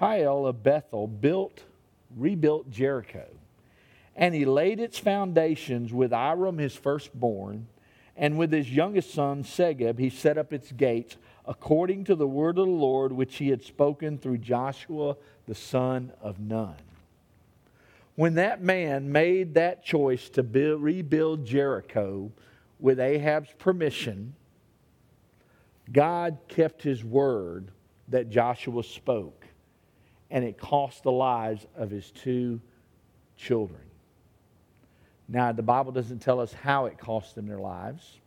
Hiel 0.00 0.46
of 0.46 0.62
Bethel 0.62 1.08
built, 1.08 1.62
rebuilt 2.16 2.70
Jericho. 2.70 3.26
And 4.16 4.34
he 4.34 4.44
laid 4.44 4.78
its 4.78 4.98
foundations 4.98 5.92
with 5.92 6.12
Iram 6.12 6.58
his 6.58 6.76
firstborn, 6.76 7.66
and 8.16 8.38
with 8.38 8.52
his 8.52 8.70
youngest 8.70 9.12
son 9.12 9.42
Segub 9.42 9.98
he 9.98 10.10
set 10.10 10.38
up 10.38 10.52
its 10.52 10.70
gates, 10.70 11.16
according 11.46 12.04
to 12.04 12.14
the 12.14 12.26
word 12.26 12.58
of 12.58 12.66
the 12.66 12.72
Lord 12.72 13.12
which 13.12 13.36
he 13.36 13.48
had 13.48 13.62
spoken 13.62 14.18
through 14.18 14.38
Joshua 14.38 15.16
the 15.46 15.54
son 15.54 16.12
of 16.20 16.40
Nun. 16.40 16.76
When 18.16 18.34
that 18.34 18.62
man 18.62 19.10
made 19.10 19.54
that 19.54 19.84
choice 19.84 20.28
to 20.30 20.42
build, 20.42 20.82
rebuild 20.82 21.44
Jericho 21.44 22.30
with 22.78 23.00
Ahab's 23.00 23.52
permission, 23.58 24.34
God 25.92 26.38
kept 26.48 26.82
his 26.82 27.04
word 27.04 27.70
that 28.08 28.30
Joshua 28.30 28.82
spoke, 28.84 29.46
and 30.30 30.44
it 30.44 30.58
cost 30.58 31.02
the 31.02 31.12
lives 31.12 31.66
of 31.76 31.90
his 31.90 32.10
two 32.10 32.60
children. 33.36 33.80
Now, 35.28 35.52
the 35.52 35.62
Bible 35.62 35.92
doesn't 35.92 36.20
tell 36.20 36.40
us 36.40 36.52
how 36.52 36.86
it 36.86 36.98
cost 36.98 37.34
them 37.34 37.46
their 37.46 37.58
lives. 37.58 38.20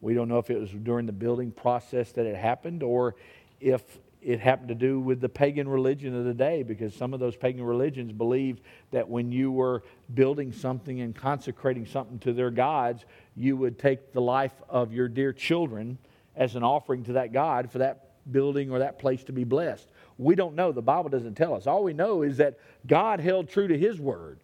We 0.00 0.14
don't 0.14 0.28
know 0.28 0.38
if 0.38 0.50
it 0.50 0.58
was 0.58 0.70
during 0.70 1.06
the 1.06 1.12
building 1.12 1.50
process 1.50 2.12
that 2.12 2.26
it 2.26 2.36
happened 2.36 2.82
or 2.82 3.16
if 3.60 3.82
it 4.22 4.40
happened 4.40 4.68
to 4.68 4.74
do 4.74 5.00
with 5.00 5.20
the 5.20 5.28
pagan 5.28 5.68
religion 5.68 6.14
of 6.14 6.24
the 6.24 6.34
day 6.34 6.62
because 6.62 6.94
some 6.94 7.14
of 7.14 7.20
those 7.20 7.36
pagan 7.36 7.64
religions 7.64 8.12
believed 8.12 8.60
that 8.90 9.08
when 9.08 9.32
you 9.32 9.50
were 9.50 9.82
building 10.14 10.52
something 10.52 11.00
and 11.00 11.14
consecrating 11.14 11.86
something 11.86 12.18
to 12.18 12.32
their 12.32 12.50
gods, 12.50 13.04
you 13.34 13.56
would 13.56 13.78
take 13.78 14.12
the 14.12 14.20
life 14.20 14.52
of 14.68 14.92
your 14.92 15.08
dear 15.08 15.32
children 15.32 15.96
as 16.36 16.54
an 16.54 16.62
offering 16.62 17.04
to 17.04 17.14
that 17.14 17.32
God 17.32 17.70
for 17.70 17.78
that 17.78 18.10
building 18.30 18.70
or 18.70 18.80
that 18.80 18.98
place 18.98 19.24
to 19.24 19.32
be 19.32 19.44
blessed. 19.44 19.88
We 20.18 20.34
don't 20.34 20.54
know. 20.54 20.70
The 20.70 20.82
Bible 20.82 21.08
doesn't 21.08 21.34
tell 21.34 21.54
us. 21.54 21.66
All 21.66 21.82
we 21.82 21.94
know 21.94 22.22
is 22.22 22.36
that 22.36 22.58
God 22.86 23.20
held 23.20 23.48
true 23.48 23.68
to 23.68 23.78
his 23.78 23.98
word. 23.98 24.38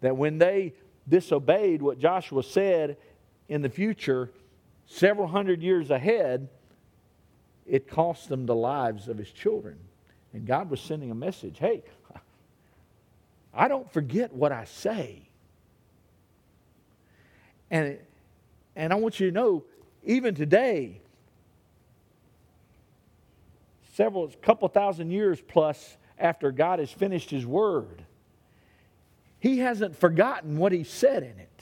That 0.00 0.16
when 0.16 0.38
they 0.38 0.74
disobeyed 1.08 1.82
what 1.82 1.98
Joshua 1.98 2.42
said 2.42 2.96
in 3.48 3.62
the 3.62 3.68
future, 3.68 4.30
several 4.86 5.28
hundred 5.28 5.62
years 5.62 5.90
ahead, 5.90 6.48
it 7.66 7.88
cost 7.88 8.28
them 8.28 8.46
the 8.46 8.54
lives 8.54 9.08
of 9.08 9.18
his 9.18 9.30
children. 9.30 9.78
And 10.32 10.46
God 10.46 10.70
was 10.70 10.80
sending 10.80 11.10
a 11.10 11.14
message 11.14 11.58
hey, 11.58 11.82
I 13.54 13.68
don't 13.68 13.90
forget 13.92 14.32
what 14.32 14.52
I 14.52 14.64
say. 14.64 15.22
And, 17.70 17.98
and 18.76 18.92
I 18.92 18.96
want 18.96 19.18
you 19.18 19.28
to 19.28 19.34
know, 19.34 19.64
even 20.04 20.34
today, 20.34 21.00
several, 23.94 24.28
couple 24.42 24.68
thousand 24.68 25.10
years 25.10 25.40
plus 25.40 25.96
after 26.18 26.52
God 26.52 26.78
has 26.78 26.90
finished 26.90 27.30
his 27.30 27.44
word, 27.44 28.04
he 29.40 29.58
hasn't 29.58 29.96
forgotten 29.96 30.58
what 30.58 30.72
he 30.72 30.84
said 30.84 31.22
in 31.22 31.38
it. 31.38 31.55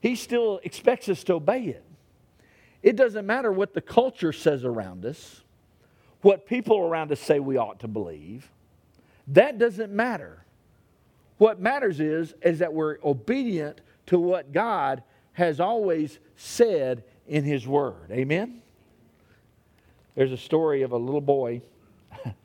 He 0.00 0.16
still 0.16 0.60
expects 0.62 1.08
us 1.08 1.24
to 1.24 1.34
obey 1.34 1.64
it. 1.64 1.84
It 2.82 2.96
doesn't 2.96 3.26
matter 3.26 3.52
what 3.52 3.74
the 3.74 3.80
culture 3.80 4.32
says 4.32 4.64
around 4.64 5.04
us, 5.04 5.42
what 6.22 6.46
people 6.46 6.78
around 6.78 7.12
us 7.12 7.20
say 7.20 7.38
we 7.38 7.56
ought 7.56 7.80
to 7.80 7.88
believe. 7.88 8.50
That 9.28 9.58
doesn't 9.58 9.92
matter. 9.92 10.44
What 11.38 11.60
matters 11.60 12.00
is, 12.00 12.34
is 12.42 12.58
that 12.60 12.72
we're 12.72 12.98
obedient 13.04 13.80
to 14.06 14.18
what 14.18 14.52
God 14.52 15.02
has 15.32 15.60
always 15.60 16.18
said 16.36 17.04
in 17.28 17.44
His 17.44 17.66
Word. 17.66 18.10
Amen? 18.10 18.62
There's 20.14 20.32
a 20.32 20.36
story 20.36 20.82
of 20.82 20.92
a 20.92 20.96
little 20.96 21.20
boy 21.20 21.62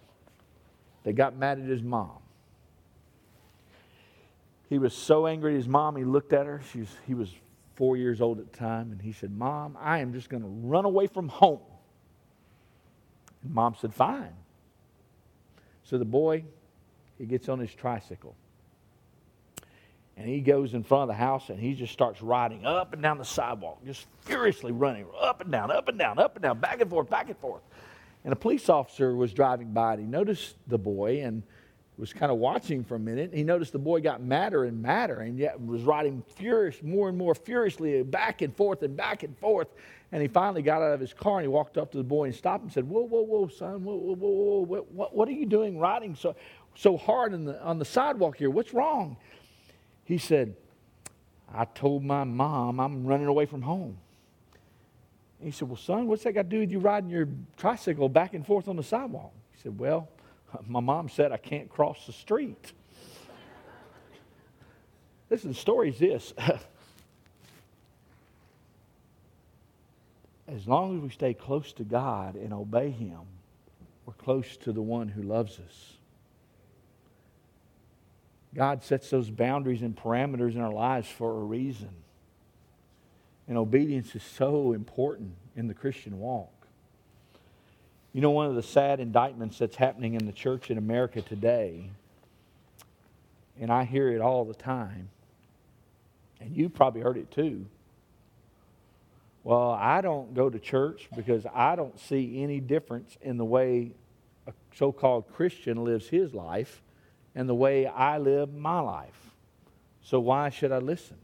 that 1.03 1.13
got 1.13 1.35
mad 1.35 1.59
at 1.59 1.65
his 1.65 1.81
mom. 1.81 2.19
He 4.69 4.77
was 4.77 4.93
so 4.93 5.27
angry 5.27 5.53
at 5.53 5.57
his 5.57 5.67
mom, 5.67 5.95
he 5.95 6.03
looked 6.03 6.33
at 6.33 6.45
her. 6.45 6.61
Was, 6.73 6.87
he 7.05 7.13
was 7.13 7.33
four 7.75 7.97
years 7.97 8.21
old 8.21 8.39
at 8.39 8.51
the 8.51 8.57
time, 8.57 8.91
and 8.91 9.01
he 9.01 9.11
said, 9.11 9.31
Mom, 9.31 9.77
I 9.79 9.99
am 9.99 10.13
just 10.13 10.29
going 10.29 10.43
to 10.43 10.49
run 10.49 10.85
away 10.85 11.07
from 11.07 11.27
home. 11.27 11.59
And 13.43 13.53
mom 13.53 13.75
said, 13.79 13.93
Fine. 13.93 14.33
So 15.83 15.97
the 15.97 16.05
boy, 16.05 16.43
he 17.17 17.25
gets 17.25 17.47
on 17.47 17.59
his 17.59 17.73
tricycle. 17.73 18.35
And 20.17 20.27
he 20.27 20.39
goes 20.39 20.73
in 20.73 20.83
front 20.83 21.03
of 21.03 21.07
the 21.09 21.13
house 21.13 21.49
and 21.49 21.59
he 21.59 21.73
just 21.73 21.91
starts 21.91 22.21
riding 22.21 22.65
up 22.65 22.93
and 22.93 23.01
down 23.01 23.17
the 23.17 23.25
sidewalk, 23.25 23.85
just 23.85 24.07
furiously 24.21 24.71
running 24.71 25.05
up 25.19 25.41
and 25.41 25.51
down, 25.51 25.71
up 25.71 25.89
and 25.89 25.99
down, 25.99 26.19
up 26.19 26.35
and 26.35 26.43
down, 26.43 26.59
back 26.59 26.79
and 26.79 26.89
forth, 26.89 27.09
back 27.09 27.27
and 27.27 27.37
forth. 27.37 27.61
And 28.23 28.31
a 28.31 28.35
police 28.35 28.69
officer 28.69 29.13
was 29.13 29.33
driving 29.33 29.73
by 29.73 29.93
and 29.93 30.01
he 30.01 30.07
noticed 30.07 30.55
the 30.67 30.77
boy 30.77 31.21
and 31.21 31.43
was 31.97 32.11
kind 32.11 32.31
of 32.31 32.37
watching 32.37 32.83
for 32.83 32.95
a 32.95 32.99
minute. 32.99 33.33
He 33.33 33.43
noticed 33.43 33.71
the 33.71 33.79
boy 33.79 34.01
got 34.01 34.21
madder 34.21 34.65
and 34.65 34.81
madder 34.81 35.21
and 35.21 35.37
yet 35.37 35.63
was 35.63 35.83
riding 35.83 36.23
furious, 36.35 36.81
more 36.83 37.07
and 37.07 37.17
more 37.17 37.33
furiously 37.33 38.03
back 38.03 38.41
and 38.41 38.55
forth 38.55 38.83
and 38.83 38.97
back 38.97 39.23
and 39.23 39.37
forth. 39.37 39.69
And 40.11 40.21
he 40.21 40.27
finally 40.27 40.61
got 40.61 40.81
out 40.81 40.93
of 40.93 40.99
his 40.99 41.13
car 41.13 41.37
and 41.37 41.43
he 41.43 41.47
walked 41.47 41.77
up 41.77 41.91
to 41.91 41.97
the 41.97 42.03
boy 42.03 42.25
and 42.25 42.35
stopped 42.35 42.63
and 42.63 42.71
said, 42.71 42.87
Whoa, 42.87 43.01
whoa, 43.01 43.21
whoa, 43.21 43.47
son, 43.47 43.83
whoa, 43.83 43.95
whoa, 43.95 44.13
whoa, 44.13 44.65
whoa, 44.65 44.81
what, 44.91 45.15
what 45.15 45.27
are 45.29 45.33
you 45.33 45.45
doing 45.45 45.79
riding 45.79 46.15
so, 46.15 46.35
so 46.75 46.97
hard 46.97 47.33
on 47.33 47.45
the, 47.45 47.61
on 47.61 47.79
the 47.79 47.85
sidewalk 47.85 48.37
here? 48.37 48.49
What's 48.49 48.73
wrong? 48.73 49.17
He 50.03 50.17
said, 50.17 50.55
I 51.53 51.65
told 51.65 52.03
my 52.03 52.23
mom 52.25 52.79
I'm 52.79 53.05
running 53.05 53.27
away 53.27 53.45
from 53.45 53.61
home. 53.61 53.97
And 55.39 55.47
he 55.47 55.51
said, 55.51 55.69
Well, 55.69 55.77
son, 55.77 56.07
what's 56.07 56.23
that 56.23 56.33
got 56.33 56.43
to 56.43 56.49
do 56.49 56.59
with 56.59 56.71
you 56.71 56.79
riding 56.79 57.09
your 57.09 57.27
tricycle 57.57 58.09
back 58.09 58.33
and 58.33 58.45
forth 58.45 58.67
on 58.67 58.75
the 58.75 58.83
sidewalk? 58.83 59.31
He 59.53 59.61
said, 59.61 59.79
Well, 59.79 60.09
my 60.67 60.79
mom 60.79 61.09
said 61.09 61.31
I 61.31 61.37
can't 61.37 61.69
cross 61.69 62.05
the 62.05 62.13
street. 62.13 62.73
Listen, 65.29 65.49
the 65.49 65.55
story 65.55 65.89
is 65.89 65.99
this. 65.99 66.33
as 70.47 70.67
long 70.67 70.97
as 70.97 71.03
we 71.03 71.09
stay 71.09 71.33
close 71.33 71.73
to 71.73 71.83
God 71.83 72.35
and 72.35 72.53
obey 72.53 72.91
Him, 72.91 73.21
we're 74.05 74.13
close 74.13 74.55
to 74.57 74.71
the 74.71 74.81
one 74.81 75.07
who 75.07 75.23
loves 75.23 75.59
us. 75.59 75.93
God 78.53 78.83
sets 78.83 79.09
those 79.09 79.29
boundaries 79.29 79.81
and 79.81 79.95
parameters 79.95 80.55
in 80.55 80.61
our 80.61 80.71
lives 80.71 81.09
for 81.09 81.29
a 81.29 81.43
reason. 81.43 81.89
And 83.47 83.57
obedience 83.57 84.15
is 84.15 84.23
so 84.23 84.71
important 84.73 85.33
in 85.55 85.67
the 85.67 85.73
Christian 85.73 86.19
walk. 86.19 86.54
You 88.15 88.21
know, 88.21 88.29
one 88.29 88.47
of 88.47 88.55
the 88.55 88.63
sad 88.63 89.01
indictments 89.01 89.57
that's 89.57 89.75
happening 89.75 90.13
in 90.13 90.25
the 90.25 90.31
church 90.31 90.71
in 90.71 90.77
America 90.77 91.21
today, 91.21 91.89
and 93.59 93.69
I 93.69 93.83
hear 93.83 94.07
it 94.07 94.21
all 94.21 94.45
the 94.45 94.53
time, 94.53 95.09
and 96.39 96.55
you 96.55 96.69
probably 96.69 97.01
heard 97.01 97.17
it 97.17 97.29
too. 97.29 97.65
Well, 99.43 99.71
I 99.71 99.99
don't 99.99 100.33
go 100.33 100.49
to 100.49 100.57
church 100.57 101.09
because 101.13 101.45
I 101.53 101.75
don't 101.75 101.99
see 101.99 102.41
any 102.41 102.61
difference 102.61 103.17
in 103.21 103.35
the 103.35 103.43
way 103.43 103.91
a 104.47 104.53
so 104.73 104.93
called 104.93 105.25
Christian 105.33 105.83
lives 105.83 106.07
his 106.07 106.33
life 106.33 106.81
and 107.35 107.49
the 107.49 107.53
way 107.53 107.85
I 107.85 108.17
live 108.17 108.53
my 108.53 108.79
life. 108.79 109.31
So 110.03 110.21
why 110.21 110.51
should 110.51 110.71
I 110.71 110.77
listen? 110.77 111.17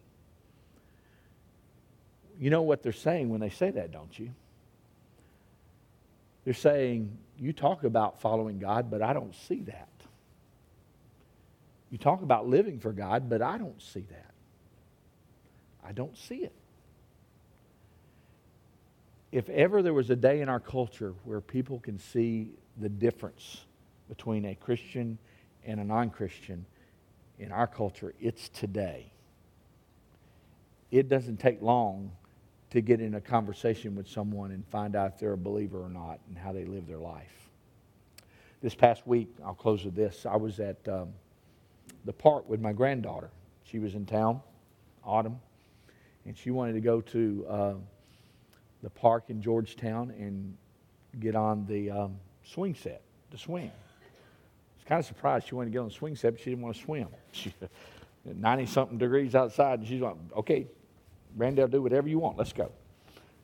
You 2.38 2.50
know 2.50 2.64
what 2.64 2.84
they're 2.84 2.92
saying 2.92 3.30
when 3.30 3.40
they 3.40 3.50
say 3.50 3.72
that, 3.72 3.94
don't 3.94 4.20
you? 4.20 4.32
They're 6.44 6.54
saying, 6.54 7.18
You 7.38 7.54
talk 7.54 7.84
about 7.84 8.22
following 8.22 8.60
God, 8.60 8.90
but 8.90 9.02
I 9.02 9.14
don't 9.14 9.36
see 9.36 9.62
that. 9.64 9.88
You 11.92 11.98
talk 11.98 12.22
about 12.22 12.48
living 12.48 12.80
for 12.80 12.94
God, 12.94 13.30
but 13.30 13.42
I 13.42 13.58
don't 13.58 13.82
see 13.82 14.06
that. 14.10 14.34
I 15.86 15.92
don't 15.92 16.18
see 16.18 16.38
it. 16.38 16.54
If 19.32 19.50
ever 19.50 19.82
there 19.82 19.94
was 19.94 20.10
a 20.10 20.16
day 20.16 20.42
in 20.42 20.50
our 20.50 20.60
culture 20.60 21.14
where 21.24 21.42
people 21.42 21.80
can 21.80 22.00
see 22.00 22.50
the 22.78 22.90
difference 22.90 23.66
between 24.10 24.46
a 24.46 24.56
Christian 24.56 25.18
and 25.66 25.80
a 25.80 25.84
non 25.84 26.10
Christian 26.10 26.66
in 27.40 27.52
our 27.52 27.68
culture, 27.68 28.14
it's 28.20 28.50
today. 28.50 29.12
It 30.92 31.08
doesn't 31.08 31.38
take 31.38 31.62
long 31.62 32.12
to 32.72 32.82
get 32.82 33.02
in 33.02 33.16
a 33.16 33.22
conversation 33.22 33.96
with 33.96 34.08
someone 34.08 34.52
and 34.52 34.66
find 34.68 34.96
out 34.96 35.14
if 35.14 35.20
they're 35.20 35.34
a 35.34 35.38
believer 35.38 35.84
or 35.84 35.90
not 35.90 36.20
and 36.28 36.38
how 36.38 36.52
they 36.52 36.66
live 36.66 36.88
their 36.88 36.98
life. 36.98 37.50
This 38.62 38.76
past 38.76 39.06
week, 39.06 39.30
I'll 39.46 39.54
close 39.54 39.84
with 39.84 39.96
this. 39.96 40.26
I 40.26 40.38
was 40.38 40.60
at 40.60 40.78
um, 40.88 41.10
the 42.06 42.14
park 42.14 42.48
with 42.48 42.62
my 42.62 42.72
granddaughter. 42.72 43.30
She 43.64 43.80
was 43.80 43.96
in 43.96 44.06
town, 44.06 44.42
autumn, 45.04 45.40
and 46.26 46.38
she 46.38 46.52
wanted 46.52 46.74
to 46.74 46.82
go 46.82 47.02
to 47.02 47.46
uh, 47.50 47.74
the 48.84 48.90
park 48.90 49.26
in 49.30 49.42
Georgetown 49.42 50.12
and 50.12 50.56
get 51.20 51.36
on 51.36 51.66
the 51.68 51.92
um, 51.92 52.18
swing 52.44 52.76
set, 52.76 53.02
the 53.32 53.38
swing. 53.38 53.72
I 53.72 54.78
was 54.78 54.86
kind 54.88 55.00
of 55.00 55.06
surprised 55.06 55.48
she 55.48 55.56
wanted 55.56 55.70
to 55.70 55.74
get 55.74 55.80
on 55.80 55.88
the 55.88 55.94
swing 55.94 56.16
set, 56.16 56.34
but 56.34 56.40
she 56.40 56.52
didn't 56.52 56.64
want 56.64 56.76
to 56.76 56.82
swim. 56.82 57.08
90 58.26 58.66
something 58.68 58.98
degrees 58.98 59.36
outside. 59.36 59.80
And 59.80 59.88
she's 59.88 60.02
like, 60.02 60.16
okay, 60.38 60.68
Randall, 61.36 61.68
do 61.68 61.82
whatever 61.82 62.08
you 62.08 62.20
want. 62.20 62.38
Let's 62.38 62.54
go. 62.54 62.72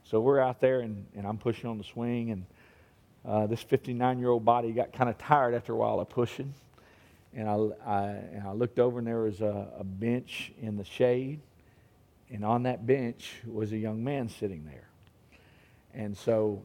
So 0.04 0.22
we're 0.22 0.40
out 0.40 0.62
there, 0.62 0.82
and, 0.82 1.06
and 1.16 1.26
I'm 1.26 1.38
pushing 1.38 1.70
on 1.70 1.78
the 1.78 1.84
swing, 1.84 2.32
and 2.32 2.46
uh, 3.26 3.48
this 3.48 3.62
59 3.62 4.20
year 4.20 4.30
old 4.30 4.46
body 4.46 4.72
got 4.72 4.94
kind 4.94 5.10
of 5.10 5.18
tired 5.18 5.54
after 5.54 5.74
a 5.74 5.76
while 5.76 6.00
of 6.00 6.10
pushing. 6.10 6.54
And 7.34 7.50
I, 7.50 7.56
I, 7.86 8.04
and 8.06 8.48
I 8.48 8.54
looked 8.54 8.80
over, 8.80 9.00
and 9.00 9.08
there 9.08 9.20
was 9.20 9.42
a, 9.42 9.68
a 9.78 9.84
bench 9.84 10.52
in 10.62 10.78
the 10.78 10.86
shade, 10.86 11.42
and 12.30 12.46
on 12.46 12.64
that 12.64 12.86
bench 12.86 13.42
was 13.46 13.74
a 13.74 13.78
young 13.78 14.04
man 14.04 14.30
sitting 14.30 14.66
there. 14.66 14.88
And 15.94 16.18
so 16.18 16.64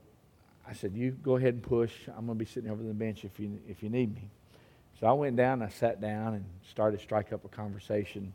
I 0.68 0.73
said, 0.73 0.95
You 0.95 1.11
go 1.11 1.37
ahead 1.37 1.55
and 1.55 1.62
push. 1.62 1.93
I'm 2.09 2.27
going 2.27 2.39
to 2.39 2.45
be 2.45 2.45
sitting 2.45 2.70
over 2.70 2.83
the 2.83 2.95
bench 2.95 3.25
if 3.25 3.41
you, 3.41 3.59
if 3.68 3.83
you 3.83 3.91
need 3.91 4.14
me. 4.14 4.31
So 5.01 5.07
I 5.07 5.12
went 5.12 5.37
down, 5.37 5.62
I 5.62 5.68
sat 5.68 6.01
down, 6.01 6.35
and 6.35 6.45
started 6.70 6.99
to 6.99 7.03
strike 7.03 7.33
up 7.33 7.45
a 7.45 7.49
conversation. 7.49 8.33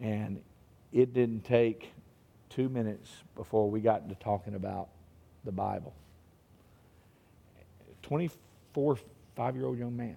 And 0.00 0.40
it 0.94 1.12
didn't 1.12 1.44
take 1.44 1.92
two 2.48 2.68
minutes 2.68 3.10
before 3.34 3.68
we 3.68 3.80
got 3.80 4.02
into 4.02 4.14
talking 4.14 4.54
about 4.54 4.88
the 5.44 5.50
Bible. 5.50 5.92
24, 8.02 8.96
five 9.34 9.56
year 9.56 9.66
old 9.66 9.76
young 9.76 9.96
man. 9.96 10.16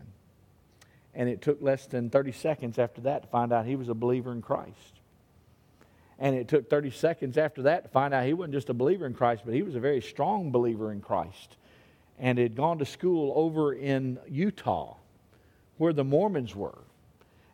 And 1.15 1.28
it 1.28 1.41
took 1.41 1.63
less 1.63 1.88
than 1.88 2.11
30 2.11 2.32
seconds 2.32 2.78
after 2.78 3.01
that 3.01 3.23
to 3.23 3.28
find 3.30 3.51
out 3.51 3.65
he 3.65 3.75
was 3.75 3.89
a 3.89 3.95
believer 3.95 4.32
in 4.32 4.43
Christ. 4.43 4.99
And 6.19 6.36
it 6.36 6.47
took 6.47 6.69
30 6.69 6.91
seconds 6.91 7.39
after 7.39 7.63
that 7.63 7.86
to 7.86 7.89
find 7.89 8.13
out 8.13 8.25
he 8.28 8.34
wasn't 8.34 8.53
just 8.53 8.69
a 8.69 8.73
believer 8.75 9.07
in 9.07 9.15
Christ, 9.15 9.43
but 9.45 9.55
he 9.55 9.63
was 9.63 9.73
a 9.73 9.80
very 9.80 10.01
strong 10.01 10.51
believer 10.51 10.91
in 10.91 11.01
Christ. 11.01 11.57
And 12.19 12.38
had 12.38 12.55
gone 12.55 12.78
to 12.80 12.86
school 12.86 13.34
over 13.36 13.73
in 13.73 14.19
Utah, 14.28 14.97
where 15.78 15.93
the 15.93 16.03
Mormons 16.03 16.55
were. 16.55 16.78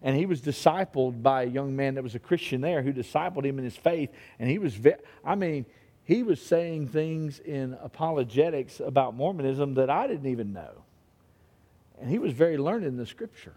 And 0.04 0.18
he 0.18 0.26
was 0.26 0.42
discipled 0.42 1.24
by 1.24 1.44
a 1.44 1.48
young 1.48 1.76
man 1.76 1.96
that 1.96 2.04
was 2.04 2.14
a 2.14 2.20
Christian 2.20 2.60
there 2.60 2.82
who 2.82 2.92
discipled 2.92 3.46
him 3.46 3.58
in 3.58 3.64
his 3.64 3.78
faith. 3.78 4.10
And 4.38 4.50
he 4.50 4.60
was, 4.60 4.76
ve- 4.76 4.96
I 5.24 5.36
mean, 5.36 5.66
he 6.04 6.24
was 6.24 6.42
saying 6.42 6.90
things 6.90 7.40
in 7.40 7.78
apologetics 7.82 8.82
about 8.82 9.16
Mormonism 9.16 9.76
that 9.76 9.90
I 9.90 10.08
didn't 10.08 10.30
even 10.30 10.52
know. 10.52 10.84
And 12.02 12.10
he 12.10 12.20
was 12.20 12.34
very 12.34 12.58
learned 12.58 12.86
in 12.86 12.98
the 12.98 13.06
scripture. 13.06 13.54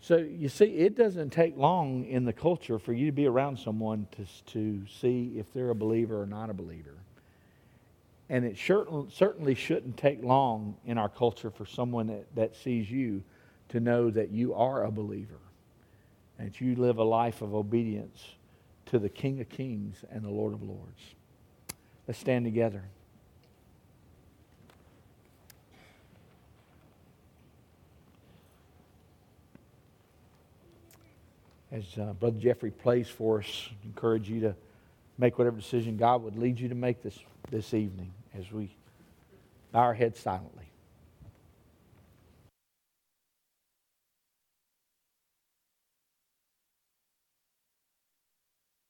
So 0.00 0.16
you 0.16 0.50
see, 0.50 0.66
it 0.66 0.96
doesn't 0.96 1.30
take 1.30 1.56
long 1.56 2.04
in 2.04 2.24
the 2.24 2.32
culture 2.32 2.78
for 2.78 2.92
you 2.92 3.06
to 3.06 3.12
be 3.12 3.26
around 3.26 3.58
someone 3.58 4.06
to, 4.12 4.26
to 4.52 4.82
see 5.00 5.32
if 5.36 5.50
they're 5.54 5.70
a 5.70 5.74
believer 5.74 6.20
or 6.20 6.26
not 6.26 6.50
a 6.50 6.54
believer. 6.54 6.96
And 8.28 8.44
it 8.44 8.58
certainly 8.58 9.54
shouldn't 9.54 9.96
take 9.96 10.22
long 10.22 10.76
in 10.84 10.98
our 10.98 11.08
culture 11.08 11.50
for 11.50 11.64
someone 11.64 12.08
that, 12.08 12.34
that 12.34 12.56
sees 12.56 12.90
you 12.90 13.22
to 13.72 13.80
know 13.80 14.10
that 14.10 14.30
you 14.30 14.54
are 14.54 14.84
a 14.84 14.90
believer 14.90 15.40
and 16.38 16.48
that 16.48 16.60
you 16.60 16.76
live 16.76 16.98
a 16.98 17.04
life 17.04 17.42
of 17.42 17.54
obedience 17.54 18.34
to 18.86 18.98
the 18.98 19.08
King 19.08 19.40
of 19.40 19.48
Kings 19.48 20.04
and 20.10 20.22
the 20.22 20.30
Lord 20.30 20.52
of 20.52 20.62
Lords. 20.62 21.14
Let's 22.06 22.20
stand 22.20 22.44
together. 22.44 22.84
as 31.72 31.84
uh, 31.98 32.12
Brother 32.12 32.38
Jeffrey 32.38 32.70
plays 32.70 33.08
for 33.08 33.38
us, 33.38 33.70
encourage 33.84 34.28
you 34.28 34.40
to 34.40 34.54
make 35.18 35.38
whatever 35.38 35.56
decision 35.56 35.96
God 35.96 36.22
would 36.22 36.36
lead 36.36 36.60
you 36.60 36.68
to 36.68 36.74
make 36.74 37.02
this, 37.02 37.18
this 37.50 37.72
evening 37.72 38.12
as 38.38 38.52
we 38.52 38.68
bow 39.72 39.80
our 39.80 39.94
heads 39.94 40.20
silently. 40.20 40.66